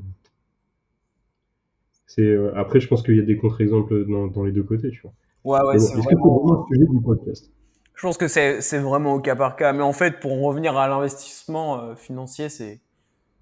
c'est. 2.06 2.36
après, 2.54 2.80
je 2.80 2.88
pense 2.88 3.02
qu'il 3.02 3.16
y 3.16 3.20
a 3.20 3.24
des 3.24 3.36
contre-exemples 3.36 4.06
dans, 4.06 4.28
dans, 4.28 4.44
les 4.44 4.52
deux 4.52 4.62
côtés, 4.62 4.90
tu 4.90 5.02
vois. 5.02 5.12
Ouais, 5.44 5.66
ouais, 5.68 5.78
c'est 5.78 5.94
vraiment... 5.96 6.62
un 6.62 6.66
sujet 6.66 6.86
du 6.90 7.00
podcast 7.00 7.52
Je 7.94 8.02
pense 8.02 8.16
que 8.16 8.28
c'est 8.28 8.78
vraiment 8.78 9.14
au 9.14 9.20
cas 9.20 9.36
par 9.36 9.56
cas. 9.56 9.72
Mais 9.72 9.82
en 9.82 9.92
fait, 9.92 10.20
pour 10.20 10.32
en 10.32 10.42
revenir 10.42 10.76
à 10.76 10.88
l'investissement 10.88 11.94
financier, 11.96 12.48
c'est 12.48 12.80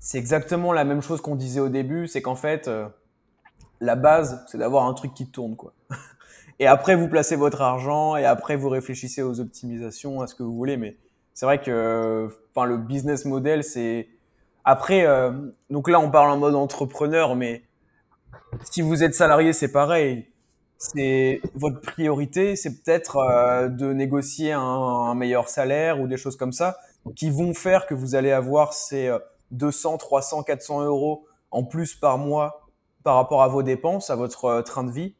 c'est 0.05 0.18
exactement 0.18 0.74
la 0.74 0.85
même 0.85 1.00
chose 1.00 1.22
qu'on 1.22 1.35
disait 1.35 1.61
au 1.61 1.70
début, 1.70 2.07
c'est 2.09 2.20
qu'en 2.20 2.35
fait, 2.35 2.68
euh, 2.68 2.87
la 3.81 3.96
base, 3.96 4.44
c'est 4.48 4.59
d'avoir 4.59 4.85
un 4.87 4.92
truc 4.92 5.14
qui 5.14 5.31
tourne, 5.31 5.57
quoi. 5.57 5.72
et 6.59 6.66
après, 6.66 6.94
vous 6.94 7.09
placez 7.09 7.37
votre 7.37 7.62
argent 7.62 8.14
et 8.14 8.27
après, 8.27 8.57
vous 8.57 8.68
réfléchissez 8.68 9.22
aux 9.22 9.40
optimisations, 9.40 10.20
à 10.20 10.27
ce 10.27 10.35
que 10.35 10.42
vous 10.42 10.55
voulez. 10.55 10.77
Mais 10.77 10.98
c'est 11.35 11.47
vrai 11.47 11.61
que, 11.61 12.29
enfin, 12.55 12.66
le 12.66 12.79
business 12.79 13.25
model, 13.25 13.62
c'est 13.64 14.09
après. 14.64 15.05
Euh, 15.07 15.33
donc 15.70 15.88
là, 15.88 16.01
on 16.01 16.11
parle 16.11 16.31
en 16.31 16.38
mode 16.38 16.55
entrepreneur, 16.55 17.37
mais 17.37 17.62
si 18.70 18.83
vous 18.83 19.03
êtes 19.05 19.14
salarié, 19.14 19.53
c'est 19.53 19.73
pareil. 19.73 20.29
C'est 20.79 21.40
votre 21.55 21.81
priorité, 21.81 22.57
c'est 22.57 22.83
peut-être 22.83 23.16
euh, 23.18 23.68
de 23.68 23.92
négocier 23.92 24.53
un, 24.53 24.61
un, 24.61 25.14
meilleur 25.14 25.49
salaire 25.49 26.01
ou 26.01 26.09
des 26.09 26.16
choses 26.16 26.37
comme 26.37 26.53
ça 26.53 26.77
qui 27.16 27.31
vont 27.31 27.55
faire 27.55 27.87
que 27.87 27.94
vous 27.94 28.14
allez 28.14 28.33
avoir 28.33 28.73
ces 28.73 29.14
200, 29.51 29.99
300, 29.99 30.42
400 30.42 30.85
euros 30.85 31.27
en 31.51 31.64
plus 31.64 31.94
par 31.94 32.18
mois 32.18 32.64
par 33.05 33.16
rapport 33.16 33.42
à 33.42 33.49
vos 33.49 33.62
dépenses, 33.62 34.11
à 34.11 34.16
votre 34.16 34.47
euh, 34.47 34.62
train 34.62 34.83
de 34.83 34.90
vie, 34.90 35.14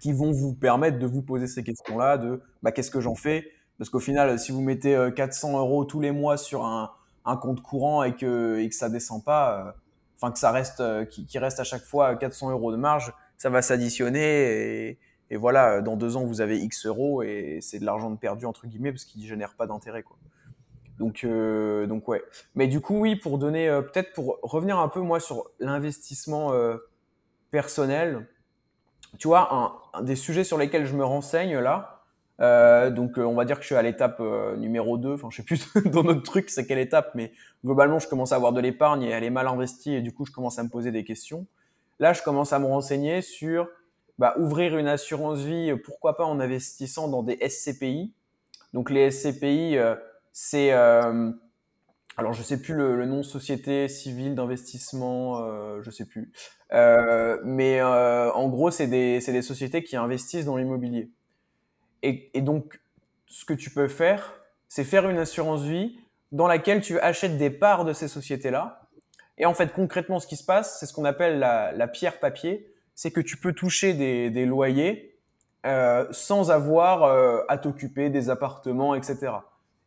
qui 0.00 0.12
vont 0.12 0.32
vous 0.32 0.52
permettre 0.52 0.98
de 0.98 1.06
vous 1.06 1.22
poser 1.22 1.46
ces 1.46 1.62
questions-là, 1.62 2.18
de 2.18 2.42
bah, 2.62 2.72
qu'est-ce 2.72 2.90
que 2.90 3.00
j'en 3.00 3.14
fais? 3.14 3.48
Parce 3.78 3.90
qu'au 3.90 4.00
final, 4.00 4.38
si 4.38 4.52
vous 4.52 4.62
mettez 4.62 5.10
400 5.14 5.50
euh, 5.54 5.58
euros 5.60 5.84
tous 5.84 6.00
les 6.00 6.12
mois 6.12 6.36
sur 6.36 6.64
un, 6.64 6.92
compte 7.40 7.60
courant 7.60 8.04
et 8.04 8.14
que, 8.14 8.58
et 8.58 8.68
que 8.68 8.74
ça 8.74 8.88
descend 8.88 9.24
pas, 9.24 9.60
euh, 9.60 9.72
enfin 10.16 10.32
que 10.32 10.38
ça 10.38 10.50
reste, 10.50 10.82
qui, 11.08 11.38
reste 11.38 11.60
à 11.60 11.64
chaque 11.64 11.84
fois 11.84 12.14
400 12.16 12.50
euros 12.50 12.72
de 12.72 12.76
marge, 12.76 13.12
ça 13.36 13.50
va 13.50 13.62
s'additionner 13.62 14.98
et, 15.30 15.36
voilà, 15.36 15.82
dans 15.82 15.96
deux 15.96 16.16
ans, 16.16 16.24
vous 16.24 16.40
avez 16.40 16.58
X 16.58 16.86
euros 16.86 17.22
et 17.22 17.58
c'est 17.60 17.80
de 17.80 17.84
l'argent 17.84 18.14
perdu 18.14 18.46
entre 18.46 18.66
guillemets 18.66 18.92
parce 18.92 19.04
qu'il 19.04 19.26
génère 19.26 19.54
pas 19.54 19.66
d'intérêt. 19.66 20.04
Quoi. 20.04 20.16
Donc, 20.98 21.24
euh, 21.24 21.86
donc 21.86 22.08
ouais. 22.08 22.22
Mais 22.54 22.68
du 22.68 22.80
coup, 22.80 22.98
oui, 23.00 23.16
pour 23.16 23.38
donner, 23.38 23.68
euh, 23.68 23.82
peut-être 23.82 24.12
pour 24.12 24.38
revenir 24.42 24.78
un 24.78 24.88
peu 24.88 25.00
moi 25.00 25.20
sur 25.20 25.50
l'investissement 25.60 26.52
euh, 26.52 26.78
personnel, 27.50 28.26
tu 29.18 29.28
vois, 29.28 29.78
un, 29.94 30.02
des 30.02 30.16
sujets 30.16 30.44
sur 30.44 30.58
lesquels 30.58 30.86
je 30.86 30.94
me 30.94 31.04
renseigne 31.04 31.58
là, 31.58 31.95
euh, 32.40 32.90
donc 32.90 33.18
on 33.18 33.34
va 33.34 33.44
dire 33.44 33.56
que 33.56 33.62
je 33.62 33.66
suis 33.66 33.74
à 33.74 33.82
l'étape 33.82 34.20
numéro 34.58 34.98
2, 34.98 35.14
enfin 35.14 35.28
je 35.30 35.36
sais 35.36 35.42
plus 35.42 35.66
dans 35.90 36.02
notre 36.02 36.22
truc 36.22 36.50
c'est 36.50 36.66
quelle 36.66 36.78
étape, 36.78 37.12
mais 37.14 37.32
globalement 37.64 37.98
je 37.98 38.08
commence 38.08 38.32
à 38.32 38.36
avoir 38.36 38.52
de 38.52 38.60
l'épargne 38.60 39.02
et 39.02 39.10
elle 39.10 39.24
est 39.24 39.30
mal 39.30 39.48
investie 39.48 39.94
et 39.94 40.02
du 40.02 40.12
coup 40.12 40.24
je 40.24 40.32
commence 40.32 40.58
à 40.58 40.62
me 40.62 40.68
poser 40.68 40.90
des 40.90 41.04
questions. 41.04 41.46
Là, 41.98 42.12
je 42.12 42.22
commence 42.22 42.52
à 42.52 42.58
me 42.58 42.66
renseigner 42.66 43.22
sur 43.22 43.68
bah, 44.18 44.34
ouvrir 44.38 44.76
une 44.76 44.86
assurance 44.86 45.40
vie, 45.40 45.74
pourquoi 45.82 46.16
pas 46.16 46.24
en 46.24 46.40
investissant 46.40 47.08
dans 47.08 47.22
des 47.22 47.38
SCPI. 47.48 48.12
Donc 48.74 48.90
les 48.90 49.10
SCPI, 49.10 49.78
c'est 50.32 50.72
euh, 50.74 51.32
alors 52.18 52.32
je 52.32 52.42
sais 52.42 52.60
plus 52.60 52.74
le, 52.74 53.04
nom 53.04 53.22
société 53.22 53.88
civile 53.88 54.34
d'investissement, 54.34 55.38
euh, 55.42 55.82
je 55.82 55.90
sais 55.90 56.06
plus. 56.06 56.32
Euh, 56.72 57.38
mais 57.44 57.78
euh, 57.80 58.32
en 58.32 58.48
gros, 58.48 58.70
c'est 58.70 58.86
des, 58.86 59.18
des 59.18 59.42
sociétés 59.42 59.82
qui 59.82 59.96
investissent 59.96 60.46
dans 60.46 60.56
l'immobilier. 60.56 61.10
Et, 62.06 62.40
donc, 62.40 62.80
ce 63.26 63.44
que 63.44 63.54
tu 63.54 63.70
peux 63.70 63.88
faire, 63.88 64.34
c'est 64.68 64.84
faire 64.84 65.08
une 65.08 65.18
assurance 65.18 65.62
vie 65.62 65.98
dans 66.32 66.46
laquelle 66.46 66.80
tu 66.80 66.98
achètes 67.00 67.36
des 67.36 67.50
parts 67.50 67.84
de 67.84 67.92
ces 67.92 68.08
sociétés-là. 68.08 68.82
Et 69.38 69.46
en 69.46 69.54
fait, 69.54 69.72
concrètement, 69.72 70.20
ce 70.20 70.26
qui 70.26 70.36
se 70.36 70.44
passe, 70.44 70.78
c'est 70.78 70.86
ce 70.86 70.92
qu'on 70.92 71.04
appelle 71.04 71.38
la, 71.38 71.88
pierre 71.88 72.20
papier. 72.20 72.72
C'est 72.94 73.10
que 73.10 73.20
tu 73.20 73.36
peux 73.36 73.52
toucher 73.52 73.92
des, 73.92 74.30
des 74.30 74.46
loyers 74.46 75.18
euh, 75.66 76.06
sans 76.12 76.52
avoir 76.52 77.02
euh, 77.02 77.40
à 77.48 77.58
t'occuper 77.58 78.08
des 78.08 78.30
appartements, 78.30 78.94
etc. 78.94 79.32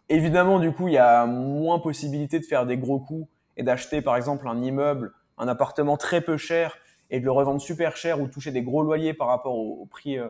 Évidemment, 0.09 0.59
du 0.59 0.73
coup, 0.73 0.89
il 0.89 0.95
y 0.95 0.97
a 0.97 1.25
moins 1.25 1.79
possibilité 1.79 2.39
de 2.39 2.43
faire 2.43 2.65
des 2.65 2.77
gros 2.77 2.99
coups 2.99 3.29
et 3.55 3.63
d'acheter, 3.63 4.01
par 4.01 4.17
exemple, 4.17 4.47
un 4.49 4.61
immeuble, 4.61 5.13
un 5.37 5.47
appartement 5.47 5.95
très 5.95 6.19
peu 6.19 6.35
cher 6.35 6.77
et 7.09 7.21
de 7.21 7.25
le 7.25 7.31
revendre 7.31 7.61
super 7.61 7.95
cher 7.95 8.19
ou 8.19 8.27
toucher 8.27 8.51
des 8.51 8.61
gros 8.61 8.83
loyers 8.83 9.13
par 9.13 9.27
rapport 9.27 9.55
au, 9.55 9.85
prix 9.85 10.17
euh, 10.17 10.27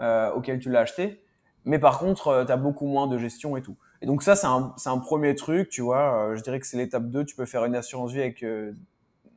euh, 0.00 0.32
auquel 0.32 0.58
tu 0.58 0.70
l'as 0.70 0.80
acheté. 0.80 1.22
Mais 1.64 1.78
par 1.78 1.98
contre, 1.98 2.28
euh, 2.28 2.44
tu 2.44 2.52
as 2.52 2.56
beaucoup 2.56 2.86
moins 2.86 3.06
de 3.06 3.18
gestion 3.18 3.56
et 3.56 3.62
tout. 3.62 3.76
Et 4.02 4.06
donc 4.06 4.22
ça, 4.22 4.36
c'est 4.36 4.46
un, 4.46 4.74
un, 4.84 4.98
premier 4.98 5.34
truc, 5.34 5.68
tu 5.68 5.80
vois. 5.80 6.34
je 6.36 6.42
dirais 6.42 6.60
que 6.60 6.66
c'est 6.66 6.76
l'étape 6.76 7.10
2. 7.10 7.24
Tu 7.24 7.34
peux 7.34 7.46
faire 7.46 7.64
une 7.64 7.74
assurance 7.74 8.12
vie 8.12 8.20
avec, 8.20 8.44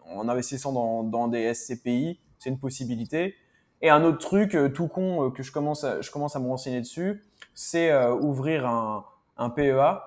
en 0.06 0.28
investissant 0.28 0.74
dans, 0.74 1.04
dans 1.04 1.30
des 1.30 1.54
SCPI. 1.54 2.20
C'est 2.40 2.50
une 2.50 2.60
possibilité. 2.60 3.36
Et 3.82 3.90
un 3.90 4.04
autre 4.04 4.18
truc 4.18 4.58
tout 4.76 4.90
con 4.90 5.32
que 5.32 5.44
je 5.44 5.54
commence 5.54 5.86
à, 5.86 6.02
je 6.02 6.12
commence 6.12 6.36
à 6.36 6.40
me 6.40 6.48
renseigner 6.48 6.82
dessus, 6.82 7.24
c'est 7.54 7.96
ouvrir 8.12 8.68
un, 8.68 9.06
un 9.38 9.50
PEA, 9.50 10.02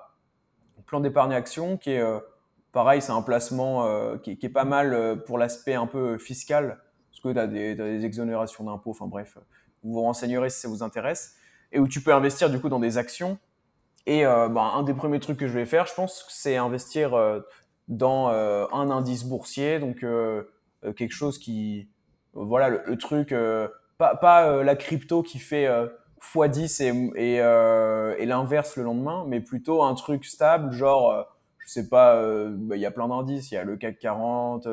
plan 0.85 0.99
d'épargne 0.99 1.33
action, 1.33 1.77
qui 1.77 1.91
est 1.91 1.99
euh, 1.99 2.19
pareil, 2.71 3.01
c'est 3.01 3.11
un 3.11 3.21
placement 3.21 3.85
euh, 3.85 4.17
qui, 4.17 4.37
est 4.41 4.49
pas 4.49 4.63
mal 4.63 4.93
euh, 4.93 5.15
pour 5.15 5.37
l'aspect 5.37 5.73
un 5.73 5.87
peu 5.87 6.17
fiscal, 6.17 6.79
parce 7.09 7.21
que 7.21 7.33
tu 7.33 7.39
as, 7.39 7.47
des 7.47 8.05
exonérations 8.05 8.63
d'impôts, 8.63 8.91
enfin 8.91 9.07
bref, 9.07 9.37
vous 9.83 9.93
vous 9.93 10.01
renseignerez 10.01 10.49
si 10.49 10.59
ça 10.59 10.67
vous 10.67 10.83
intéresse, 10.83 11.35
et 11.71 11.79
où 11.79 11.87
tu 11.87 12.01
peux 12.01 12.13
investir 12.13 12.49
du 12.49 12.59
coup 12.59 12.69
dans 12.69 12.79
des 12.79 12.97
actions. 12.97 13.37
Et 14.05 14.23
bah, 14.23 14.73
un 14.75 14.83
des 14.83 14.93
premiers 14.93 15.21
trucs 15.21 15.37
que 15.37 15.47
je 15.47 15.53
vais 15.53 15.65
faire, 15.65 15.85
je 15.85 15.93
pense, 15.93 16.25
c'est 16.29 16.57
investir 16.57 17.11
dans 17.87 18.27
un 18.27 18.91
indice 18.91 19.23
boursier, 19.23 19.79
donc 19.79 20.05
quelque 20.97 21.13
chose 21.13 21.39
qui, 21.39 21.87
voilà, 22.33 22.67
le, 22.67 22.97
truc, 22.97 23.33
pas, 23.97 24.15
pas 24.15 24.61
la 24.61 24.75
crypto 24.75 25.23
qui 25.23 25.39
fait 25.39 25.69
x10 26.23 27.13
et, 27.15 27.41
euh, 27.41 28.15
et, 28.17 28.25
l'inverse 28.25 28.75
le 28.77 28.83
lendemain, 28.83 29.25
mais 29.27 29.41
plutôt 29.41 29.83
un 29.83 29.93
truc 29.93 30.25
stable, 30.25 30.71
genre, 30.71 31.11
euh, 31.11 31.23
je 31.59 31.69
sais 31.69 31.89
pas, 31.89 32.15
euh, 32.15 32.49
bah, 32.51 32.75
il 32.75 32.81
y 32.81 32.85
a 32.85 32.91
plein 32.91 33.07
d'indices, 33.07 33.51
il 33.51 33.55
y 33.55 33.57
a 33.57 33.63
le 33.63 33.77
CAC 33.77 33.99
40, 33.99 34.67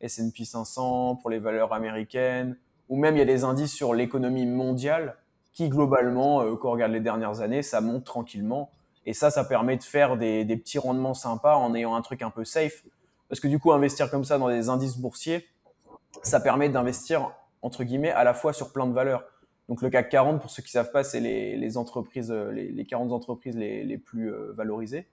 S&P 0.00 0.44
500 0.44 1.16
pour 1.16 1.30
les 1.30 1.38
valeurs 1.38 1.72
américaines, 1.72 2.56
ou 2.90 2.96
même 2.96 3.16
il 3.16 3.20
y 3.20 3.22
a 3.22 3.26
des 3.26 3.44
indices 3.44 3.72
sur 3.72 3.94
l'économie 3.94 4.44
mondiale 4.44 5.16
qui 5.52 5.70
globalement, 5.70 6.56
quand 6.56 6.68
on 6.68 6.72
regarde 6.72 6.92
les 6.92 7.00
dernières 7.00 7.40
années, 7.40 7.62
ça 7.62 7.80
monte 7.80 8.04
tranquillement. 8.04 8.70
Et 9.06 9.14
ça, 9.14 9.30
ça 9.30 9.44
permet 9.44 9.76
de 9.76 9.82
faire 9.82 10.16
des, 10.16 10.44
petits 10.56 10.78
rendements 10.78 11.14
sympas 11.14 11.56
en 11.56 11.74
ayant 11.74 11.94
un 11.94 12.02
truc 12.02 12.22
un 12.22 12.30
peu 12.30 12.44
safe. 12.44 12.84
Parce 13.28 13.40
que 13.40 13.48
du 13.48 13.58
coup, 13.58 13.72
investir 13.72 14.10
comme 14.10 14.24
ça 14.24 14.38
dans 14.38 14.48
des 14.48 14.68
indices 14.68 14.98
boursiers, 14.98 15.46
ça 16.22 16.40
permet 16.40 16.68
d'investir, 16.68 17.32
entre 17.62 17.84
guillemets, 17.84 18.10
à 18.10 18.24
la 18.24 18.34
fois 18.34 18.52
sur 18.52 18.72
plein 18.72 18.86
de 18.86 18.92
valeurs. 18.92 19.24
Donc 19.68 19.82
le 19.82 19.90
CAC 19.90 20.08
40, 20.08 20.40
pour 20.40 20.50
ceux 20.50 20.62
qui 20.62 20.70
savent 20.70 20.90
pas, 20.90 21.04
c'est 21.04 21.20
les, 21.20 21.76
entreprises, 21.76 22.32
euh, 22.32 22.50
les, 22.50 22.84
40 22.84 23.12
entreprises 23.12 23.56
les, 23.56 23.98
plus 23.98 24.32
euh, 24.32 24.52
valorisées. 24.52 25.06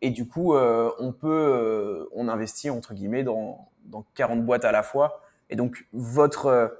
Et 0.00 0.10
du 0.10 0.26
coup, 0.26 0.54
euh, 0.54 0.90
on 0.98 1.12
peut, 1.12 2.08
on 2.12 2.28
investit 2.28 2.70
entre 2.70 2.94
guillemets 2.94 3.22
dans, 3.22 3.68
40 4.14 4.44
boîtes 4.44 4.64
à 4.64 4.72
la 4.72 4.82
fois. 4.82 5.22
Et 5.50 5.56
donc 5.56 5.86
votre, 5.92 6.74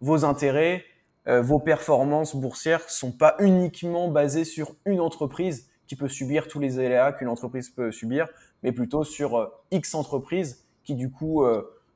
vos 0.00 0.24
intérêts, 0.24 0.84
vos 1.26 1.58
performances 1.58 2.34
boursières 2.34 2.88
sont 2.88 3.12
pas 3.12 3.36
uniquement 3.38 4.08
basées 4.08 4.44
sur 4.44 4.74
une 4.86 5.00
entreprise 5.00 5.68
qui 5.86 5.94
peut 5.94 6.08
subir 6.08 6.48
tous 6.48 6.58
les 6.58 6.78
aléas 6.78 7.12
qu'une 7.12 7.28
entreprise 7.28 7.68
peut 7.68 7.92
subir, 7.92 8.26
mais 8.62 8.72
plutôt 8.72 9.04
sur 9.04 9.52
X 9.70 9.94
entreprises 9.94 10.66
qui 10.82 10.94
du 10.94 11.10
coup 11.10 11.44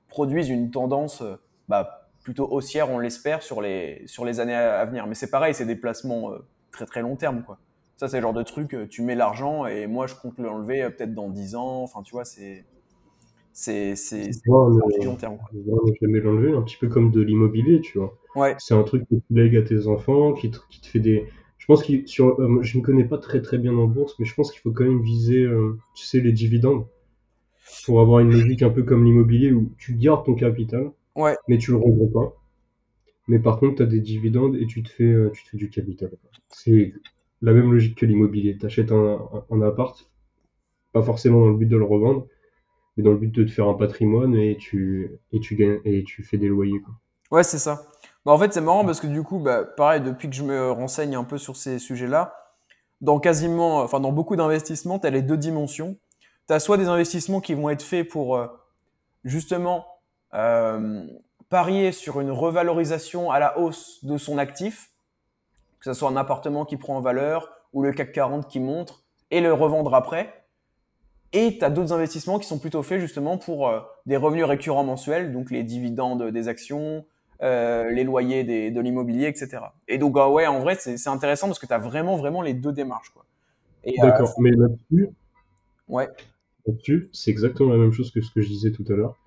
produisent 0.08 0.50
une 0.50 0.70
tendance 0.70 1.22
bah, 1.68 2.04
plutôt 2.24 2.50
haussière, 2.50 2.90
on 2.90 2.98
l'espère, 2.98 3.42
sur 3.42 3.60
les, 3.60 4.02
sur 4.06 4.24
les 4.24 4.40
années 4.40 4.54
à 4.54 4.84
venir. 4.84 5.06
Mais 5.06 5.14
c'est 5.14 5.30
pareil, 5.30 5.54
c'est 5.54 5.66
des 5.66 5.76
placements 5.76 6.32
euh, 6.32 6.38
très 6.72 6.86
très 6.86 7.02
long 7.02 7.14
terme. 7.14 7.44
Quoi. 7.44 7.58
Ça, 7.96 8.08
c'est 8.08 8.16
le 8.16 8.22
genre 8.22 8.32
de 8.32 8.42
truc, 8.42 8.74
euh, 8.74 8.88
tu 8.88 9.02
mets 9.02 9.14
l'argent 9.14 9.66
et 9.66 9.86
moi, 9.86 10.06
je 10.08 10.14
compte 10.14 10.38
l'enlever 10.38 10.82
euh, 10.82 10.90
peut-être 10.90 11.14
dans 11.14 11.28
10 11.28 11.54
ans. 11.54 11.82
Enfin, 11.82 12.02
tu 12.02 12.12
vois, 12.12 12.24
c'est. 12.24 12.64
C'est 13.54 13.94
long 14.46 15.16
terme. 15.16 15.38
Quoi. 15.38 15.50
jamais 16.02 16.20
l'enlever, 16.20 16.52
un 16.52 16.62
petit 16.62 16.76
peu 16.76 16.88
comme 16.88 17.10
de 17.10 17.22
l'immobilier, 17.22 17.80
tu 17.80 17.98
vois. 17.98 18.18
Ouais. 18.36 18.54
C'est 18.58 18.74
un 18.74 18.82
truc 18.82 19.04
que 19.08 19.14
tu 19.14 19.22
lègues 19.30 19.56
à 19.56 19.62
tes 19.62 19.86
enfants, 19.86 20.34
qui 20.34 20.50
te, 20.50 20.58
qui 20.68 20.80
te 20.80 20.86
fait 20.86 21.00
des. 21.00 21.24
Je 21.56 21.66
pense 21.66 21.82
que 21.82 22.06
sur, 22.06 22.36
je 22.62 22.78
ne 22.78 22.82
connais 22.82 23.04
pas 23.04 23.16
très 23.16 23.40
très 23.40 23.56
bien 23.56 23.74
en 23.74 23.86
bourse, 23.86 24.16
mais 24.18 24.26
je 24.26 24.34
pense 24.34 24.50
qu'il 24.50 24.60
faut 24.60 24.72
quand 24.72 24.84
même 24.84 25.00
viser, 25.00 25.48
tu 25.94 26.04
sais, 26.04 26.20
les 26.20 26.32
dividendes 26.32 26.84
pour 27.86 28.00
avoir 28.00 28.20
une 28.20 28.30
logique 28.30 28.62
un 28.62 28.70
peu 28.70 28.82
comme 28.82 29.04
l'immobilier 29.04 29.52
où 29.52 29.72
tu 29.78 29.94
gardes 29.94 30.26
ton 30.26 30.34
capital, 30.34 30.90
Ouais. 31.14 31.36
Mais 31.48 31.58
tu 31.58 31.70
le 31.70 31.76
revends 31.76 32.08
pas. 32.08 32.36
Mais 33.28 33.38
par 33.38 33.58
contre, 33.58 33.76
tu 33.76 33.82
as 33.82 33.86
des 33.86 34.00
dividendes 34.00 34.56
et 34.56 34.66
tu 34.66 34.82
te 34.82 34.88
fais, 34.88 35.04
euh, 35.04 35.30
tu 35.32 35.44
te 35.44 35.50
fais 35.50 35.56
du 35.56 35.70
capital. 35.70 36.10
C'est 36.48 36.92
la 37.40 37.52
même 37.52 37.72
logique 37.72 37.96
que 37.96 38.06
l'immobilier. 38.06 38.56
Tu 38.58 38.66
achètes 38.66 38.92
un, 38.92 39.28
un, 39.50 39.62
appart, 39.62 40.10
pas 40.92 41.02
forcément 41.02 41.40
dans 41.40 41.48
le 41.48 41.56
but 41.56 41.66
de 41.66 41.76
le 41.76 41.84
revendre, 41.84 42.26
mais 42.96 43.02
dans 43.02 43.10
le 43.10 43.16
but 43.16 43.32
de 43.32 43.44
te 43.44 43.50
faire 43.50 43.68
un 43.68 43.74
patrimoine 43.74 44.34
et 44.34 44.56
tu, 44.56 45.20
fais 46.22 46.38
des 46.38 46.48
loyers. 46.48 46.80
Ouais, 47.30 47.42
c'est 47.42 47.58
ça. 47.58 47.86
Bah, 48.24 48.32
en 48.32 48.38
fait, 48.38 48.52
c'est 48.52 48.60
marrant 48.60 48.84
parce 48.84 49.00
que 49.00 49.06
du 49.06 49.22
coup, 49.22 49.38
bah, 49.38 49.64
pareil, 49.64 50.00
depuis 50.00 50.28
que 50.28 50.36
je 50.36 50.42
me 50.42 50.70
renseigne 50.70 51.16
un 51.16 51.24
peu 51.24 51.38
sur 51.38 51.56
ces 51.56 51.78
sujets-là, 51.78 52.34
dans 53.00 53.18
quasiment, 53.18 53.78
enfin, 53.80 54.00
dans 54.00 54.12
beaucoup 54.12 54.36
d'investissements, 54.36 54.98
tu 54.98 55.06
as 55.06 55.10
les 55.10 55.22
deux 55.22 55.36
dimensions. 55.36 55.96
Tu 56.46 56.54
as 56.54 56.60
soit 56.60 56.76
des 56.76 56.88
investissements 56.88 57.40
qui 57.40 57.54
vont 57.54 57.68
être 57.70 57.82
faits 57.82 58.08
pour 58.08 58.36
euh, 58.36 58.46
justement 59.24 59.86
euh, 60.34 61.06
parier 61.48 61.92
sur 61.92 62.20
une 62.20 62.30
revalorisation 62.30 63.30
à 63.30 63.38
la 63.38 63.58
hausse 63.58 64.04
de 64.04 64.16
son 64.18 64.38
actif, 64.38 64.90
que 65.80 65.92
ce 65.92 65.94
soit 65.98 66.08
un 66.08 66.16
appartement 66.16 66.64
qui 66.64 66.76
prend 66.76 66.96
en 66.96 67.00
valeur 67.00 67.50
ou 67.72 67.82
le 67.82 67.92
CAC 67.92 68.12
40 68.12 68.48
qui 68.48 68.60
montre, 68.60 69.04
et 69.30 69.40
le 69.40 69.52
revendre 69.52 69.94
après. 69.94 70.43
Et 71.36 71.58
tu 71.58 71.64
as 71.64 71.70
d'autres 71.70 71.92
investissements 71.92 72.38
qui 72.38 72.46
sont 72.46 72.60
plutôt 72.60 72.84
faits 72.84 73.00
justement 73.00 73.36
pour 73.38 73.68
euh, 73.68 73.80
des 74.06 74.16
revenus 74.16 74.44
récurrents 74.44 74.84
mensuels, 74.84 75.32
donc 75.32 75.50
les 75.50 75.64
dividendes 75.64 76.30
des 76.30 76.46
actions, 76.46 77.04
euh, 77.42 77.90
les 77.90 78.04
loyers 78.04 78.44
des, 78.44 78.70
de 78.70 78.80
l'immobilier, 78.80 79.26
etc. 79.26 79.58
Et 79.88 79.98
donc, 79.98 80.14
ah 80.16 80.30
ouais, 80.30 80.46
en 80.46 80.60
vrai, 80.60 80.76
c'est 80.76 81.08
intéressant 81.08 81.48
parce 81.48 81.58
que 81.58 81.66
tu 81.66 81.72
as 81.72 81.78
vraiment, 81.78 82.16
vraiment 82.16 82.40
les 82.40 82.54
deux 82.54 82.72
démarches. 82.72 83.12
Euh, 83.84 83.90
D'accord, 84.00 84.32
mais 84.38 84.52
là-dessus, 84.52 85.08
ouais. 85.88 86.08
là-dessus, 86.66 87.10
c'est 87.12 87.32
exactement 87.32 87.70
la 87.70 87.78
même 87.78 87.92
chose 87.92 88.12
que 88.12 88.20
ce 88.20 88.30
que 88.30 88.40
je 88.40 88.48
disais 88.48 88.70
tout 88.70 88.84
à 88.88 88.92
l'heure. 88.92 89.18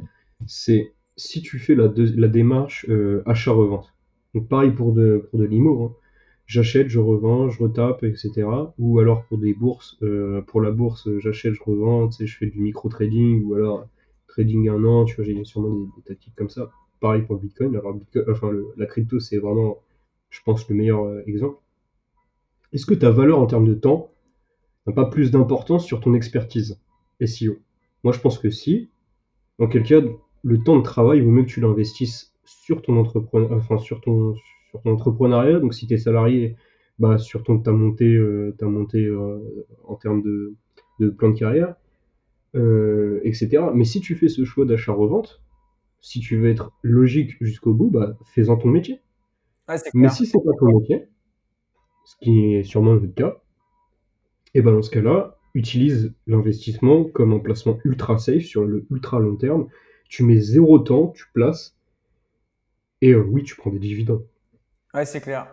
C'est 0.46 0.94
si 1.18 1.42
tu 1.42 1.60
fais 1.60 1.76
la, 1.76 1.90
la 1.94 2.28
démarche 2.30 2.88
achat-revente. 3.26 3.94
Donc, 4.34 4.48
pareil 4.48 4.72
pour 4.72 4.94
de, 4.94 5.28
pour 5.30 5.40
de 5.40 5.46
l'IMO. 5.46 5.84
Hein. 5.84 6.07
J'achète, 6.48 6.88
je 6.88 7.00
revends, 7.00 7.50
je 7.50 7.62
retape, 7.62 8.04
etc. 8.04 8.48
Ou 8.80 9.00
alors 9.00 9.26
pour 9.26 9.38
des 9.38 9.54
bourses, 9.54 10.00
pour 10.48 10.62
la 10.62 10.72
bourse, 10.72 11.10
j'achète, 11.20 11.54
je 11.54 11.64
revends, 11.64 12.08
tu 12.08 12.18
sais, 12.18 12.28
je 12.28 12.38
fais 12.38 12.48
du 12.48 12.60
micro-trading 12.60 13.44
ou 13.44 13.54
alors 13.54 13.86
trading 14.28 14.70
un 14.70 14.84
an, 14.86 15.06
tu 15.06 15.16
vois, 15.16 15.26
j'ai 15.26 15.44
sûrement 15.44 15.70
des, 15.98 16.02
tactiques 16.04 16.36
comme 16.36 16.50
ça 16.50 16.72
pareil 17.00 17.22
pour 17.24 17.36
le 17.36 17.42
Bitcoin. 17.42 17.76
Alors, 17.76 17.96
enfin, 18.30 18.52
la 18.76 18.86
crypto, 18.86 19.20
c'est 19.20 19.38
vraiment, 19.38 19.80
je 20.30 20.42
pense, 20.44 20.68
le 20.70 20.76
meilleur 20.76 21.04
euh, 21.04 21.22
exemple. 21.26 21.58
Est-ce 22.74 22.86
que 22.86 22.94
ta 22.94 23.12
valeur 23.12 23.40
en 23.40 23.46
termes 23.46 23.68
de 23.68 23.74
temps 23.74 24.12
n'a 24.86 24.94
pas 24.94 25.06
plus 25.06 25.32
d'importance 25.32 25.86
sur 25.86 26.00
ton 26.02 26.14
expertise 26.14 26.80
SEO 27.24 27.58
Moi, 28.04 28.14
je 28.14 28.20
pense 28.20 28.40
que 28.40 28.50
si. 28.50 28.90
Dans 29.60 29.68
quel 29.68 29.84
cas, 29.84 30.02
le 30.44 30.64
temps 30.64 30.78
de 30.78 30.84
travail, 30.84 31.20
il 31.20 31.24
vaut 31.24 31.32
mieux 31.32 31.44
que 31.44 31.50
tu 31.50 31.62
l'investisses 31.62 32.34
sur 32.46 32.82
ton, 32.82 32.98
enfin, 32.98 33.78
sur 33.78 34.02
ton, 34.02 34.36
sur 34.70 34.82
ton 34.82 34.92
entrepreneuriat. 34.92 35.60
Donc, 35.60 35.74
si 35.74 35.88
tu 35.88 35.94
es 35.94 35.98
salarié, 35.98 36.56
bah, 37.00 37.18
sur 37.18 37.44
ton, 37.44 37.60
ta 37.60 37.72
montée, 37.72 38.16
euh, 38.16 38.56
ta 38.58 38.66
montée 38.66 39.06
euh, 39.06 39.66
en 39.86 39.96
termes 39.96 40.22
de, 40.22 40.56
de, 41.00 41.10
plan 41.10 41.30
de 41.30 41.38
carrière, 41.38 41.76
etc. 43.24 43.66
Mais 43.74 43.84
si 43.84 44.02
tu 44.02 44.16
fais 44.16 44.30
ce 44.30 44.44
choix 44.44 44.66
d'achat-revente, 44.66 45.42
si 46.02 46.20
tu 46.20 46.38
veux 46.38 46.50
être 46.50 46.72
logique 46.82 47.36
jusqu'au 47.42 47.74
bout, 47.74 47.90
bah, 47.90 48.18
fais-en 48.34 48.58
ton 48.58 48.70
métier. 48.70 49.02
Mais 49.94 50.10
si 50.10 50.26
c'est 50.26 50.40
pas 50.44 50.52
ton 50.58 50.80
métier, 50.80 51.08
ce 52.06 52.16
qui 52.22 52.56
est 52.56 52.64
sûrement 52.64 52.94
le 52.94 53.08
cas, 53.08 53.42
et 54.54 54.62
ben 54.62 54.72
dans 54.72 54.82
ce 54.82 54.90
cas-là, 54.90 55.38
utilise 55.54 56.14
l'investissement 56.26 57.04
comme 57.04 57.34
un 57.34 57.40
placement 57.40 57.78
ultra 57.84 58.18
safe 58.18 58.44
sur 58.44 58.64
le 58.66 58.86
ultra 58.90 59.20
long 59.20 59.36
terme. 59.36 59.68
Tu 60.08 60.24
mets 60.24 60.40
zéro 60.40 60.80
temps, 60.80 61.08
tu 61.10 61.26
places, 61.34 61.78
et 63.02 63.12
euh, 63.12 63.22
oui, 63.22 63.44
tu 63.44 63.56
prends 63.56 63.70
des 63.70 63.80
dividendes. 63.80 64.26
Ouais, 64.94 65.06
c'est 65.06 65.22
clair. 65.22 65.48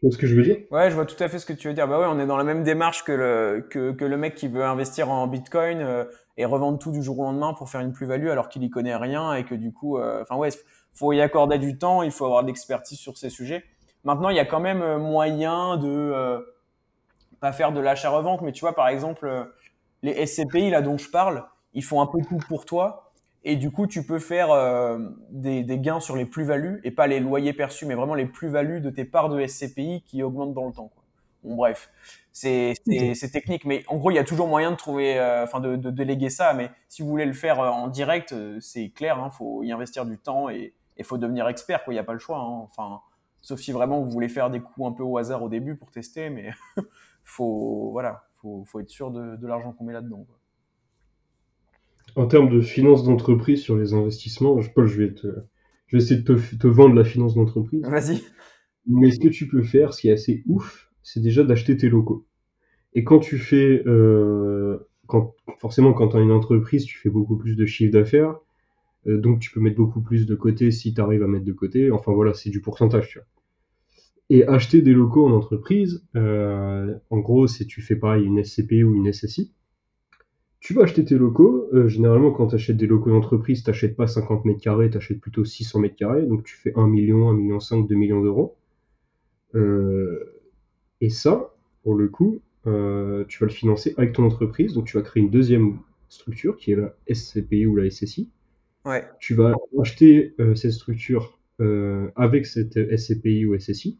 Tu 0.00 0.06
vois 0.06 0.12
ce 0.12 0.18
que 0.18 0.26
je 0.26 0.34
veux 0.34 0.42
dire? 0.42 0.58
Ouais, 0.70 0.90
je 0.90 0.94
vois 0.94 1.06
tout 1.06 1.22
à 1.22 1.28
fait 1.28 1.38
ce 1.38 1.46
que 1.46 1.52
tu 1.52 1.68
veux 1.68 1.74
dire. 1.74 1.88
Bah 1.88 1.98
ouais, 1.98 2.06
on 2.08 2.18
est 2.18 2.26
dans 2.26 2.36
la 2.36 2.44
même 2.44 2.64
démarche 2.64 3.04
que 3.04 3.12
le, 3.12 3.66
que, 3.70 3.92
que 3.92 4.04
le 4.04 4.16
mec 4.16 4.34
qui 4.34 4.48
veut 4.48 4.64
investir 4.64 5.10
en 5.10 5.26
Bitcoin. 5.26 5.80
Euh, 5.80 6.04
et 6.36 6.44
revendre 6.44 6.78
tout 6.78 6.90
du 6.90 7.02
jour 7.02 7.18
au 7.18 7.22
lendemain 7.24 7.54
pour 7.54 7.70
faire 7.70 7.80
une 7.80 7.92
plus-value 7.92 8.28
alors 8.28 8.48
qu'il 8.48 8.62
y 8.62 8.70
connaît 8.70 8.96
rien 8.96 9.34
et 9.34 9.44
que 9.44 9.54
du 9.54 9.72
coup, 9.72 9.98
euh, 9.98 10.22
enfin 10.22 10.36
ouais, 10.36 10.50
faut 10.92 11.12
y 11.12 11.20
accorder 11.20 11.58
du 11.58 11.78
temps, 11.78 12.02
il 12.02 12.10
faut 12.10 12.26
avoir 12.26 12.42
de 12.42 12.48
l'expertise 12.48 12.98
sur 12.98 13.16
ces 13.16 13.30
sujets. 13.30 13.64
Maintenant, 14.04 14.28
il 14.28 14.36
y 14.36 14.40
a 14.40 14.44
quand 14.44 14.60
même 14.60 14.82
euh, 14.82 14.98
moyen 14.98 15.76
de 15.78 15.88
euh, 15.88 16.40
pas 17.40 17.52
faire 17.52 17.72
de 17.72 17.80
l'achat-revente, 17.80 18.42
mais 18.42 18.52
tu 18.52 18.60
vois, 18.60 18.74
par 18.74 18.88
exemple, 18.88 19.50
les 20.02 20.26
SCPI 20.26 20.70
là 20.70 20.82
dont 20.82 20.98
je 20.98 21.10
parle, 21.10 21.44
ils 21.74 21.84
font 21.84 22.00
un 22.00 22.06
peu 22.06 22.18
tout 22.28 22.38
pour 22.48 22.64
toi. 22.64 23.05
Et 23.48 23.54
du 23.54 23.70
coup, 23.70 23.86
tu 23.86 24.04
peux 24.04 24.18
faire 24.18 24.48
des, 25.30 25.62
des, 25.62 25.78
gains 25.78 26.00
sur 26.00 26.16
les 26.16 26.26
plus-values 26.26 26.80
et 26.82 26.90
pas 26.90 27.06
les 27.06 27.20
loyers 27.20 27.52
perçus, 27.52 27.86
mais 27.86 27.94
vraiment 27.94 28.16
les 28.16 28.26
plus-values 28.26 28.80
de 28.80 28.90
tes 28.90 29.04
parts 29.04 29.28
de 29.28 29.46
SCPI 29.46 30.02
qui 30.04 30.24
augmentent 30.24 30.52
dans 30.52 30.66
le 30.66 30.72
temps. 30.72 30.88
Quoi. 30.88 31.04
Bon, 31.46 31.54
bref, 31.54 31.90
c'est 32.32 32.74
technique, 33.32 33.64
mais 33.64 33.84
en 33.86 33.98
gros, 33.98 34.10
il 34.10 34.14
y 34.14 34.18
a 34.18 34.24
toujours 34.24 34.48
moyen 34.48 34.72
de 34.72 34.76
trouver, 34.76 35.16
euh, 35.18 35.44
enfin, 35.44 35.60
de, 35.60 35.76
de, 35.76 35.90
déléguer 35.90 36.28
ça. 36.28 36.54
Mais 36.54 36.70
si 36.88 37.02
vous 37.02 37.08
voulez 37.08 37.24
le 37.24 37.32
faire 37.32 37.60
euh, 37.60 37.68
en 37.68 37.86
direct, 37.86 38.32
euh, 38.32 38.58
c'est 38.60 38.90
clair, 38.90 39.16
il 39.18 39.24
hein, 39.24 39.30
faut 39.30 39.62
y 39.62 39.70
investir 39.70 40.06
du 40.06 40.18
temps 40.18 40.50
et 40.50 40.74
il 40.96 41.04
faut 41.04 41.18
devenir 41.18 41.46
expert, 41.46 41.84
quoi. 41.84 41.92
Il 41.92 41.96
n'y 41.96 42.00
a 42.00 42.04
pas 42.04 42.14
le 42.14 42.18
choix. 42.18 42.38
Hein. 42.38 42.62
Enfin, 42.64 43.00
sauf 43.42 43.60
si 43.60 43.70
vraiment 43.70 44.00
vous 44.00 44.10
voulez 44.10 44.28
faire 44.28 44.50
des 44.50 44.60
coups 44.60 44.88
un 44.88 44.92
peu 44.92 45.04
au 45.04 45.18
hasard 45.18 45.40
au 45.44 45.48
début 45.48 45.76
pour 45.76 45.92
tester, 45.92 46.30
mais 46.30 46.50
faut, 47.22 47.90
voilà, 47.92 48.24
faut, 48.42 48.64
faut 48.64 48.80
être 48.80 48.90
sûr 48.90 49.12
de, 49.12 49.36
de 49.36 49.46
l'argent 49.46 49.72
qu'on 49.72 49.84
met 49.84 49.92
là-dedans. 49.92 50.26
En 52.16 52.26
termes 52.26 52.48
de 52.48 52.60
finance 52.60 53.04
d'entreprise 53.04 53.60
sur 53.60 53.76
les 53.76 53.92
investissements, 53.92 54.60
je, 54.60 54.70
Paul, 54.70 54.86
je 54.86 55.02
vais 55.02 55.12
te, 55.12 55.26
je 55.86 55.96
vais 55.96 56.02
essayer 56.02 56.20
de 56.20 56.34
te, 56.34 56.56
te 56.56 56.66
vendre 56.66 56.94
la 56.94 57.04
finance 57.04 57.34
d'entreprise. 57.34 57.82
Vas-y. 57.82 58.22
Mais 58.86 59.10
ce 59.10 59.20
que 59.20 59.28
tu 59.28 59.46
peux 59.48 59.62
faire, 59.62 59.92
ce 59.92 60.00
qui 60.00 60.08
est 60.08 60.12
assez 60.12 60.42
ouf, 60.46 60.90
c'est 61.02 61.20
déjà 61.20 61.44
d'acheter 61.44 61.76
tes 61.76 61.88
locaux. 61.88 62.26
Et 62.94 63.04
quand 63.04 63.18
tu 63.18 63.36
fais, 63.36 63.82
euh, 63.86 64.78
quand, 65.06 65.34
forcément, 65.58 65.92
quand 65.92 66.08
tu 66.08 66.16
as 66.16 66.20
une 66.20 66.32
entreprise, 66.32 66.84
tu 66.84 66.98
fais 66.98 67.10
beaucoup 67.10 67.36
plus 67.36 67.54
de 67.54 67.66
chiffre 67.66 67.92
d'affaires, 67.92 68.36
euh, 69.06 69.18
donc 69.18 69.40
tu 69.40 69.50
peux 69.50 69.60
mettre 69.60 69.76
beaucoup 69.76 70.00
plus 70.00 70.26
de 70.26 70.34
côté 70.34 70.70
si 70.70 70.94
tu 70.94 71.00
arrives 71.00 71.22
à 71.22 71.28
mettre 71.28 71.44
de 71.44 71.52
côté. 71.52 71.90
Enfin 71.90 72.12
voilà, 72.12 72.32
c'est 72.32 72.50
du 72.50 72.60
pourcentage, 72.60 73.08
tu 73.08 73.18
vois. 73.18 73.26
Et 74.28 74.46
acheter 74.46 74.82
des 74.82 74.92
locaux 74.92 75.26
en 75.26 75.32
entreprise, 75.32 76.04
euh, 76.16 76.94
en 77.10 77.18
gros, 77.18 77.46
c'est 77.46 77.66
tu 77.66 77.82
fais 77.82 77.96
pareil 77.96 78.24
une 78.24 78.42
SCP 78.42 78.82
ou 78.82 78.94
une 78.94 79.12
SSI. 79.12 79.52
Tu 80.66 80.74
vas 80.74 80.82
acheter 80.82 81.04
tes 81.04 81.14
locaux. 81.14 81.68
généralement, 81.86 82.32
quand 82.32 82.48
tu 82.48 82.56
achètes 82.56 82.76
des 82.76 82.88
locaux 82.88 83.10
d'entreprise, 83.10 83.62
tu 83.62 83.70
n'achètes 83.70 83.94
pas 83.94 84.08
50 84.08 84.44
mètres 84.46 84.60
carrés, 84.60 84.90
tu 84.90 84.96
achètes 84.96 85.20
plutôt 85.20 85.44
600 85.44 85.78
mètres 85.78 85.94
carrés. 85.94 86.26
Donc 86.26 86.42
tu 86.42 86.56
fais 86.56 86.72
1 86.74 86.88
million, 86.88 87.28
1 87.28 87.34
million 87.34 87.60
5, 87.60 87.86
2 87.86 87.94
millions 87.94 88.20
d'euros. 88.20 88.56
Euh, 89.54 90.24
et 91.00 91.08
ça, 91.08 91.54
pour 91.84 91.94
le 91.94 92.08
coup, 92.08 92.40
euh, 92.66 93.24
tu 93.28 93.38
vas 93.38 93.46
le 93.46 93.52
financer 93.52 93.94
avec 93.96 94.12
ton 94.12 94.24
entreprise. 94.24 94.74
Donc, 94.74 94.86
tu 94.86 94.96
vas 94.96 95.02
créer 95.04 95.22
une 95.22 95.30
deuxième 95.30 95.78
structure 96.08 96.56
qui 96.56 96.72
est 96.72 96.76
la 96.76 96.94
SCPI 97.12 97.66
ou 97.66 97.76
la 97.76 97.88
SSI. 97.88 98.30
Ouais. 98.84 99.04
Tu 99.20 99.34
vas 99.34 99.54
acheter 99.80 100.34
euh, 100.40 100.56
cette 100.56 100.72
structure 100.72 101.38
euh, 101.60 102.08
avec 102.16 102.44
cette 102.44 102.74
SCPI 102.96 103.46
ou 103.46 103.56
SSI. 103.56 103.98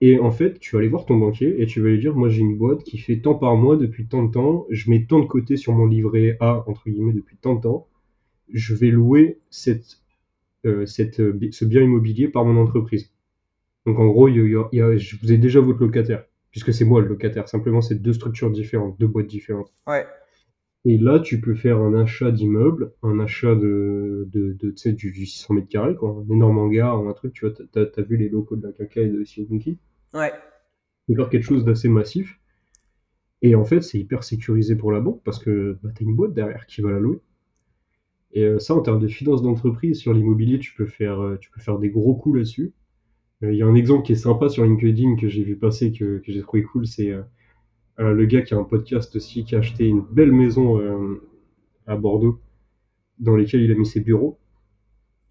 Et 0.00 0.18
en 0.18 0.30
fait, 0.30 0.58
tu 0.58 0.72
vas 0.72 0.80
aller 0.80 0.88
voir 0.88 1.06
ton 1.06 1.16
banquier 1.16 1.60
et 1.62 1.66
tu 1.66 1.80
vas 1.80 1.88
lui 1.88 1.98
dire 1.98 2.14
Moi, 2.14 2.28
j'ai 2.28 2.40
une 2.40 2.56
boîte 2.56 2.84
qui 2.84 2.98
fait 2.98 3.20
tant 3.20 3.34
par 3.34 3.56
mois 3.56 3.76
depuis 3.76 4.06
tant 4.06 4.24
de 4.24 4.32
temps. 4.32 4.66
Je 4.70 4.90
mets 4.90 5.06
tant 5.06 5.20
de 5.20 5.26
côté 5.26 5.56
sur 5.56 5.72
mon 5.72 5.86
livret 5.86 6.36
A, 6.40 6.64
entre 6.66 6.88
guillemets, 6.88 7.14
depuis 7.14 7.36
tant 7.36 7.54
de 7.54 7.62
temps. 7.62 7.88
Je 8.52 8.74
vais 8.74 8.90
louer 8.90 9.38
cette, 9.50 10.02
cette, 10.84 11.16
ce 11.50 11.64
bien 11.64 11.82
immobilier 11.82 12.28
par 12.28 12.44
mon 12.44 12.60
entreprise. 12.60 13.10
Donc 13.86 13.98
en 13.98 14.06
gros, 14.06 14.28
je 14.28 15.16
vous 15.16 15.32
ai 15.32 15.38
déjà 15.38 15.60
votre 15.60 15.80
locataire, 15.80 16.24
puisque 16.50 16.74
c'est 16.74 16.84
moi 16.84 17.00
le 17.00 17.08
locataire. 17.08 17.48
Simplement, 17.48 17.80
c'est 17.80 18.02
deux 18.02 18.12
structures 18.12 18.50
différentes, 18.50 18.98
deux 18.98 19.06
boîtes 19.06 19.28
différentes. 19.28 19.72
Ouais. 19.86 20.04
Et 20.88 20.98
là, 20.98 21.18
tu 21.18 21.40
peux 21.40 21.56
faire 21.56 21.78
un 21.78 21.94
achat 21.94 22.30
d'immeuble, 22.30 22.92
un 23.02 23.18
achat 23.18 23.56
de, 23.56 24.28
de, 24.32 24.52
de 24.52 24.70
tu 24.70 24.76
sais, 24.76 24.92
du, 24.92 25.26
600 25.26 25.54
mètres 25.54 25.68
carrés, 25.68 25.96
quoi, 25.96 26.10
un 26.10 26.32
énorme 26.32 26.58
hangar, 26.58 26.96
un 26.96 27.12
truc, 27.12 27.32
tu 27.32 27.44
vois, 27.44 27.52
t'as 27.72 27.80
as, 27.80 28.02
vu 28.02 28.16
les 28.16 28.28
locaux 28.28 28.54
de 28.54 28.64
la 28.64 28.72
Caca 28.72 29.00
et 29.00 29.08
de 29.08 29.24
Singuki 29.24 29.78
Ouais. 30.14 30.30
Tu 31.08 31.14
peux 31.14 31.22
faire 31.22 31.28
quelque 31.28 31.42
chose 31.42 31.64
d'assez 31.64 31.88
massif. 31.88 32.38
Et 33.42 33.56
en 33.56 33.64
fait, 33.64 33.80
c'est 33.80 33.98
hyper 33.98 34.22
sécurisé 34.22 34.76
pour 34.76 34.92
la 34.92 35.00
banque 35.00 35.20
parce 35.24 35.40
que 35.40 35.76
bah, 35.82 35.90
tu 35.92 36.04
as 36.04 36.06
une 36.06 36.14
boîte 36.14 36.34
derrière 36.34 36.66
qui 36.66 36.82
va 36.82 36.92
la 36.92 37.00
louer. 37.00 37.18
Et 38.32 38.44
euh, 38.44 38.60
ça, 38.60 38.72
en 38.76 38.80
termes 38.80 39.00
de 39.00 39.08
finances 39.08 39.42
d'entreprise, 39.42 39.98
sur 39.98 40.12
l'immobilier, 40.12 40.60
tu 40.60 40.72
peux 40.72 40.86
faire, 40.86 41.20
euh, 41.20 41.36
tu 41.40 41.50
peux 41.50 41.60
faire 41.60 41.80
des 41.80 41.90
gros 41.90 42.14
coups 42.14 42.36
là-dessus. 42.36 42.72
Euh, 43.42 43.52
il 43.52 43.58
y 43.58 43.62
a 43.62 43.66
un 43.66 43.74
exemple 43.74 44.06
qui 44.06 44.12
est 44.12 44.14
sympa 44.14 44.48
sur 44.48 44.62
LinkedIn 44.62 45.16
que 45.16 45.28
j'ai 45.28 45.42
vu 45.42 45.56
passer, 45.56 45.90
que, 45.90 46.18
que 46.18 46.30
j'ai 46.30 46.42
trouvé 46.42 46.62
cool, 46.62 46.86
c'est 46.86 47.12
euh, 47.98 48.04
euh, 48.04 48.12
le 48.12 48.26
gars 48.26 48.42
qui 48.42 48.54
a 48.54 48.58
un 48.58 48.64
podcast 48.64 49.14
aussi, 49.16 49.44
qui 49.44 49.54
a 49.54 49.58
acheté 49.58 49.86
une 49.86 50.00
belle 50.00 50.32
maison 50.32 50.80
à 51.86 51.96
Bordeaux, 51.96 52.40
dans 53.18 53.36
laquelle 53.36 53.62
il 53.62 53.72
a 53.72 53.74
mis 53.74 53.86
ses 53.86 54.00
bureaux. 54.00 54.38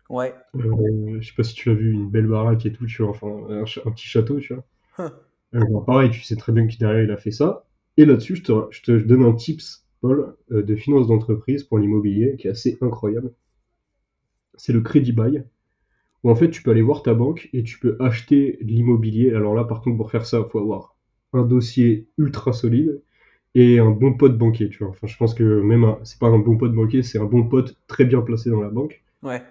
Ouais. 0.10 0.36
je 0.54 1.26
sais 1.26 1.34
pas 1.36 1.44
si 1.44 1.56
tu 1.56 1.70
l'as 1.70 1.76
vu, 1.76 1.92
une 1.92 2.10
belle 2.10 2.28
baraque 2.28 2.66
et 2.66 2.72
tout, 2.72 2.86
tu 2.86 3.02
vois, 3.02 3.12
enfin, 3.12 3.28
un, 3.50 3.64
petit 3.92 4.08
château, 4.08 4.40
tu 4.40 4.54
vois. 4.54 5.84
pareil, 5.86 6.12
tu 6.12 6.22
sais 6.22 6.36
très 6.36 6.52
bien 6.52 6.68
que 6.68 6.78
derrière 6.78 7.04
il 7.04 7.12
a 7.12 7.18
fait 7.18 7.32
ça. 7.32 7.66
Et 7.98 8.06
là-dessus, 8.06 8.36
je 8.36 8.44
te, 8.44 8.54
je 8.72 8.82
te 8.84 8.92
donne 8.92 9.24
un 9.24 9.34
tips, 9.34 9.88
Paul, 10.02 10.36
de 10.50 10.76
finance 10.76 11.08
d'entreprise 11.08 11.64
pour 11.64 11.80
l'immobilier 11.80 12.36
qui 12.38 12.48
est 12.48 12.52
assez 12.52 12.78
incroyable. 12.82 13.34
C'est 14.58 14.74
le 14.74 14.82
crédit 14.82 15.12
bail 15.12 15.44
où 16.26 16.32
en 16.32 16.36
fait 16.36 16.50
tu 16.50 16.64
peux 16.64 16.72
aller 16.72 16.82
voir 16.82 17.04
ta 17.04 17.14
banque 17.14 17.50
et 17.54 17.64
tu 17.64 17.80
peux 17.80 17.98
acheter 18.00 18.58
de 18.62 18.68
l'immobilier. 18.68 19.34
Alors 19.34 19.54
là, 19.54 19.64
par 19.64 19.82
contre, 19.82 19.98
pour 19.98 20.10
faire 20.10 20.26
ça, 20.26 20.44
il 20.44 20.50
faut 20.50 20.60
avoir 20.60 20.95
un 21.36 21.44
dossier 21.44 22.08
ultra 22.18 22.54
solide 22.54 23.02
et 23.56 23.80
un 23.80 23.92
bon 23.92 24.14
pote 24.14 24.38
banquier, 24.38 24.70
tu 24.70 24.80
vois. 24.80 24.90
Enfin, 24.90 25.08
je 25.08 25.18
pense 25.18 25.34
que 25.34 25.62
même 25.62 25.96
c'est 26.04 26.20
pas 26.20 26.28
un 26.28 26.40
bon 26.40 26.58
pote 26.58 26.74
banquier, 26.74 27.04
c'est 27.04 27.20
un 27.20 27.26
bon 27.26 27.48
pote 27.48 27.78
très 27.88 28.06
bien 28.06 28.22
placé 28.22 28.50
dans 28.50 28.62
la 28.62 28.70
banque. 28.70 29.04
Ouais. 29.24 29.42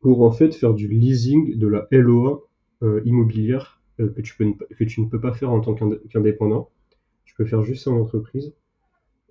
pour 0.00 0.22
en 0.22 0.32
fait 0.32 0.54
faire 0.54 0.74
du 0.74 0.86
leasing 0.86 1.58
de 1.58 1.66
la 1.66 1.88
LOA 1.90 2.42
euh, 2.82 3.00
immobilière 3.06 3.80
euh, 4.00 4.12
que, 4.14 4.20
tu 4.20 4.36
peux, 4.36 4.52
que 4.76 4.84
tu 4.84 5.00
ne 5.00 5.08
peux 5.08 5.20
pas 5.20 5.32
faire 5.32 5.50
en 5.50 5.60
tant 5.60 5.74
qu'indépendant. 5.74 6.70
Tu 7.24 7.34
peux 7.34 7.46
faire 7.46 7.62
juste 7.62 7.88
en 7.88 7.98
entreprise. 7.98 8.54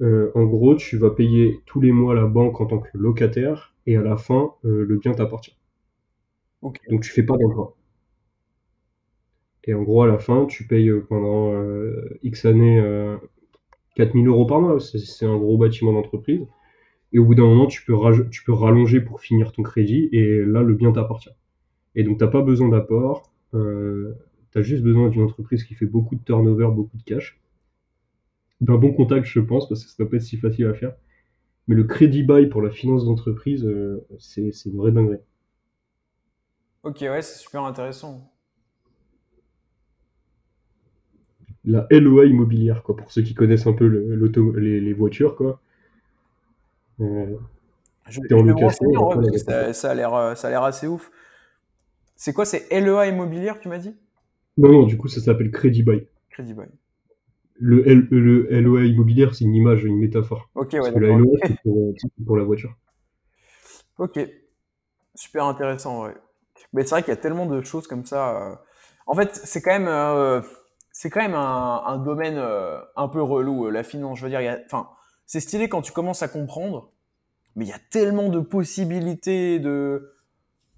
Euh, 0.01 0.31
en 0.35 0.45
gros, 0.45 0.75
tu 0.75 0.97
vas 0.97 1.11
payer 1.11 1.61
tous 1.65 1.81
les 1.81 1.91
mois 1.91 2.15
la 2.15 2.25
banque 2.25 2.59
en 2.61 2.65
tant 2.65 2.79
que 2.79 2.89
locataire 2.97 3.75
et 3.85 3.97
à 3.97 4.01
la 4.01 4.17
fin, 4.17 4.53
le 4.63 4.97
bien 4.97 5.13
t'appartient. 5.13 5.55
Donc 6.61 7.01
tu 7.01 7.11
fais 7.11 7.23
pas 7.23 7.38
d'emprunt. 7.38 7.71
Et 9.68 9.74
en 9.74 9.84
gros, 9.84 10.03
à 10.03 10.07
la 10.07 10.18
fin, 10.18 10.45
tu 10.45 10.65
payes 10.65 10.91
pendant 11.09 11.53
X 12.24 12.45
années 12.45 12.82
4000 13.95 14.28
euros 14.28 14.45
par 14.45 14.61
mois. 14.61 14.80
C'est 14.80 15.26
un 15.26 15.38
gros 15.38 15.57
bâtiment 15.57 15.93
d'entreprise. 15.93 16.41
Et 17.13 17.20
au 17.20 17.26
bout 17.26 17.36
d'un 17.36 17.43
moment, 17.43 17.68
tu 17.68 17.84
peux, 17.86 17.95
tu 18.30 18.43
peux 18.43 18.53
rallonger 18.53 19.01
pour 19.01 19.22
finir 19.22 19.51
ton 19.51 19.63
crédit 19.63 20.09
et 20.11 20.43
là, 20.45 20.61
le 20.61 20.74
bien 20.74 20.91
t'appartient. 20.91 21.30
Et 21.95 22.03
donc, 22.03 22.18
tu 22.18 22.24
n'as 22.24 22.30
pas 22.30 22.41
besoin 22.41 22.70
d'apport. 22.70 23.32
Euh, 23.53 24.13
tu 24.51 24.59
as 24.59 24.61
juste 24.61 24.84
besoin 24.84 25.09
d'une 25.09 25.24
entreprise 25.24 25.63
qui 25.63 25.74
fait 25.74 25.86
beaucoup 25.86 26.15
de 26.15 26.24
turnover, 26.24 26.68
beaucoup 26.72 26.97
de 26.97 27.03
cash. 27.03 27.39
D'un 28.61 28.78
bon 28.78 28.93
contact, 28.93 29.26
je 29.26 29.39
pense, 29.39 29.68
parce 29.68 29.84
que 29.84 29.89
ça 29.89 29.95
ne 29.99 30.05
doit 30.05 30.11
pas 30.11 30.18
être 30.18 30.24
si 30.24 30.38
facile 30.38 30.68
à 30.68 30.74
faire. 30.74 30.93
Mais 31.68 31.76
le 31.76 31.84
crédit 31.84 32.24
bail 32.24 32.49
pour 32.49 32.61
la 32.61 32.70
finance 32.70 33.05
d'entreprise, 33.05 33.65
euh, 33.65 34.05
c'est 34.20 34.51
une 34.65 34.78
vraie 34.78 34.91
dinguerie. 34.91 35.20
Ok, 36.84 36.99
ouais, 37.01 37.22
c'est 37.22 37.39
super 37.39 37.63
intéressant. 37.63 38.32
La 41.68 41.86
LOA 41.91 42.26
immobilière, 42.26 42.82
quoi, 42.82 42.95
pour 42.95 43.11
ceux 43.11 43.22
qui 43.22 43.34
connaissent 43.34 43.68
un 43.68 43.74
peu 43.74 43.86
les, 43.86 44.80
les 44.80 44.93
voitures, 44.93 45.36
quoi. 45.36 45.59
Euh, 47.01 47.38
je, 48.09 48.20
en 48.34 49.74
ça, 49.74 49.91
a 49.91 49.93
l'air, 49.93 50.13
euh, 50.13 50.36
ça 50.36 50.47
a 50.47 50.51
l'air 50.51 50.63
assez 50.63 50.88
ouf. 50.88 51.11
C'est 52.15 52.34
quoi, 52.34 52.45
c'est 52.45 52.72
LEA 52.72 53.07
immobilière, 53.07 53.59
tu 53.59 53.68
m'as 53.68 53.78
dit? 53.78 53.95
Non, 54.57 54.72
non, 54.72 54.84
du 54.84 54.97
coup, 54.97 55.07
ça 55.07 55.20
s'appelle 55.20 55.51
Crédit 55.51 55.84
Buy. 55.84 56.07
Crédit 56.30 56.53
Buy. 56.53 56.65
Le, 57.59 57.82
le 57.84 58.47
LEA 58.49 58.88
immobilière, 58.88 59.36
c'est 59.36 59.43
une 59.43 59.55
image, 59.55 59.84
une 59.84 59.99
métaphore. 59.99 60.49
Ok, 60.55 60.74
ouais, 60.74 60.80
Parce 60.80 60.93
que 60.93 60.99
la 60.99 61.18
LEA, 61.18 61.26
c'est 61.43 61.61
pour, 61.63 61.93
pour, 62.26 62.38
la 62.38 62.43
voiture. 62.43 62.74
Ok. 63.97 64.20
Super 65.13 65.43
intéressant, 65.45 66.05
ouais. 66.05 66.15
Mais 66.74 66.84
c'est 66.84 66.91
vrai 66.91 67.03
qu'il 67.03 67.11
y 67.11 67.18
a 67.18 67.22
tellement 67.22 67.45
de 67.45 67.61
choses 67.61 67.88
comme 67.88 68.05
ça. 68.05 68.51
Euh. 68.51 68.55
En 69.05 69.15
fait, 69.15 69.36
c'est 69.36 69.61
quand 69.61 69.78
même, 69.78 70.43
c'est 70.97 71.11
quand 71.11 71.21
même 71.21 71.35
un, 71.35 71.97
domaine 71.99 72.41
un 72.95 73.07
peu 73.07 73.21
relou, 73.21 73.69
la 73.69 73.83
finance. 73.83 74.17
Je 74.17 74.25
veux 74.25 74.31
dire, 74.31 74.57
enfin, 74.65 74.89
c'est 75.27 75.39
stylé 75.39 75.69
quand 75.69 75.83
tu 75.83 75.91
commences 75.91 76.23
à 76.23 76.27
comprendre, 76.27 76.91
mais 77.55 77.65
il 77.65 77.67
y 77.67 77.73
a 77.73 77.79
tellement 77.91 78.29
de 78.29 78.39
possibilités 78.39 79.59
de. 79.59 80.15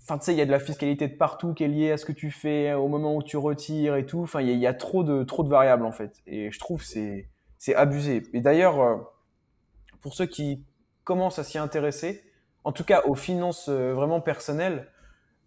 Enfin, 0.01 0.17
tu 0.17 0.25
sais, 0.25 0.33
il 0.33 0.37
y 0.37 0.41
a 0.41 0.45
de 0.45 0.51
la 0.51 0.59
fiscalité 0.59 1.07
de 1.07 1.15
partout 1.15 1.53
qui 1.53 1.63
est 1.63 1.69
liée 1.69 1.91
à 1.93 1.97
ce 1.97 2.03
que 2.03 2.11
tu 2.11 2.31
fais 2.31 2.73
au 2.73 2.89
moment 2.89 3.15
où 3.15 3.23
tu 3.23 3.37
retires 3.37 3.95
et 3.95 4.05
tout. 4.05 4.19
Enfin, 4.19 4.41
il 4.41 4.49
y, 4.57 4.67
a, 4.67 4.73
trop 4.73 5.05
de 5.05 5.23
trop 5.23 5.41
de 5.41 5.49
variables 5.49 5.85
en 5.85 5.93
fait, 5.93 6.21
et 6.27 6.51
je 6.51 6.59
trouve 6.59 6.83
c'est 6.83 7.29
c'est 7.57 7.75
abusé. 7.75 8.23
Et 8.33 8.41
d'ailleurs, 8.41 8.81
euh, 8.81 8.97
pour 10.01 10.15
ceux 10.15 10.25
qui 10.25 10.65
commencent 11.05 11.39
à 11.39 11.45
s'y 11.45 11.57
intéresser, 11.57 12.25
en 12.65 12.73
tout 12.73 12.83
cas 12.83 13.03
aux 13.05 13.15
finances 13.15 13.69
euh, 13.69 13.93
vraiment 13.93 14.19
personnelles, 14.19 14.91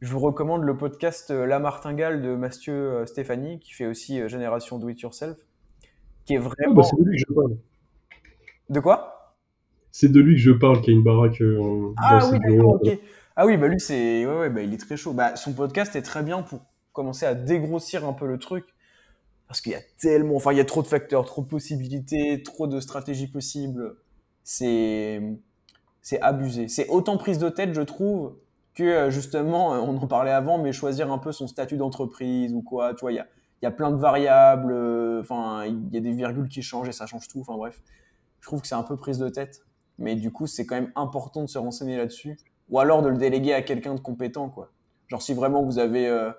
je 0.02 0.12
vous 0.12 0.18
recommande 0.18 0.64
le 0.64 0.76
podcast 0.76 1.30
euh, 1.30 1.46
La 1.46 1.60
Martingale 1.60 2.22
de 2.22 2.34
Mathieu 2.34 3.06
Stéphanie, 3.06 3.60
qui 3.60 3.72
fait 3.72 3.86
aussi 3.86 4.28
Génération 4.28 4.78
Do 4.78 4.88
It 4.88 5.00
Yourself, 5.00 5.38
qui 6.24 6.34
est 6.34 6.38
ah, 6.38 6.40
bah, 6.40 6.82
vraiment. 6.82 6.82
De 8.68 8.80
quoi? 8.80 9.36
C'est 9.92 10.10
de 10.10 10.20
lui 10.20 10.34
que 10.34 10.40
je 10.40 10.50
parle, 10.50 10.80
qui 10.80 10.90
a 10.90 10.92
une 10.92 11.04
baraque 11.04 11.40
euh, 11.40 11.92
ah, 11.98 12.28
oui. 12.32 12.98
Ah 13.36 13.46
oui, 13.46 13.56
bah 13.56 13.68
lui, 13.68 13.78
c'est, 13.78 14.26
ouais, 14.26 14.38
ouais, 14.40 14.50
bah, 14.50 14.62
il 14.62 14.74
est 14.74 14.78
très 14.78 14.96
chaud. 14.96 15.12
Bah, 15.12 15.36
son 15.36 15.52
podcast 15.52 15.94
est 15.94 16.02
très 16.02 16.22
bien 16.22 16.42
pour 16.42 16.60
commencer 16.92 17.24
à 17.24 17.34
dégrossir 17.34 18.04
un 18.04 18.12
peu 18.12 18.26
le 18.26 18.38
truc. 18.38 18.64
Parce 19.46 19.60
qu'il 19.60 19.72
y 19.72 19.76
a 19.76 19.82
tellement, 20.00 20.34
enfin, 20.34 20.52
il 20.52 20.58
y 20.58 20.60
a 20.60 20.64
trop 20.64 20.82
de 20.82 20.88
facteurs, 20.88 21.24
trop 21.26 21.42
de 21.42 21.46
possibilités, 21.46 22.42
trop 22.42 22.66
de 22.66 22.80
stratégies 22.80 23.28
possibles. 23.28 23.96
C'est, 24.42 25.22
c'est 26.00 26.20
abusé. 26.20 26.66
C'est 26.66 26.88
autant 26.88 27.16
prise 27.18 27.38
de 27.38 27.48
tête, 27.48 27.72
je 27.72 27.82
trouve, 27.82 28.34
que 28.74 28.82
euh, 28.82 29.10
justement, 29.10 29.70
on 29.72 29.96
en 29.96 30.06
parlait 30.06 30.30
avant, 30.30 30.58
mais 30.58 30.72
choisir 30.72 31.12
un 31.12 31.18
peu 31.18 31.32
son 31.32 31.46
statut 31.46 31.76
d'entreprise 31.76 32.54
ou 32.54 32.62
quoi. 32.62 32.94
Tu 32.94 33.00
vois, 33.00 33.12
il 33.12 33.16
y 33.16 33.20
a, 33.20 33.26
y 33.62 33.66
a 33.66 33.70
plein 33.70 33.90
de 33.90 33.96
variables. 33.96 34.72
Euh, 34.72 35.20
enfin, 35.20 35.64
il 35.66 35.92
y 35.92 35.96
a 35.96 36.00
des 36.00 36.12
virgules 36.12 36.48
qui 36.48 36.62
changent 36.62 36.88
et 36.88 36.92
ça 36.92 37.06
change 37.06 37.28
tout. 37.28 37.40
Enfin, 37.40 37.56
bref 37.56 37.82
je 38.42 38.48
trouve 38.48 38.60
que 38.60 38.66
c'est 38.66 38.74
un 38.74 38.82
peu 38.82 38.96
prise 38.96 39.18
de 39.18 39.28
tête. 39.28 39.64
Mais 39.98 40.16
du 40.16 40.30
coup, 40.30 40.46
c'est 40.46 40.66
quand 40.66 40.74
même 40.74 40.92
important 40.96 41.42
de 41.42 41.46
se 41.46 41.58
renseigner 41.58 41.96
là-dessus. 41.96 42.36
Ou 42.68 42.80
alors 42.80 43.02
de 43.02 43.08
le 43.08 43.16
déléguer 43.16 43.54
à 43.54 43.62
quelqu'un 43.62 43.94
de 43.94 44.00
compétent, 44.00 44.48
quoi. 44.48 44.72
Genre, 45.06 45.22
si 45.22 45.32
vraiment 45.32 45.62
vous 45.62 45.78
avez 45.78 46.08
euh, 46.08 46.32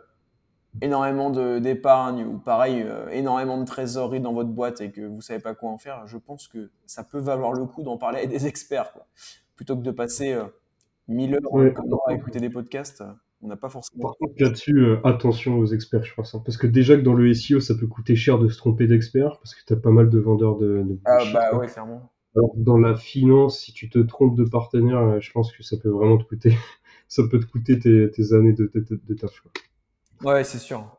énormément 0.81 1.29
d'épargne 1.29 2.25
ou 2.25 2.39
pareil, 2.39 2.81
euh, 2.81 3.07
énormément 3.09 3.57
de 3.57 3.65
trésorerie 3.65 4.19
dans 4.19 4.33
votre 4.33 4.49
boîte 4.49 4.81
et 4.81 4.91
que 4.91 5.01
vous 5.01 5.21
savez 5.21 5.39
pas 5.39 5.53
quoi 5.53 5.69
en 5.69 5.77
faire, 5.77 6.05
je 6.07 6.17
pense 6.17 6.47
que 6.47 6.71
ça 6.85 7.03
peut 7.03 7.19
valoir 7.19 7.53
le 7.53 7.65
coup 7.65 7.83
d'en 7.83 7.97
parler 7.97 8.21
à 8.21 8.25
des 8.25 8.45
experts, 8.47 8.91
quoi. 8.91 9.07
Plutôt 9.55 9.77
que 9.77 9.83
de 9.83 9.91
passer 9.91 10.33
euh, 10.33 10.45
1000 11.07 11.35
heures 11.35 12.01
à 12.07 12.13
écouter 12.13 12.39
des 12.39 12.49
podcasts, 12.49 13.03
on 13.41 13.47
n'a 13.47 13.57
pas 13.57 13.69
forcément. 13.69 14.03
Par 14.03 14.17
contre, 14.17 14.33
là-dessus, 14.39 14.77
euh, 14.79 14.97
attention 15.03 15.57
aux 15.57 15.65
experts, 15.65 16.05
je 16.05 16.13
pense. 16.13 16.33
Hein. 16.33 16.41
parce 16.45 16.57
que 16.57 16.67
déjà 16.67 16.95
que 16.95 17.01
dans 17.01 17.13
le 17.13 17.31
SEO, 17.33 17.59
ça 17.59 17.75
peut 17.75 17.87
coûter 17.87 18.15
cher 18.15 18.39
de 18.39 18.47
se 18.47 18.57
tromper 18.57 18.87
d'expert, 18.87 19.37
parce 19.39 19.53
que 19.53 19.61
tu 19.65 19.73
as 19.73 19.75
pas 19.75 19.91
mal 19.91 20.09
de 20.09 20.19
vendeurs 20.19 20.57
de. 20.57 20.85
ah, 21.05 21.17
bah 21.33 21.57
ouais, 21.57 21.67
clairement. 21.67 22.09
Alors, 22.35 22.51
dans 22.55 22.77
la 22.77 22.95
finance, 22.95 23.59
si 23.59 23.73
tu 23.73 23.89
te 23.89 23.99
trompes 23.99 24.35
de 24.35 24.45
partenaire, 24.45 24.99
euh, 24.99 25.19
je 25.19 25.31
pense 25.31 25.51
que 25.51 25.61
ça 25.61 25.77
peut 25.77 25.89
vraiment 25.89 26.17
te 26.17 26.23
coûter. 26.23 26.55
ça 27.07 27.23
peut 27.29 27.39
te 27.39 27.45
coûter 27.45 27.77
tes, 27.77 28.33
années 28.33 28.53
de, 28.53 28.71
de, 28.73 28.99
de, 29.07 29.13
taf. 29.13 29.43
Ouais, 30.23 30.43
c'est 30.43 30.57
sûr. 30.57 30.97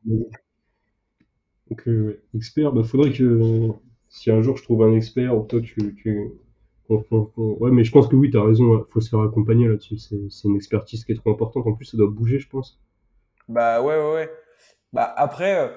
Donc, 1.71 1.89
euh, 1.89 2.23
expert, 2.37 2.73
bah, 2.73 2.85
faudrait 2.85 3.13
que 3.13 3.71
si 4.11 4.31
un 4.31 4.43
jour 4.43 4.57
je 4.57 4.63
trouve 4.63 4.85
un 4.85 4.93
expert, 4.93 5.37
ou 5.37 5.45
toi 5.45 5.61
tu, 5.61 5.97
tu, 5.97 6.31
Ouais, 6.89 7.70
mais 7.70 7.85
je 7.85 7.93
pense 7.93 8.09
que 8.09 8.16
oui, 8.16 8.30
tu 8.30 8.39
as 8.39 8.43
raison, 8.43 8.85
faut 8.91 9.01
se 9.01 9.09
faire 9.09 9.20
accompagner 9.20 9.68
là-dessus. 9.68 9.99
C'est 9.99 10.49
une 10.49 10.57
expertise 10.57 11.05
qui 11.05 11.12
est 11.12 11.16
trop 11.16 11.30
importante. 11.30 11.66
En 11.66 11.72
plus, 11.72 11.87
ça 11.87 11.97
doit 11.97 12.11
bouger, 12.11 12.39
je 12.39 12.49
pense. 12.49 12.78
Bah 13.49 13.80
ouais, 13.80 13.97
ouais, 13.97 14.12
ouais. 14.12 14.30
Bah 14.93 15.12
après, 15.16 15.59
euh, 15.59 15.68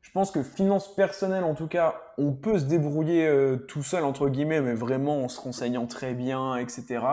je 0.00 0.10
pense 0.10 0.30
que 0.30 0.42
finance 0.42 0.94
personnelle, 0.94 1.44
en 1.44 1.54
tout 1.54 1.68
cas, 1.68 2.00
on 2.18 2.32
peut 2.32 2.58
se 2.58 2.64
débrouiller 2.64 3.26
euh, 3.26 3.56
tout 3.56 3.82
seul, 3.82 4.04
entre 4.04 4.28
guillemets, 4.28 4.60
mais 4.60 4.74
vraiment 4.74 5.22
en 5.22 5.28
se 5.28 5.40
renseignant 5.40 5.86
très 5.86 6.14
bien, 6.14 6.56
etc. 6.56 7.04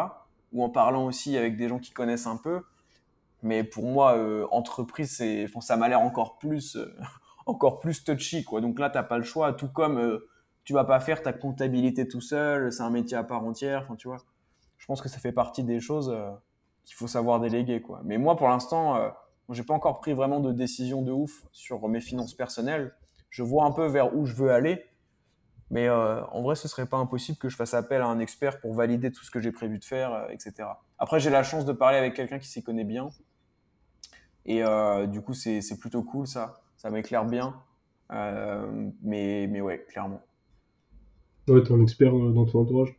Ou 0.53 0.63
en 0.63 0.70
parlant 0.70 1.05
aussi 1.05 1.38
avec 1.38 1.57
des 1.57 1.67
gens 1.67 1.80
qui 1.80 1.91
connaissent 1.91 2.28
un 2.28 2.38
peu. 2.38 2.61
Mais 3.43 3.63
pour 3.63 3.86
moi, 3.86 4.17
euh, 4.17 4.47
entreprise, 4.51 5.11
c'est, 5.11 5.47
ça 5.61 5.78
m'a 5.78 5.89
l'air 5.89 6.01
encore 6.01 6.38
plus, 6.38 6.78
encore 7.45 7.80
plus 7.80 8.03
touchy, 8.03 8.45
quoi. 8.45 8.61
Donc 8.61 8.80
là, 8.80 8.89
t'as 8.89 9.03
pas 9.03 9.17
le 9.17 9.24
choix, 9.24 9.53
tout 9.53 9.70
comme 9.70 10.22
tu 10.70 10.74
vas 10.74 10.84
pas 10.84 10.99
faire 10.99 11.24
ta 11.24 11.34
comptabilité 11.34 12.07
tout 12.07 12.22
seul, 12.22 12.72
c'est 12.72 12.84
un 12.84 12.91
métier 12.91 13.17
à 13.17 13.24
part 13.24 13.43
entière, 13.43 13.82
enfin 13.86 13.95
tu 13.95 14.07
vois. 14.07 14.17
Je 14.78 14.86
pense 14.86 15.01
que 15.01 15.09
ça 15.09 15.17
fait 15.17 15.32
partie 15.32 15.63
des 15.63 15.80
choses 15.80 16.11
euh, 16.15 16.30
qu'il 16.86 16.95
faut 16.95 17.07
savoir 17.07 17.39
déléguer 17.39 17.82
quoi. 17.82 18.01
Mais 18.03 18.20
moi 18.20 18.38
pour 18.38 18.47
l'instant, 18.49 18.95
euh, 18.95 19.09
j'ai 19.49 19.63
pas 19.63 19.74
encore 19.74 19.99
pris 19.99 20.13
vraiment 20.13 20.39
de 20.39 20.51
décision 20.51 21.01
de 21.01 21.11
ouf 21.11 21.43
sur 21.53 21.88
mes 21.88 22.01
finances 22.01 22.36
personnelles. 22.36 22.93
Je 23.32 23.41
vois 23.41 23.65
un 23.65 23.72
peu 23.72 23.88
vers 23.88 24.15
où 24.15 24.28
je 24.28 24.36
veux 24.36 24.51
aller, 24.51 24.86
mais 25.72 25.88
euh, 25.88 26.24
en 26.26 26.43
vrai 26.43 26.53
ce 26.53 26.67
serait 26.67 26.86
pas 26.86 26.97
impossible 26.97 27.39
que 27.39 27.49
je 27.49 27.55
fasse 27.55 27.74
appel 27.74 28.03
à 28.03 28.05
un 28.05 28.20
expert 28.20 28.59
pour 28.59 28.76
valider 28.76 29.11
tout 29.11 29.26
ce 29.26 29.32
que 29.32 29.39
j'ai 29.39 29.51
prévu 29.51 29.80
de 29.80 29.86
faire, 29.86 30.28
etc. 30.30 30.70
Après 30.99 31.20
j'ai 31.20 31.32
la 31.32 31.41
chance 31.41 31.65
de 31.65 31.74
parler 31.74 31.97
avec 31.97 32.13
quelqu'un 32.13 32.38
qui 32.38 32.47
s'y 32.47 32.61
connaît 32.61 32.84
bien, 32.84 33.09
et 34.45 34.61
du 35.07 35.24
coup 35.24 35.34
c'est 35.34 35.80
plutôt 35.80 36.03
cool 36.03 36.28
ça, 36.28 36.61
ça 36.78 36.91
m'éclaire 36.91 37.26
bien. 37.26 37.59
mais, 39.01 39.47
mais 39.49 39.61
ouais, 39.61 39.84
clairement. 39.89 40.22
Ouais, 41.50 41.64
t'es 41.64 41.74
un 41.74 41.82
expert 41.82 42.16
euh, 42.16 42.32
dans 42.32 42.45
ton 42.45 42.60
entourage. 42.62 42.95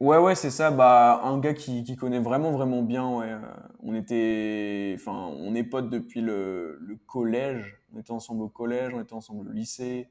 Ouais, 0.00 0.18
ouais, 0.18 0.34
c'est 0.34 0.50
ça. 0.50 0.70
Bah, 0.70 1.20
un 1.24 1.38
gars 1.38 1.54
qui, 1.54 1.84
qui 1.84 1.96
connaît 1.96 2.20
vraiment, 2.20 2.52
vraiment 2.52 2.82
bien. 2.82 3.08
Ouais. 3.08 3.30
Euh, 3.30 3.38
on 3.82 3.94
était, 3.94 4.94
enfin, 4.98 5.30
on 5.38 5.54
est 5.54 5.64
potes 5.64 5.88
depuis 5.88 6.20
le, 6.20 6.78
le, 6.80 6.96
collège. 7.06 7.78
On 7.94 8.00
était 8.00 8.10
ensemble 8.10 8.42
au 8.42 8.48
collège, 8.48 8.92
on 8.94 9.00
était 9.00 9.14
ensemble 9.14 9.48
au 9.48 9.52
lycée, 9.52 10.08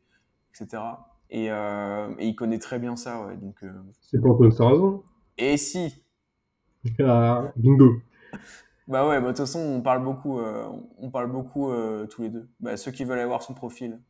etc. 0.52 0.82
Et, 1.30 1.52
euh, 1.52 2.10
et 2.18 2.28
il 2.28 2.36
connaît 2.36 2.60
très 2.60 2.80
bien 2.80 2.96
ça, 2.96 3.26
ouais. 3.26 3.38
Donc. 3.38 3.64
C'est 4.02 4.22
pas 4.22 4.30
Antoine 4.30 4.52
Sarrazin 4.52 5.02
Et 5.38 5.58
si. 5.58 6.04
Ah, 7.00 7.54
bingo. 7.56 7.94
Bah 8.90 9.08
ouais, 9.08 9.16
bah, 9.22 9.28
de 9.28 9.28
toute 9.28 9.38
façon, 9.38 9.60
on 9.60 9.82
parle 9.82 10.04
beaucoup, 10.04 10.42
on 10.98 11.10
parle 11.12 11.32
beaucoup 11.32 11.72
tous 12.10 12.22
les 12.22 12.30
deux. 12.30 12.50
Bah, 12.60 12.76
ceux 12.76 12.92
qui 12.92 13.06
veulent 13.06 13.20
aller 13.20 13.28
voir 13.28 13.42
son 13.42 13.54
profil. 13.54 14.02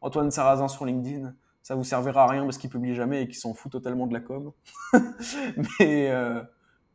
Antoine 0.00 0.30
Sarrazin 0.30 0.68
sur 0.68 0.86
LinkedIn 0.86 1.34
ça 1.62 1.74
vous 1.74 1.84
servira 1.84 2.24
à 2.24 2.26
rien 2.26 2.44
parce 2.44 2.58
qu'il 2.58 2.70
publie 2.70 2.94
jamais 2.94 3.22
et 3.22 3.28
qu'il 3.28 3.36
s'en 3.36 3.54
fout 3.54 3.70
totalement 3.70 4.06
de 4.06 4.12
la 4.12 4.20
com. 4.20 4.52
mais, 5.78 6.10
euh, 6.10 6.42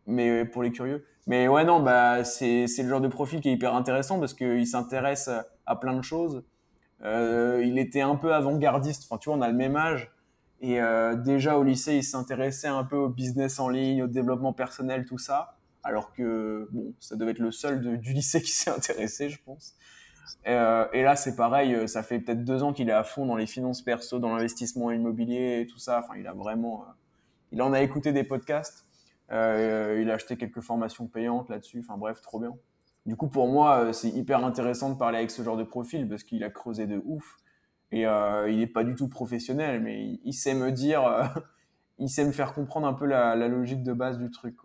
mais 0.05 0.45
pour 0.45 0.63
les 0.63 0.71
curieux. 0.71 1.05
Mais 1.25 1.47
ouais, 1.47 1.65
non, 1.65 1.81
bah, 1.81 2.23
c'est, 2.23 2.65
le 2.77 2.89
genre 2.89 3.01
de 3.01 3.07
profil 3.07 3.41
qui 3.41 3.49
est 3.49 3.53
hyper 3.53 3.75
intéressant 3.75 4.19
parce 4.19 4.33
qu'il 4.33 4.67
s'intéresse 4.67 5.29
à 5.65 5.75
plein 5.75 5.95
de 5.95 6.01
choses. 6.01 6.43
Euh, 7.03 7.63
il 7.65 7.77
était 7.77 8.01
un 8.01 8.15
peu 8.15 8.33
avant-gardiste. 8.33 9.03
Enfin, 9.05 9.17
tu 9.17 9.29
vois, 9.29 9.37
on 9.37 9.41
a 9.41 9.49
le 9.49 9.55
même 9.55 9.75
âge. 9.75 10.11
Et 10.59 10.81
euh, 10.81 11.15
déjà 11.15 11.57
au 11.57 11.63
lycée, 11.63 11.95
il 11.97 12.03
s'intéressait 12.03 12.67
un 12.67 12.83
peu 12.83 12.95
au 12.95 13.09
business 13.09 13.59
en 13.59 13.69
ligne, 13.69 14.03
au 14.03 14.07
développement 14.07 14.53
personnel, 14.53 15.05
tout 15.05 15.19
ça. 15.19 15.57
alors 15.83 16.13
que 16.13 16.67
bon, 16.71 16.93
ça 16.99 17.15
devait 17.15 17.31
être 17.31 17.39
le 17.39 17.51
seul 17.51 17.99
du 17.99 18.13
lycée 18.13 18.41
qui 18.43 18.51
s'est 18.51 18.71
intéressé, 18.71 19.29
je 19.29 19.39
pense. 19.43 19.75
Euh, 20.47 20.87
et 20.93 21.03
là, 21.03 21.15
c'est 21.15 21.35
pareil, 21.35 21.73
euh, 21.73 21.87
ça 21.87 22.03
fait 22.03 22.19
peut-être 22.19 22.43
deux 22.43 22.63
ans 22.63 22.73
qu'il 22.73 22.89
est 22.89 22.93
à 22.93 23.03
fond 23.03 23.25
dans 23.25 23.35
les 23.35 23.47
finances 23.47 23.81
perso, 23.81 24.19
dans 24.19 24.35
l'investissement 24.35 24.91
immobilier 24.91 25.61
et 25.61 25.67
tout 25.67 25.79
ça. 25.79 25.99
Enfin, 25.99 26.13
il 26.17 26.27
a 26.27 26.33
vraiment, 26.33 26.81
euh, 26.81 26.91
il 27.51 27.61
en 27.61 27.73
a 27.73 27.81
écouté 27.81 28.11
des 28.11 28.23
podcasts. 28.23 28.85
Il 29.29 29.35
a 30.09 30.13
acheté 30.13 30.37
quelques 30.37 30.61
formations 30.61 31.07
payantes 31.07 31.49
là-dessus. 31.49 31.79
Enfin 31.79 31.97
bref, 31.97 32.21
trop 32.21 32.39
bien. 32.39 32.55
Du 33.05 33.17
coup, 33.17 33.27
pour 33.27 33.47
moi, 33.47 33.91
c'est 33.91 34.09
hyper 34.09 34.43
intéressant 34.45 34.89
de 34.89 34.97
parler 34.97 35.17
avec 35.17 35.31
ce 35.31 35.41
genre 35.41 35.57
de 35.57 35.63
profil 35.63 36.07
parce 36.07 36.23
qu'il 36.23 36.45
a 36.45 36.49
creusé 36.49 36.87
de 36.87 37.01
ouf. 37.05 37.35
Et 37.91 38.03
il 38.03 38.57
n'est 38.57 38.67
pas 38.67 38.85
du 38.85 38.95
tout 38.95 39.09
professionnel, 39.09 39.81
mais 39.81 40.17
il, 40.23 40.33
sait 40.33 40.53
me 40.53 40.71
dire, 40.71 41.29
il 41.99 42.07
sait 42.07 42.23
me 42.23 42.31
faire 42.31 42.53
comprendre 42.53 42.87
un 42.87 42.93
peu 42.93 43.05
la, 43.05 43.35
logique 43.35 43.83
de 43.83 43.91
base 43.91 44.17
du 44.17 44.31
truc. 44.31 44.55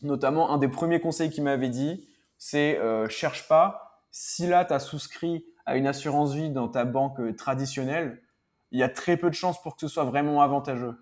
Notamment, 0.00 0.50
un 0.50 0.56
des 0.56 0.68
premiers 0.68 1.00
conseils 1.00 1.28
qu'il 1.28 1.44
m'avait 1.44 1.68
dit, 1.68 2.08
c'est 2.38 2.80
cherche 3.10 3.48
pas 3.48 3.87
si 4.10 4.46
là, 4.46 4.64
tu 4.64 4.72
as 4.72 4.78
souscrit 4.78 5.44
à 5.66 5.76
une 5.76 5.86
assurance 5.86 6.34
vie 6.34 6.50
dans 6.50 6.68
ta 6.68 6.84
banque 6.84 7.20
euh, 7.20 7.34
traditionnelle, 7.34 8.22
il 8.70 8.78
y 8.78 8.82
a 8.82 8.88
très 8.88 9.16
peu 9.16 9.28
de 9.28 9.34
chances 9.34 9.62
pour 9.62 9.74
que 9.74 9.80
ce 9.80 9.88
soit 9.88 10.04
vraiment 10.04 10.40
avantageux. 10.40 10.94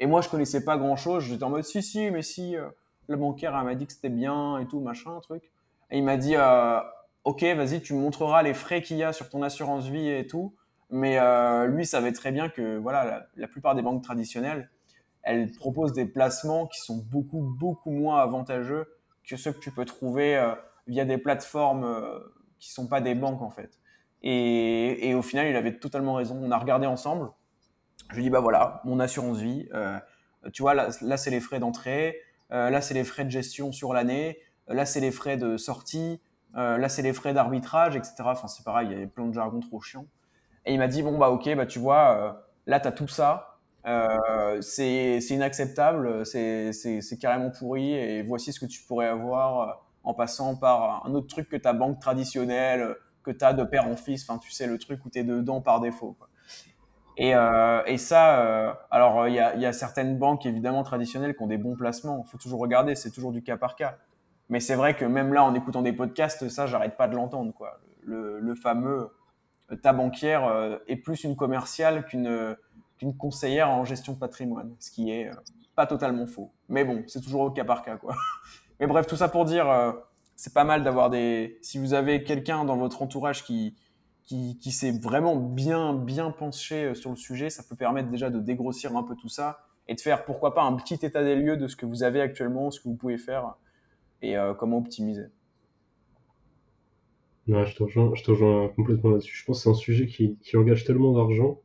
Et 0.00 0.06
moi, 0.06 0.20
je 0.20 0.28
connaissais 0.28 0.64
pas 0.64 0.76
grand 0.76 0.96
chose. 0.96 1.24
J'étais 1.24 1.44
en 1.44 1.50
mode, 1.50 1.64
si, 1.64 1.82
si, 1.82 2.10
mais 2.10 2.22
si, 2.22 2.56
euh, 2.56 2.68
le 3.08 3.16
banquier 3.16 3.50
m'a 3.50 3.74
dit 3.74 3.86
que 3.86 3.92
c'était 3.92 4.08
bien 4.08 4.58
et 4.58 4.66
tout, 4.66 4.80
machin, 4.80 5.18
truc. 5.20 5.50
Et 5.90 5.98
il 5.98 6.04
m'a 6.04 6.16
dit, 6.16 6.34
euh, 6.36 6.80
ok, 7.24 7.42
vas-y, 7.42 7.80
tu 7.80 7.94
me 7.94 8.00
montreras 8.00 8.42
les 8.42 8.54
frais 8.54 8.82
qu'il 8.82 8.96
y 8.96 9.04
a 9.04 9.12
sur 9.12 9.28
ton 9.28 9.42
assurance 9.42 9.86
vie 9.86 10.08
et 10.08 10.26
tout. 10.26 10.54
Mais 10.90 11.18
lui 11.66 11.84
savait 11.84 12.12
très 12.12 12.32
bien 12.32 12.48
que 12.48 12.78
voilà, 12.78 13.04
la, 13.04 13.26
la, 13.36 13.46
plupart 13.46 13.74
des 13.74 13.82
banques 13.82 14.02
traditionnelles, 14.02 14.70
elles 15.22 15.52
proposent 15.52 15.92
des 15.92 16.06
placements 16.06 16.66
qui 16.66 16.80
sont 16.80 16.96
beaucoup, 16.96 17.40
beaucoup 17.40 17.90
moins 17.90 18.20
avantageux 18.20 18.86
que 19.22 19.36
ceux 19.36 19.52
que 19.52 19.58
tu 19.58 19.70
peux 19.70 19.84
trouver 19.84 20.42
via 20.86 21.04
des 21.04 21.18
plateformes 21.18 21.86
qui 22.58 22.72
sont 22.72 22.86
pas 22.88 23.00
des 23.00 23.14
banques 23.14 23.42
en 23.42 23.50
fait. 23.50 23.78
Et, 24.22 25.14
au 25.14 25.22
final, 25.22 25.46
il 25.46 25.54
avait 25.54 25.78
totalement 25.78 26.14
raison. 26.14 26.36
On 26.42 26.50
a 26.50 26.58
regardé 26.58 26.86
ensemble. 26.86 27.30
Je 28.10 28.16
lui 28.16 28.24
dis 28.24 28.30
bah 28.30 28.40
voilà, 28.40 28.80
mon 28.84 28.98
assurance 29.00 29.38
vie. 29.38 29.68
Euh, 29.74 29.98
tu 30.52 30.62
vois 30.62 30.74
là, 30.74 31.16
c'est 31.16 31.30
les 31.30 31.40
frais 31.40 31.60
d'entrée. 31.60 32.16
Euh, 32.50 32.70
là 32.70 32.80
c'est 32.80 32.94
les 32.94 33.04
frais 33.04 33.24
de 33.24 33.30
gestion 33.30 33.72
sur 33.72 33.92
l'année. 33.92 34.38
Là 34.68 34.86
c'est 34.86 35.00
les 35.00 35.10
frais 35.10 35.36
de 35.36 35.56
sortie. 35.56 36.20
Euh, 36.56 36.78
là 36.78 36.88
c'est 36.88 37.02
les 37.02 37.12
frais 37.12 37.34
d'arbitrage, 37.34 37.96
etc. 37.96 38.14
Enfin 38.20 38.48
c'est 38.48 38.64
pareil, 38.64 38.88
il 38.88 38.92
y 38.92 38.94
avait 38.94 39.06
plein 39.06 39.26
de 39.26 39.34
jargon 39.34 39.60
trop 39.60 39.80
chiant. 39.80 40.06
Et 40.64 40.72
il 40.72 40.78
m'a 40.78 40.88
dit 40.88 41.02
bon 41.02 41.18
bah 41.18 41.30
ok 41.30 41.54
bah 41.54 41.66
tu 41.66 41.78
vois 41.78 42.16
euh, 42.16 42.32
là 42.66 42.80
tu 42.80 42.88
as 42.88 42.92
tout 42.92 43.08
ça. 43.08 43.58
Euh, 43.86 44.60
c'est 44.60 45.18
inacceptable, 45.30 46.26
c'est 46.26 47.18
carrément 47.20 47.50
pourri 47.50 47.94
et 47.94 48.22
voici 48.22 48.52
ce 48.52 48.60
que 48.60 48.66
tu 48.66 48.82
pourrais 48.82 49.06
avoir 49.06 49.87
en 50.08 50.14
passant 50.14 50.56
par 50.56 51.04
un 51.06 51.12
autre 51.12 51.26
truc 51.26 51.50
que 51.50 51.56
ta 51.56 51.74
banque 51.74 52.00
traditionnelle, 52.00 52.96
que 53.22 53.30
tu 53.30 53.44
as 53.44 53.52
de 53.52 53.62
père 53.62 53.86
en 53.86 53.94
fils, 53.94 54.22
enfin 54.22 54.38
tu 54.38 54.50
sais, 54.50 54.66
le 54.66 54.78
truc 54.78 55.04
où 55.04 55.10
tu 55.10 55.18
es 55.18 55.22
dedans 55.22 55.60
par 55.60 55.80
défaut. 55.80 56.16
Euh, 57.20 57.82
et, 57.84 57.98
ça, 57.98 58.40
euh, 58.40 58.72
alors 58.90 59.28
il 59.28 59.34
y 59.34 59.40
a, 59.40 59.72
certaines 59.74 60.16
banques 60.16 60.46
évidemment 60.46 60.82
traditionnelles 60.82 61.36
qui 61.36 61.42
ont 61.42 61.46
des 61.46 61.58
bons 61.58 61.76
placements, 61.76 62.24
il 62.26 62.30
faut 62.30 62.38
toujours 62.38 62.58
regarder, 62.58 62.94
c'est 62.94 63.10
toujours 63.10 63.32
du 63.32 63.42
cas 63.42 63.58
par 63.58 63.76
cas. 63.76 63.98
Mais 64.48 64.60
c'est 64.60 64.76
vrai 64.76 64.96
que 64.96 65.04
même 65.04 65.34
là, 65.34 65.44
en 65.44 65.54
écoutant 65.54 65.82
des 65.82 65.92
podcasts, 65.92 66.48
ça, 66.48 66.66
j'arrête 66.66 66.96
pas 66.96 67.06
de 67.06 67.14
l'entendre. 67.14 67.52
quoi. 67.52 67.78
Le, 68.02 68.54
fameux 68.54 69.10
euh, 69.70 69.76
ta 69.76 69.92
banquière 69.92 70.80
est 70.86 70.96
plus 70.96 71.22
une 71.24 71.36
commerciale 71.36 72.06
qu'une 72.06 72.56
qu'une 72.96 73.14
conseillère 73.14 73.68
en 73.68 73.84
gestion 73.84 74.14
de 74.14 74.18
patrimoine, 74.18 74.74
ce 74.80 74.90
qui 74.90 75.10
est 75.10 75.30
pas 75.76 75.86
totalement 75.86 76.26
faux. 76.26 76.50
Mais 76.70 76.82
bon, 76.82 77.04
c'est 77.08 77.20
toujours 77.20 77.42
au 77.42 77.50
cas 77.50 77.64
par 77.64 77.82
cas. 77.82 77.98
quoi. 77.98 78.16
Mais 78.80 78.86
bref, 78.86 79.06
tout 79.06 79.16
ça 79.16 79.28
pour 79.28 79.44
dire, 79.44 79.68
euh, 79.68 79.92
c'est 80.36 80.54
pas 80.54 80.64
mal 80.64 80.84
d'avoir 80.84 81.10
des. 81.10 81.58
Si 81.62 81.78
vous 81.78 81.94
avez 81.94 82.22
quelqu'un 82.22 82.64
dans 82.64 82.76
votre 82.76 83.02
entourage 83.02 83.44
qui, 83.44 83.74
qui, 84.24 84.58
qui 84.58 84.70
s'est 84.72 84.92
vraiment 84.92 85.36
bien, 85.36 85.94
bien 85.94 86.30
penché 86.30 86.84
euh, 86.84 86.94
sur 86.94 87.10
le 87.10 87.16
sujet, 87.16 87.50
ça 87.50 87.62
peut 87.68 87.76
permettre 87.76 88.10
déjà 88.10 88.30
de 88.30 88.38
dégrossir 88.38 88.96
un 88.96 89.02
peu 89.02 89.16
tout 89.16 89.28
ça 89.28 89.60
et 89.88 89.94
de 89.94 90.00
faire, 90.00 90.24
pourquoi 90.24 90.54
pas, 90.54 90.62
un 90.62 90.74
petit 90.74 90.98
état 91.04 91.24
des 91.24 91.34
lieux 91.34 91.56
de 91.56 91.66
ce 91.66 91.74
que 91.74 91.86
vous 91.86 92.02
avez 92.02 92.20
actuellement, 92.20 92.70
ce 92.70 92.78
que 92.78 92.88
vous 92.88 92.94
pouvez 92.94 93.18
faire 93.18 93.54
et 94.20 94.36
euh, 94.36 94.54
comment 94.54 94.78
optimiser. 94.78 95.26
Je 97.48 97.74
te 97.74 97.82
rejoins, 97.82 98.14
je 98.14 98.22
te 98.22 98.30
rejoins 98.30 98.68
complètement 98.68 99.10
là-dessus. 99.10 99.34
Je 99.34 99.44
pense 99.46 99.58
que 99.58 99.62
c'est 99.62 99.70
un 99.70 99.74
sujet 99.74 100.06
qui, 100.06 100.36
qui 100.42 100.56
engage 100.58 100.84
tellement 100.84 101.14
d'argent 101.14 101.58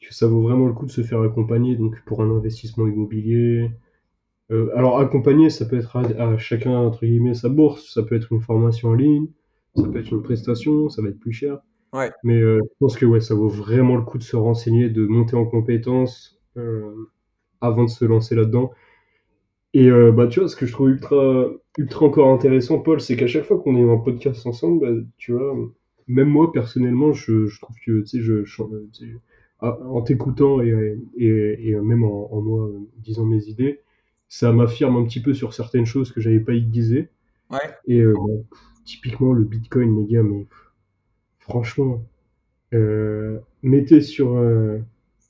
que 0.00 0.14
ça 0.14 0.26
vaut 0.26 0.42
vraiment 0.42 0.66
le 0.66 0.74
coup 0.74 0.86
de 0.86 0.90
se 0.90 1.02
faire 1.02 1.22
accompagner 1.22 1.76
donc 1.76 2.00
pour 2.04 2.22
un 2.22 2.30
investissement 2.30 2.86
immobilier, 2.86 3.70
euh, 4.50 4.70
alors 4.74 4.98
accompagner, 4.98 5.50
ça 5.50 5.66
peut 5.66 5.76
être 5.76 5.96
à, 5.96 6.00
à, 6.00 6.36
chacun 6.38 6.76
entre 6.76 7.04
guillemets 7.04 7.34
sa 7.34 7.48
bourse, 7.48 7.92
ça 7.92 8.02
peut 8.02 8.16
être 8.16 8.32
une 8.32 8.40
formation 8.40 8.90
en 8.90 8.94
ligne, 8.94 9.28
ça 9.76 9.86
peut 9.88 9.98
être 9.98 10.12
une 10.12 10.22
prestation, 10.22 10.88
ça 10.88 11.02
va 11.02 11.08
être 11.08 11.20
plus 11.20 11.32
cher. 11.32 11.58
Ouais. 11.92 12.10
Mais 12.22 12.40
euh, 12.40 12.60
je 12.62 12.74
pense 12.80 12.96
que 12.96 13.06
ouais, 13.06 13.20
ça 13.20 13.34
vaut 13.34 13.48
vraiment 13.48 13.96
le 13.96 14.02
coup 14.02 14.18
de 14.18 14.22
se 14.22 14.36
renseigner, 14.36 14.90
de 14.90 15.06
monter 15.06 15.36
en 15.36 15.46
compétences 15.46 16.38
euh, 16.56 16.94
avant 17.60 17.84
de 17.84 17.90
se 17.90 18.04
lancer 18.04 18.34
là-dedans. 18.34 18.70
Et 19.74 19.90
euh, 19.90 20.12
bah 20.12 20.26
tu 20.26 20.40
vois, 20.40 20.48
ce 20.48 20.56
que 20.56 20.66
je 20.66 20.72
trouve 20.72 20.90
ultra 20.90 21.46
ultra 21.76 22.06
encore 22.06 22.28
intéressant, 22.28 22.80
Paul, 22.80 23.00
c'est 23.00 23.16
qu'à 23.16 23.26
chaque 23.26 23.44
fois 23.44 23.58
qu'on 23.58 23.76
est 23.76 23.84
en 23.84 23.98
podcast 23.98 24.46
ensemble, 24.46 24.80
bah, 24.80 25.02
tu 25.18 25.32
vois, 25.32 25.54
même 26.08 26.28
moi 26.28 26.52
personnellement, 26.52 27.12
je, 27.12 27.46
je 27.46 27.60
trouve 27.60 27.76
que 27.84 28.00
tu 28.00 28.06
sais, 28.06 28.20
je, 28.20 28.44
je 28.44 28.62
en 29.60 30.02
t'écoutant 30.02 30.60
et, 30.62 30.96
et, 31.16 31.68
et, 31.68 31.74
même 31.80 32.04
en, 32.04 32.32
en 32.32 32.40
moi 32.40 32.70
disant 32.98 33.24
mes 33.24 33.44
idées 33.46 33.80
ça 34.28 34.52
m'affirme 34.52 34.96
un 34.96 35.04
petit 35.04 35.20
peu 35.22 35.34
sur 35.34 35.54
certaines 35.54 35.86
choses 35.86 36.12
que 36.12 36.20
j'avais 36.20 36.40
pas 36.40 36.54
aiguisées. 36.54 37.08
Ouais. 37.50 37.58
Et 37.86 38.00
euh, 38.00 38.14
bon, 38.14 38.44
typiquement 38.84 39.32
le 39.32 39.44
Bitcoin, 39.44 39.98
les 40.00 40.06
gars, 40.06 40.22
mais 40.22 40.46
franchement, 41.38 42.04
euh, 42.74 43.38
mettez 43.62 44.00
sur 44.00 44.36
euh, 44.36 44.78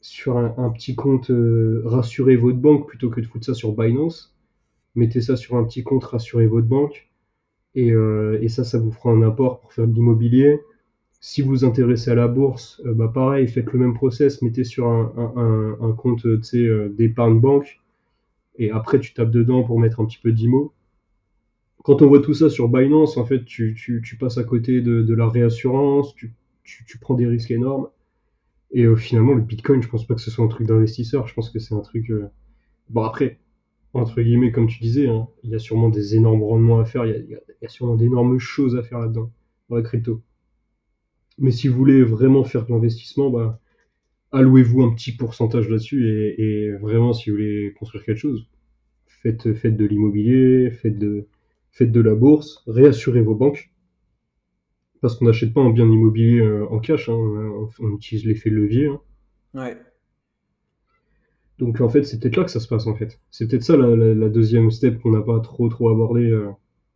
sur 0.01 0.39
un, 0.39 0.55
un, 0.59 0.71
petit 0.71 0.97
compte, 0.97 1.31
euh, 1.31 1.83
rassurez 1.85 2.37
votre 2.37 2.59
banque 2.59 2.89
plutôt 2.89 3.11
que 3.11 3.21
de 3.21 3.27
foutre 3.27 3.47
ça 3.47 3.55
sur 3.55 3.73
Binance. 3.73 4.37
Mettez 4.95 5.21
ça 5.21 5.37
sur 5.37 5.57
un 5.57 5.65
petit 5.65 5.83
compte, 5.85 6.05
rassurez 6.05 6.47
votre 6.47 6.67
banque. 6.67 7.09
Et, 7.75 7.93
euh, 7.93 8.39
et 8.43 8.49
ça, 8.49 8.65
ça 8.65 8.79
vous 8.79 8.91
fera 8.91 9.11
un 9.11 9.23
apport 9.23 9.61
pour 9.61 9.73
faire 9.73 9.87
de 9.87 9.95
l'immobilier. 9.95 10.61
Si 11.21 11.43
vous 11.43 11.51
vous 11.51 11.65
intéressez 11.65 12.11
à 12.11 12.15
la 12.15 12.29
bourse, 12.29 12.81
euh, 12.87 12.95
bah 12.95 13.11
pareil, 13.13 13.49
faites 13.49 13.73
le 13.73 13.79
même 13.79 13.95
process, 13.95 14.41
mettez 14.43 14.65
sur 14.65 14.87
un, 14.89 15.13
un, 15.37 15.77
un 15.89 15.93
compte 15.93 16.27
d'épargne 16.27 17.41
banque 17.41 17.81
et 18.59 18.71
après 18.71 19.01
tu 19.01 19.15
tapes 19.15 19.31
dedans 19.31 19.63
pour 19.63 19.79
mettre 19.81 20.01
un 20.01 20.07
petit 20.07 20.19
peu 20.19 20.33
d'IMO. 20.33 20.75
Quand 21.85 22.03
on 22.03 22.09
voit 22.09 22.21
tout 22.21 22.35
ça 22.35 22.51
sur 22.51 22.69
Binance, 22.69 23.17
en 23.17 23.25
fait, 23.25 23.45
tu, 23.45 23.75
tu, 23.75 24.17
passes 24.19 24.37
à 24.37 24.45
côté 24.45 24.83
de, 24.83 25.15
la 25.15 25.29
réassurance, 25.29 26.15
tu, 26.15 26.35
tu, 26.65 26.99
prends 26.99 27.15
des 27.15 27.27
risques 27.27 27.51
énormes. 27.51 27.89
Et 28.73 28.83
euh, 28.83 28.97
finalement, 28.97 29.33
le 29.33 29.41
Bitcoin, 29.41 29.81
je 29.81 29.89
pense 29.89 30.07
pas 30.07 30.15
que 30.15 30.21
ce 30.21 30.31
soit 30.31 30.45
un 30.45 30.49
truc 30.49 30.67
d'investisseur, 30.67 31.27
je 31.27 31.35
pense 31.35 31.51
que 31.51 31.59
c'est 31.59 31.75
un 31.75 31.81
truc... 31.81 32.11
Euh... 32.11 32.29
Bon, 32.91 33.05
après, 33.05 33.39
entre 33.95 34.21
guillemets, 34.21 34.53
comme 34.53 34.67
tu 34.67 34.81
disais, 34.81 35.09
hein, 35.09 35.29
il 35.45 35.51
y 35.51 35.55
a 35.55 35.59
sûrement 35.59 35.89
des 35.89 36.17
énormes 36.17 36.43
rendements 36.43 36.81
à 36.81 36.85
faire, 36.85 37.07
il 37.07 37.15
y 37.15 37.39
il 37.61 37.63
y 37.63 37.67
a 37.67 37.69
sûrement 37.69 37.97
d'énormes 37.97 38.39
choses 38.39 38.77
à 38.77 38.83
faire 38.83 38.99
là-dedans, 38.99 39.33
dans 39.69 39.77
la 39.77 39.83
crypto. 39.83 40.23
Mais 41.39 41.51
si 41.51 41.69
vous 41.69 41.77
voulez 41.77 42.03
vraiment 42.03 42.45
faire 42.45 42.67
de 42.67 42.73
l'investissement, 42.73 43.31
bah, 43.31 43.61
allouez-vous 44.33 44.83
un 44.83 44.95
petit 44.95 45.13
pourcentage 45.13 45.69
là-dessus 45.69 46.09
et, 46.09 46.43
et, 46.43 46.73
vraiment, 46.73 47.13
si 47.13 47.31
vous 47.31 47.37
voulez 47.37 47.75
construire 47.79 48.05
quelque 48.05 48.19
chose, 48.19 48.49
faites, 49.07 49.53
faites 49.55 49.77
de 49.77 49.85
l'immobilier, 49.85 50.71
faites 50.71 50.99
de, 50.99 51.27
faites 51.71 51.93
de 51.93 52.01
la 52.01 52.15
bourse, 52.15 52.63
réassurez 52.67 53.23
vos 53.23 53.35
banques. 53.35 53.71
Parce 55.01 55.17
qu'on 55.17 55.27
n'achète 55.27 55.55
pas 55.55 55.61
un 55.61 55.71
bien 55.71 55.87
immobilier 55.87 56.41
euh, 56.41 56.67
en 56.71 56.81
cash, 56.81 57.09
hein, 57.09 57.15
on, 57.15 57.69
on, 57.79 57.95
utilise 57.95 58.27
l'effet 58.27 58.51
levier. 58.51 58.89
Hein. 58.89 59.01
Ouais. 59.55 59.77
Donc 61.59 61.81
en 61.81 61.89
fait, 61.89 62.05
c'est 62.05 62.21
peut-être 62.21 62.37
là 62.37 62.45
que 62.45 62.51
ça 62.51 62.61
se 62.61 62.69
passe 62.69 62.87
en 62.87 62.95
fait. 62.95 63.21
C'est 63.31 63.49
peut-être 63.49 63.63
ça 63.63 63.77
la, 63.77 63.95
la, 63.95 64.15
la, 64.15 64.29
deuxième 64.29 64.71
step 64.71 65.01
qu'on 65.01 65.11
n'a 65.11 65.23
pas 65.23 65.41
trop 65.41 65.69
trop 65.69 65.89
abordé, 65.89 66.31
euh, 66.31 66.51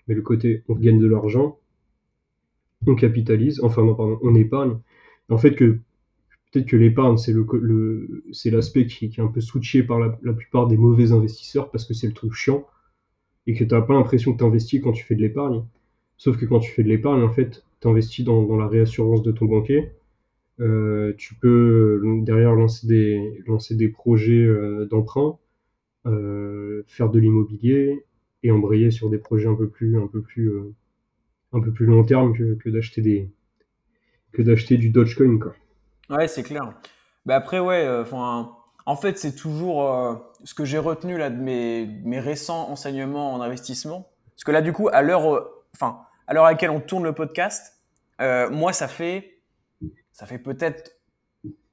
mais 0.07 0.15
le 0.15 0.23
côté 0.23 0.63
on 0.69 0.75
gagne 0.75 1.01
de 1.01 1.07
l'argent, 1.07 1.59
on 2.87 2.95
capitalise, 2.95 3.61
enfin 3.63 3.85
non 3.85 3.95
pardon, 3.95 4.19
on 4.23 4.35
épargne. 4.35 4.79
En 5.29 5.39
fait 5.39 5.55
que 5.55 5.79
peut-être 6.53 6.67
que 6.67 6.77
l'épargne, 6.77 7.17
c'est 7.17 7.33
le, 7.33 7.47
le 7.61 8.25
c'est 8.33 8.51
l'aspect 8.51 8.87
qui, 8.87 9.09
qui, 9.11 9.21
est 9.21 9.25
un 9.25 9.29
peu 9.29 9.41
switché 9.41 9.83
par 9.83 9.99
la, 9.99 10.19
la, 10.23 10.33
plupart 10.33 10.69
des 10.69 10.77
mauvais 10.77 11.13
investisseurs 11.13 11.71
parce 11.71 11.85
que 11.85 11.95
c'est 11.95 12.07
le 12.07 12.13
truc 12.13 12.35
chiant 12.35 12.67
et 13.47 13.55
que 13.55 13.65
tu 13.65 13.75
n'as 13.75 13.81
pas 13.81 13.95
l'impression 13.95 14.33
que 14.33 14.39
tu 14.39 14.45
investis 14.45 14.81
quand 14.83 14.93
tu 14.93 15.05
fais 15.05 15.15
de 15.15 15.23
l'épargne. 15.23 15.65
Sauf 16.17 16.37
que 16.37 16.45
quand 16.47 16.61
tu 16.61 16.71
fais 16.71 16.83
de 16.83 16.89
l'épargne, 16.89 17.23
en 17.23 17.31
fait, 17.31 17.65
tu 17.81 17.89
investis 17.89 18.25
dans, 18.25 18.45
dans, 18.45 18.57
la 18.57 18.69
réassurance 18.69 19.23
de 19.23 19.33
ton 19.33 19.47
banquier. 19.47 19.91
Euh, 20.61 21.15
tu 21.17 21.35
peux 21.35 22.01
derrière 22.23 22.55
lancer 22.55 22.87
des, 22.87 23.43
lancer 23.47 23.75
des 23.75 23.89
projets 23.89 24.45
euh, 24.45 24.87
d'emprunt, 24.87 25.39
euh, 26.07 26.83
faire 26.87 27.11
de 27.11 27.19
l'immobilier 27.19 28.05
et 28.43 28.51
embrayer 28.51 28.91
sur 28.91 29.11
des 29.11 29.19
projets 29.19 29.49
un 29.49 29.55
peu 29.55 29.69
plus, 29.69 29.99
un 29.99 30.07
peu 30.07 30.21
plus, 30.21 30.51
euh, 30.51 30.75
un 31.53 31.61
peu 31.61 31.73
plus 31.73 31.87
long 31.87 32.05
terme 32.05 32.37
que, 32.37 32.69
d'acheter 32.69 33.29
que 34.33 34.43
d'acheter 34.43 34.77
du 34.77 34.91
Dogecoin, 34.91 35.39
quoi. 35.39 35.55
Ouais, 36.11 36.29
c'est 36.29 36.43
clair. 36.43 36.73
Bah 37.27 37.37
après, 37.37 37.59
ouais, 37.59 37.89
enfin, 38.01 38.57
En 38.87 38.97
fait, 38.97 39.19
c'est 39.19 39.35
toujours 39.35 39.89
euh, 39.89 40.15
ce 40.45 40.55
que 40.55 40.65
j'ai 40.65 40.79
retenu 40.79 41.17
là 41.17 41.31
de 41.31 41.41
mes, 41.41 41.87
mes 42.05 42.21
récents 42.21 42.69
enseignements 42.71 43.33
en 43.33 43.41
investissement. 43.41 44.09
Parce 44.35 44.45
que 44.45 44.51
là, 44.51 44.61
du 44.61 44.73
coup, 44.73 44.89
à 44.93 45.03
l'heure, 45.03 45.33
euh, 45.35 45.63
à 46.27 46.35
l'heure 46.35 46.45
à 46.45 46.51
laquelle 46.51 46.71
on 46.71 46.81
tourne 46.81 47.05
le 47.05 47.13
podcast, 47.13 47.79
euh, 48.21 48.51
moi, 48.51 48.73
ça 48.73 48.89
fait, 48.89 49.41
ça 50.13 50.27
fait 50.27 50.39
peut-être 50.39 50.97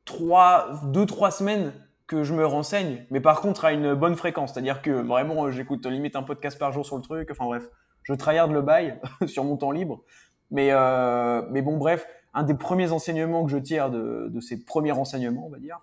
trois, 0.06 0.70
deux, 0.86 1.06
trois 1.06 1.32
semaines 1.32 1.74
que 2.08 2.24
je 2.24 2.34
me 2.34 2.46
renseigne, 2.46 3.06
mais 3.12 3.22
par 3.22 3.40
contre 3.40 3.66
à 3.66 3.72
une 3.72 3.94
bonne 3.94 4.16
fréquence. 4.16 4.54
C'est-à-dire 4.54 4.82
que 4.82 4.90
vraiment, 4.90 5.52
j'écoute 5.52 5.86
limite 5.86 6.16
un 6.16 6.24
podcast 6.24 6.58
par 6.58 6.72
jour 6.72 6.86
sur 6.86 6.96
le 6.96 7.04
truc. 7.04 7.30
Enfin 7.32 7.46
bref, 7.46 7.70
je 8.04 8.14
tryhard 8.14 8.48
le 8.48 8.62
bail 8.62 9.00
sur 9.28 9.44
mon 9.44 9.58
temps 9.58 9.72
libre. 9.72 10.04
Mais, 10.52 10.70
euh, 10.72 11.44
mais 11.52 11.62
bon, 11.62 11.78
bref, 11.78 12.08
un 12.34 12.44
des 12.44 12.54
premiers 12.54 12.92
enseignements 12.92 13.44
que 13.46 13.52
je 13.52 13.58
tire 13.58 13.90
de, 13.90 14.40
ces 14.42 14.64
premiers 14.64 14.92
renseignements, 14.92 15.46
on 15.46 15.50
va 15.50 15.60
dire, 15.60 15.80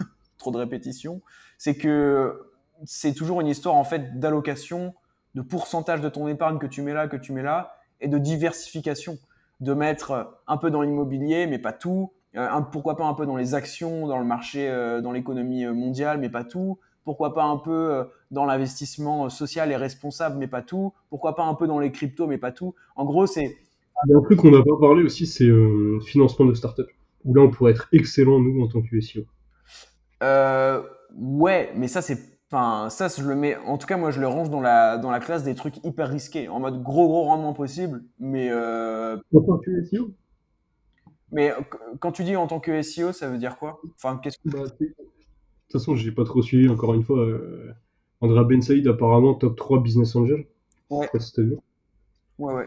trop 0.38 0.50
de 0.50 0.58
répétitions, 0.58 1.20
c'est 1.58 1.76
que 1.76 2.50
c'est 2.84 3.14
toujours 3.14 3.40
une 3.40 3.46
histoire 3.46 3.76
en 3.76 3.84
fait 3.84 4.18
d'allocation, 4.18 4.94
de 5.34 5.42
pourcentage 5.42 6.00
de 6.00 6.08
ton 6.08 6.28
épargne 6.28 6.58
que 6.58 6.66
tu 6.66 6.82
mets 6.82 6.92
là, 6.92 7.08
que 7.08 7.16
tu 7.16 7.32
mets 7.32 7.42
là, 7.42 7.76
et 8.00 8.08
de 8.08 8.18
diversification, 8.18 9.18
de 9.60 9.72
mettre 9.72 10.38
un 10.46 10.56
peu 10.56 10.70
dans 10.70 10.82
l'immobilier, 10.82 11.46
mais 11.46 11.58
pas 11.58 11.72
tout, 11.72 12.12
euh, 12.36 12.60
pourquoi 12.72 12.96
pas 12.96 13.04
un 13.04 13.14
peu 13.14 13.26
dans 13.26 13.36
les 13.36 13.54
actions, 13.54 14.06
dans 14.08 14.18
le 14.18 14.24
marché, 14.24 14.68
euh, 14.68 15.00
dans 15.00 15.12
l'économie 15.12 15.64
mondiale, 15.66 16.18
mais 16.18 16.28
pas 16.28 16.44
tout, 16.44 16.78
pourquoi 17.04 17.34
pas 17.34 17.44
un 17.44 17.58
peu 17.58 17.92
euh, 17.92 18.04
dans 18.30 18.44
l'investissement 18.44 19.28
social 19.28 19.70
et 19.70 19.76
responsable, 19.76 20.36
mais 20.38 20.48
pas 20.48 20.62
tout, 20.62 20.92
pourquoi 21.10 21.36
pas 21.36 21.44
un 21.44 21.54
peu 21.54 21.66
dans 21.66 21.78
les 21.78 21.92
cryptos, 21.92 22.26
mais 22.26 22.38
pas 22.38 22.50
tout. 22.50 22.74
En 22.96 23.04
gros, 23.04 23.26
c'est 23.26 23.56
il 24.06 24.10
y 24.10 24.14
a 24.14 24.18
un 24.18 24.22
truc 24.22 24.40
qu'on 24.40 24.50
n'a 24.50 24.62
pas 24.62 24.76
parlé 24.80 25.02
aussi, 25.02 25.26
c'est 25.26 25.44
euh, 25.44 26.00
financement 26.00 26.46
de 26.46 26.54
start-up. 26.54 26.88
Où 27.24 27.34
là, 27.34 27.42
on 27.42 27.50
pourrait 27.50 27.72
être 27.72 27.88
excellent, 27.92 28.40
nous, 28.40 28.62
en 28.62 28.68
tant 28.68 28.82
que 28.82 29.00
SEO. 29.00 29.22
Euh, 30.22 30.82
ouais, 31.16 31.72
mais 31.76 31.88
ça, 31.88 32.02
c'est. 32.02 32.18
Enfin, 32.50 32.90
ça, 32.90 33.08
je 33.08 33.26
le 33.26 33.34
mets. 33.34 33.56
En 33.56 33.78
tout 33.78 33.86
cas, 33.86 33.96
moi, 33.96 34.10
je 34.10 34.20
le 34.20 34.28
range 34.28 34.50
dans 34.50 34.60
la, 34.60 34.98
dans 34.98 35.10
la 35.10 35.20
classe 35.20 35.42
des 35.42 35.54
trucs 35.54 35.82
hyper 35.84 36.08
risqués, 36.08 36.48
en 36.48 36.60
mode 36.60 36.82
gros, 36.82 37.06
gros 37.08 37.24
rendement 37.24 37.54
possible. 37.54 38.04
Mais. 38.18 38.48
Euh... 38.50 39.16
En 39.34 39.40
tant 39.40 39.58
que 39.58 39.84
SEO 39.84 40.10
Mais 41.32 41.52
quand 42.00 42.12
tu 42.12 42.24
dis 42.24 42.36
en 42.36 42.46
tant 42.46 42.60
que 42.60 42.82
SEO, 42.82 43.12
ça 43.12 43.28
veut 43.28 43.38
dire 43.38 43.56
quoi? 43.56 43.80
Enfin, 43.96 44.18
qu'est-ce 44.22 44.38
que. 44.38 44.50
Bah, 44.50 44.64
de 44.64 44.68
toute 44.68 45.72
façon, 45.72 45.96
j'ai 45.96 46.12
pas 46.12 46.24
trop 46.24 46.42
suivi, 46.42 46.68
encore 46.68 46.94
une 46.94 47.02
fois. 47.02 47.20
Euh... 47.20 47.72
Andrea 48.20 48.44
Ben 48.44 48.60
Saïd, 48.60 48.86
apparemment, 48.86 49.34
top 49.34 49.56
3 49.56 49.82
business 49.82 50.14
angel. 50.14 50.46
Ouais. 50.90 51.00
Je 51.00 51.06
sais 51.06 51.08
pas 51.12 51.20
si 51.20 51.32
t'as 51.32 51.42
vu. 51.42 51.56
Ouais, 52.38 52.54
ouais 52.54 52.66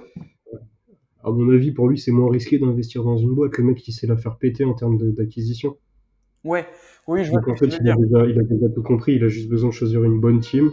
à 1.28 1.32
mon 1.32 1.54
avis, 1.54 1.72
pour 1.72 1.90
lui, 1.90 1.98
c'est 1.98 2.12
moins 2.12 2.32
risqué 2.32 2.58
d'investir 2.58 3.04
dans 3.04 3.18
une 3.18 3.34
boîte. 3.34 3.58
Le 3.58 3.64
mec, 3.66 3.78
qui 3.78 3.92
sait 3.92 4.08
la 4.08 4.16
faire 4.16 4.38
péter 4.38 4.64
en 4.64 4.74
termes 4.74 4.98
d'acquisition. 4.98 5.78
Ouais, 6.44 6.66
oui, 7.08 7.24
je 7.24 7.32
vois. 7.32 7.42
Donc, 7.42 7.50
en 7.50 7.56
fait, 7.56 7.66
il 7.68 7.90
a, 7.90 7.96
déjà, 7.96 8.26
il 8.26 8.40
a, 8.40 8.44
déjà, 8.44 8.70
tout 8.70 8.84
compris. 8.84 9.16
Il 9.16 9.24
a 9.24 9.28
juste 9.28 9.50
besoin 9.50 9.70
de 9.70 9.74
choisir 9.74 10.04
une 10.04 10.20
bonne 10.20 10.40
team, 10.40 10.72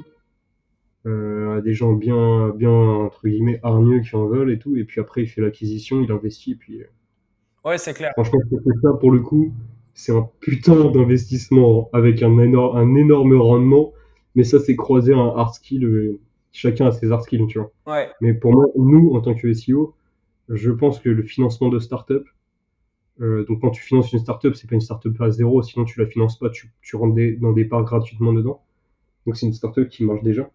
euh, 1.06 1.58
à 1.58 1.60
des 1.60 1.74
gens 1.74 1.92
bien, 1.92 2.50
bien, 2.50 2.70
entre 2.70 3.26
guillemets, 3.26 3.58
hargneux 3.62 4.00
qui 4.00 4.14
en 4.14 4.26
veulent 4.26 4.52
et 4.52 4.58
tout. 4.58 4.76
Et 4.76 4.84
puis 4.84 5.00
après, 5.00 5.22
il 5.22 5.26
fait 5.26 5.40
l'acquisition, 5.40 6.00
il 6.00 6.12
investit. 6.12 6.52
Et 6.52 6.56
puis, 6.56 6.80
euh, 6.80 6.86
ouais, 7.64 7.78
c'est 7.78 7.94
clair. 7.94 8.12
Franchement, 8.12 8.38
ça, 8.82 8.92
pour 8.92 9.10
le 9.10 9.20
coup, 9.20 9.52
c'est 9.94 10.12
un 10.12 10.28
putain 10.40 10.90
d'investissement 10.90 11.90
avec 11.92 12.22
un, 12.22 12.38
énorme, 12.38 12.76
un 12.76 12.94
énorme 12.94 13.36
rendement. 13.36 13.92
Mais 14.36 14.44
ça, 14.44 14.60
c'est 14.60 14.76
croiser 14.76 15.14
un 15.14 15.32
hard 15.36 15.54
skill. 15.54 15.84
Euh, 15.84 16.20
chacun 16.52 16.86
a 16.86 16.92
ses 16.92 17.10
hard 17.10 17.22
skills, 17.22 17.46
tu 17.48 17.58
vois. 17.58 17.72
Ouais. 17.86 18.08
Mais 18.20 18.32
pour 18.32 18.52
moi, 18.52 18.66
nous, 18.76 19.12
en 19.14 19.20
tant 19.20 19.34
que 19.34 19.52
SEO, 19.52 19.94
je 20.48 20.70
pense 20.70 21.00
que 21.00 21.08
le 21.08 21.22
financement 21.22 21.68
de 21.68 21.78
start-up, 21.78 22.26
euh, 23.20 23.44
donc 23.44 23.60
quand 23.60 23.70
tu 23.70 23.82
finances 23.82 24.12
une 24.12 24.18
start-up, 24.18 24.54
c'est 24.54 24.68
pas 24.68 24.74
une 24.74 24.80
start-up 24.80 25.20
à 25.20 25.30
zéro, 25.30 25.62
sinon 25.62 25.84
tu 25.84 26.00
la 26.00 26.06
finances 26.06 26.38
pas, 26.38 26.50
tu, 26.50 26.70
rentres 26.94 27.16
dans 27.40 27.52
des 27.52 27.64
parts 27.64 27.84
gratuitement 27.84 28.32
dedans. 28.32 28.62
Donc 29.26 29.36
c'est 29.36 29.46
une 29.46 29.52
start-up 29.52 29.88
qui 29.88 30.04
marche 30.04 30.22
déjà. 30.22 30.50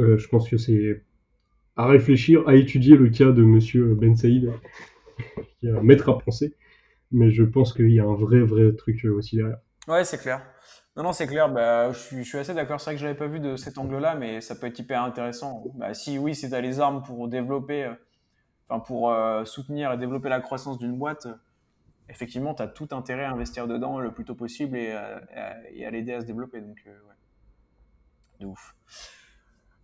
Euh, 0.00 0.16
je 0.16 0.28
pense 0.28 0.48
que 0.48 0.56
c'est 0.56 1.02
à 1.76 1.86
réfléchir, 1.86 2.46
à 2.48 2.54
étudier 2.54 2.96
le 2.96 3.08
cas 3.10 3.32
de 3.32 3.42
Monsieur 3.42 3.94
Ben 3.94 4.16
Saïd, 4.16 4.52
qui 5.60 5.66
est 5.66 5.70
un 5.70 5.82
maître 5.82 6.08
à 6.08 6.18
penser. 6.18 6.54
Mais 7.10 7.30
je 7.30 7.42
pense 7.42 7.72
qu'il 7.72 7.90
y 7.90 8.00
a 8.00 8.04
un 8.04 8.14
vrai, 8.14 8.40
vrai 8.40 8.72
truc 8.74 9.04
euh, 9.04 9.14
aussi 9.14 9.36
derrière. 9.36 9.58
Ouais, 9.88 10.04
c'est 10.04 10.18
clair. 10.18 10.42
Non, 10.96 11.02
non, 11.02 11.12
c'est 11.12 11.26
clair. 11.26 11.50
Bah, 11.50 11.90
je, 11.92 12.22
suis, 12.22 12.38
assez 12.38 12.54
d'accord. 12.54 12.80
C'est 12.80 12.90
vrai 12.90 12.94
que 12.94 13.00
je 13.00 13.06
l'avais 13.06 13.18
pas 13.18 13.28
vu 13.28 13.40
de 13.40 13.56
cet 13.56 13.78
angle-là, 13.78 14.14
mais 14.14 14.40
ça 14.40 14.54
peut 14.54 14.66
être 14.66 14.78
hyper 14.78 15.02
intéressant. 15.02 15.64
Bah, 15.76 15.94
si 15.94 16.18
oui, 16.18 16.32
tu 16.32 16.52
as 16.52 16.60
les 16.60 16.80
armes 16.80 17.02
pour 17.02 17.28
développer 17.28 17.90
enfin 18.68 18.80
pour 18.80 19.10
euh, 19.10 19.44
soutenir 19.44 19.92
et 19.92 19.98
développer 19.98 20.28
la 20.28 20.40
croissance 20.40 20.78
d'une 20.78 20.96
boîte, 20.96 21.26
effectivement, 22.08 22.54
tu 22.54 22.62
as 22.62 22.68
tout 22.68 22.88
intérêt 22.92 23.24
à 23.24 23.30
investir 23.30 23.66
dedans 23.66 23.98
le 23.98 24.12
plus 24.12 24.24
tôt 24.24 24.34
possible 24.34 24.76
et, 24.76 24.92
à, 24.92 25.20
et 25.72 25.86
à 25.86 25.90
l'aider 25.90 26.12
à 26.14 26.20
se 26.20 26.26
développer. 26.26 26.60
Donc, 26.60 26.82
euh, 26.86 26.90
ouais. 26.90 27.14
De 28.40 28.46
ouf. 28.46 28.74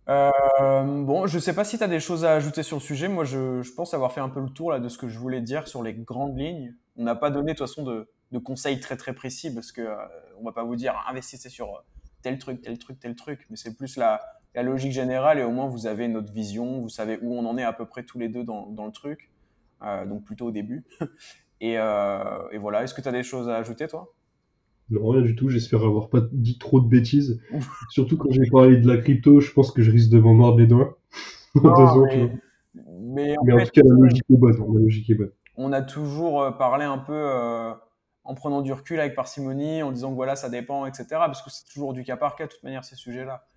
Euh, 0.07 1.03
bon, 1.03 1.25
je 1.25 1.39
sais 1.39 1.53
pas 1.53 1.63
si 1.63 1.77
tu 1.77 1.83
as 1.83 1.87
des 1.87 1.99
choses 1.99 2.25
à 2.25 2.33
ajouter 2.33 2.63
sur 2.63 2.77
le 2.77 2.81
sujet. 2.81 3.07
Moi, 3.07 3.25
je, 3.25 3.69
pense 3.73 3.93
avoir 3.93 4.11
fait 4.11 4.21
un 4.21 4.29
peu 4.29 4.39
le 4.39 4.49
tour 4.49 4.71
là, 4.71 4.79
de 4.79 4.89
ce 4.89 4.97
que 4.97 5.09
je 5.09 5.17
voulais 5.17 5.41
dire 5.41 5.67
sur 5.67 5.83
les 5.83 5.93
grandes 5.93 6.37
lignes. 6.37 6.75
On 6.95 7.03
n'a 7.03 7.15
pas 7.15 7.31
donné 7.31 7.53
de 7.53 7.57
toute 7.57 7.67
façon 7.67 7.83
de, 7.83 8.07
conseils 8.43 8.81
très 8.81 8.97
très 8.97 9.13
précis 9.13 9.53
parce 9.53 9.71
que 9.71 9.81
euh, 9.81 9.95
on 10.39 10.43
va 10.43 10.51
pas 10.51 10.63
vous 10.63 10.75
dire 10.75 11.01
investissez 11.07 11.49
sur 11.49 11.85
tel 12.21 12.37
truc, 12.37 12.61
tel 12.61 12.77
truc, 12.77 12.99
tel 12.99 13.15
truc, 13.15 13.45
mais 13.49 13.55
c'est 13.55 13.75
plus 13.75 13.95
la, 13.95 14.21
la 14.55 14.63
logique 14.63 14.93
générale 14.93 15.37
et 15.39 15.43
au 15.43 15.51
moins 15.51 15.67
vous 15.67 15.85
avez 15.85 16.07
notre 16.07 16.31
vision, 16.31 16.79
vous 16.79 16.89
savez 16.89 17.19
où 17.21 17.35
on 17.35 17.45
en 17.45 17.57
est 17.57 17.63
à 17.63 17.73
peu 17.73 17.85
près 17.85 18.03
tous 18.03 18.17
les 18.17 18.29
deux 18.29 18.43
dans, 18.43 18.67
dans 18.67 18.85
le 18.85 18.91
truc, 18.91 19.29
euh, 19.83 20.05
donc 20.05 20.23
plutôt 20.23 20.47
au 20.47 20.51
début. 20.51 20.85
et, 21.61 21.77
euh, 21.77 22.49
et, 22.51 22.57
voilà, 22.57 22.83
est-ce 22.83 22.93
que 22.93 23.01
tu 23.01 23.07
as 23.07 23.11
des 23.11 23.23
choses 23.23 23.49
à 23.49 23.57
ajouter 23.57 23.87
toi? 23.87 24.13
Non, 24.89 25.09
rien 25.09 25.21
du 25.21 25.35
tout, 25.35 25.49
j'espère 25.49 25.83
avoir 25.83 26.09
pas 26.09 26.21
dit 26.31 26.57
trop 26.57 26.79
de 26.79 26.87
bêtises. 26.87 27.41
Surtout 27.89 28.17
quand 28.17 28.31
j'ai 28.31 28.49
parlé 28.49 28.77
de 28.77 28.87
la 28.87 28.97
crypto, 28.97 29.41
je 29.41 29.51
pense 29.51 29.71
que 29.71 29.81
je 29.81 29.91
risque 29.91 30.09
de 30.09 30.19
m'en 30.19 30.33
mordre 30.33 30.59
les 30.59 30.67
doigts. 30.67 30.97
Non, 31.63 32.03
mais, 32.03 32.33
mais, 32.99 33.37
en, 33.37 33.43
mais 33.45 33.53
en 33.53 33.59
fait, 33.59 33.65
tout 33.67 33.81
cas, 33.81 33.81
la 33.85 33.95
logique 33.95 34.25
est 34.29 34.35
bonne. 34.35 34.57
La 34.57 34.81
logique 34.81 35.09
est 35.09 35.15
bonne. 35.15 35.31
On 35.55 35.71
a 35.71 35.81
toujours 35.81 36.41
euh, 36.41 36.51
parlé 36.51 36.83
un 36.83 36.97
peu 36.97 37.13
euh, 37.13 37.71
en 38.25 38.35
prenant 38.35 38.61
du 38.61 38.73
recul 38.73 38.99
avec 38.99 39.15
parcimonie, 39.15 39.81
en 39.81 39.93
disant 39.93 40.09
que 40.09 40.15
voilà, 40.15 40.35
ça 40.35 40.49
dépend, 40.49 40.85
etc. 40.85 41.05
Parce 41.11 41.41
que 41.41 41.49
c'est 41.49 41.65
toujours 41.71 41.93
du 41.93 42.03
cas 42.03 42.17
par 42.17 42.35
cas, 42.35 42.47
de 42.47 42.51
toute 42.51 42.63
manière, 42.63 42.83
ces 42.83 42.95
sujets-là. 42.95 43.47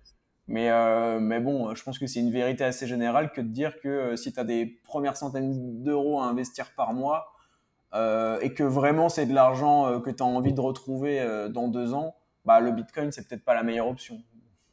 Mais, 0.51 0.71
euh, 0.71 1.19
mais 1.19 1.39
bon, 1.39 1.75
je 1.75 1.83
pense 1.83 1.99
que 1.99 2.07
c'est 2.07 2.19
une 2.19 2.31
vérité 2.31 2.63
assez 2.63 2.87
générale 2.87 3.31
que 3.31 3.39
de 3.39 3.49
dire 3.49 3.79
que 3.79 3.87
euh, 3.87 4.15
si 4.15 4.33
tu 4.33 4.39
as 4.39 4.43
des 4.43 4.65
premières 4.65 5.15
centaines 5.15 5.83
d'euros 5.83 6.19
à 6.19 6.25
investir 6.25 6.73
par 6.75 6.95
mois 6.95 7.33
euh, 7.93 8.39
et 8.41 8.55
que 8.55 8.63
vraiment 8.63 9.09
c'est 9.09 9.27
de 9.27 9.33
l'argent 9.35 9.85
euh, 9.85 9.99
que 9.99 10.09
tu 10.09 10.23
as 10.23 10.25
envie 10.25 10.53
de 10.53 10.59
retrouver 10.59 11.21
euh, 11.21 11.49
dans 11.49 11.67
deux 11.67 11.93
ans, 11.93 12.15
bah, 12.45 12.61
le 12.61 12.71
Bitcoin, 12.71 13.11
c'est 13.11 13.27
peut-être 13.27 13.45
pas 13.45 13.53
la 13.53 13.61
meilleure 13.61 13.87
option. 13.87 14.23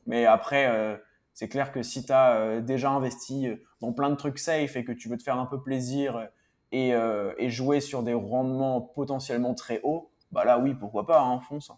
Mais 0.07 0.24
après, 0.24 0.66
euh, 0.66 0.97
c'est 1.35 1.49
clair 1.49 1.72
que 1.72 1.83
si 1.83 2.07
tu 2.07 2.12
as 2.12 2.62
déjà 2.62 2.89
investi 2.89 3.51
dans 3.83 3.93
plein 3.93 4.09
de 4.09 4.14
trucs 4.14 4.39
safe 4.39 4.77
et 4.77 4.85
que 4.85 4.93
tu 4.93 5.11
veux 5.11 5.18
te 5.18 5.22
faire 5.22 5.39
un 5.39 5.45
peu 5.45 5.61
plaisir 5.61 6.27
et, 6.72 6.93
et 6.93 7.51
jouer 7.51 7.81
sur 7.81 8.03
des 8.03 8.14
rendements 8.14 8.81
potentiellement 8.81 9.53
très 9.53 9.83
hauts, 9.83 10.09
bah 10.33 10.47
là, 10.47 10.59
oui, 10.59 10.72
pourquoi 10.72 11.07
pas, 11.07 11.20
hein, 11.20 11.41
fonce. 11.41 11.70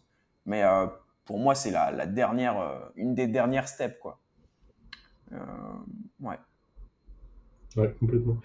Mais 0.47 0.63
pour 1.29 1.39
moi, 1.39 1.55
c'est 1.55 1.71
la, 1.71 1.91
la, 1.91 2.07
dernière, 2.07 2.59
euh, 2.59 2.79
une 2.97 3.15
des 3.15 3.27
dernières 3.27 3.69
steps, 3.69 3.99
quoi. 4.01 4.19
Euh, 5.33 5.37
ouais. 6.21 6.39
Ouais, 7.77 7.95
complètement. 8.01 8.39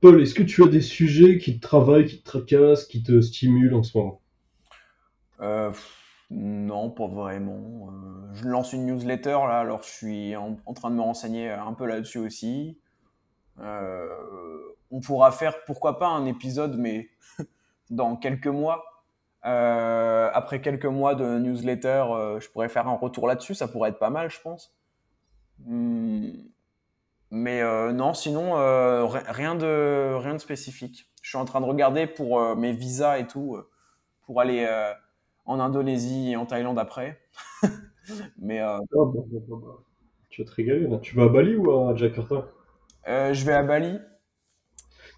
Paul, 0.00 0.20
est-ce 0.20 0.34
que 0.34 0.42
tu 0.42 0.64
as 0.64 0.66
des 0.66 0.80
sujets 0.80 1.38
qui 1.38 1.54
te 1.56 1.60
travaillent, 1.60 2.06
qui 2.06 2.18
te 2.18 2.24
tracassent, 2.24 2.86
qui 2.86 3.04
te 3.04 3.20
stimulent 3.20 3.74
en 3.74 3.84
ce 3.84 3.96
moment? 3.96 4.20
Euh, 5.40 5.70
Non, 6.30 6.90
pas 6.90 7.06
vraiment. 7.06 7.92
Je 8.32 8.48
lance 8.48 8.72
une 8.72 8.86
newsletter 8.86 9.38
là, 9.46 9.60
alors 9.60 9.84
je 9.84 9.90
suis 9.90 10.34
en, 10.34 10.56
en 10.66 10.74
train 10.74 10.90
de 10.90 10.96
me 10.96 11.00
renseigner 11.00 11.48
un 11.48 11.74
peu 11.74 11.86
là-dessus 11.86 12.18
aussi. 12.18 12.76
On 13.56 15.00
pourra 15.00 15.30
faire, 15.30 15.64
pourquoi 15.64 16.00
pas, 16.00 16.08
un 16.08 16.26
épisode, 16.26 16.76
mais 16.76 17.08
dans 17.90 18.16
quelques 18.16 18.48
mois, 18.48 18.93
euh, 19.46 20.30
après 20.32 20.60
quelques 20.60 20.86
mois 20.86 21.14
de 21.14 21.38
newsletter, 21.38 22.04
euh, 22.08 22.40
je 22.40 22.48
pourrais 22.48 22.68
faire 22.68 22.88
un 22.88 22.96
retour 22.96 23.26
là-dessus. 23.26 23.54
Ça 23.54 23.68
pourrait 23.68 23.90
être 23.90 23.98
pas 23.98 24.10
mal, 24.10 24.30
je 24.30 24.40
pense. 24.40 24.74
Hum, 25.66 26.32
mais 27.30 27.62
euh, 27.62 27.92
non, 27.92 28.14
sinon, 28.14 28.54
rien, 28.54 29.54
de, 29.54 30.14
rien 30.14 30.34
de 30.34 30.38
spécifique. 30.38 31.10
Je 31.22 31.30
suis 31.30 31.38
en 31.38 31.44
train 31.44 31.60
de 31.60 31.66
regarder 31.66 32.06
pour 32.06 32.56
mes 32.56 32.72
visas 32.72 33.18
et 33.18 33.26
tout, 33.26 33.58
pour 34.22 34.40
aller 34.40 34.68
en 35.46 35.58
Indonésie 35.58 36.32
et 36.32 36.36
en 36.36 36.46
Thaïlande 36.46 36.78
après. 36.78 37.20
mais, 38.38 38.62
oh, 38.92 39.06
bon, 39.06 39.26
bon, 39.26 39.56
bon, 39.56 39.76
tu 40.28 40.42
vas 40.42 40.50
te 40.50 40.54
régaler 40.54 40.86
là. 40.86 40.98
Tu 40.98 41.16
vas 41.16 41.24
à 41.24 41.28
Bali 41.28 41.56
ou 41.56 41.70
à 41.70 41.94
Jakarta? 41.96 42.46
Je 43.06 43.44
vais 43.44 43.54
à 43.54 43.62
Bali. 43.62 43.98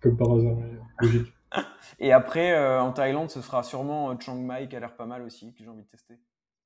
Comme 0.01 0.17
par 0.17 0.33
hasard, 0.33 0.57
logique. 1.01 1.36
Et 1.99 2.13
après, 2.13 2.53
euh, 2.53 2.81
en 2.81 2.93
Thaïlande, 2.93 3.31
ce 3.31 3.41
sera 3.41 3.63
sûrement 3.63 4.19
Chiang 4.19 4.37
Mai 4.37 4.69
qui 4.69 4.77
a 4.77 4.81
l'air 4.81 4.97
pas 4.97 5.07
mal 5.07 5.23
aussi, 5.23 5.53
que 5.55 5.63
j'ai 5.63 5.71
envie 5.71 5.83
de 5.83 5.89
tester. 5.89 6.19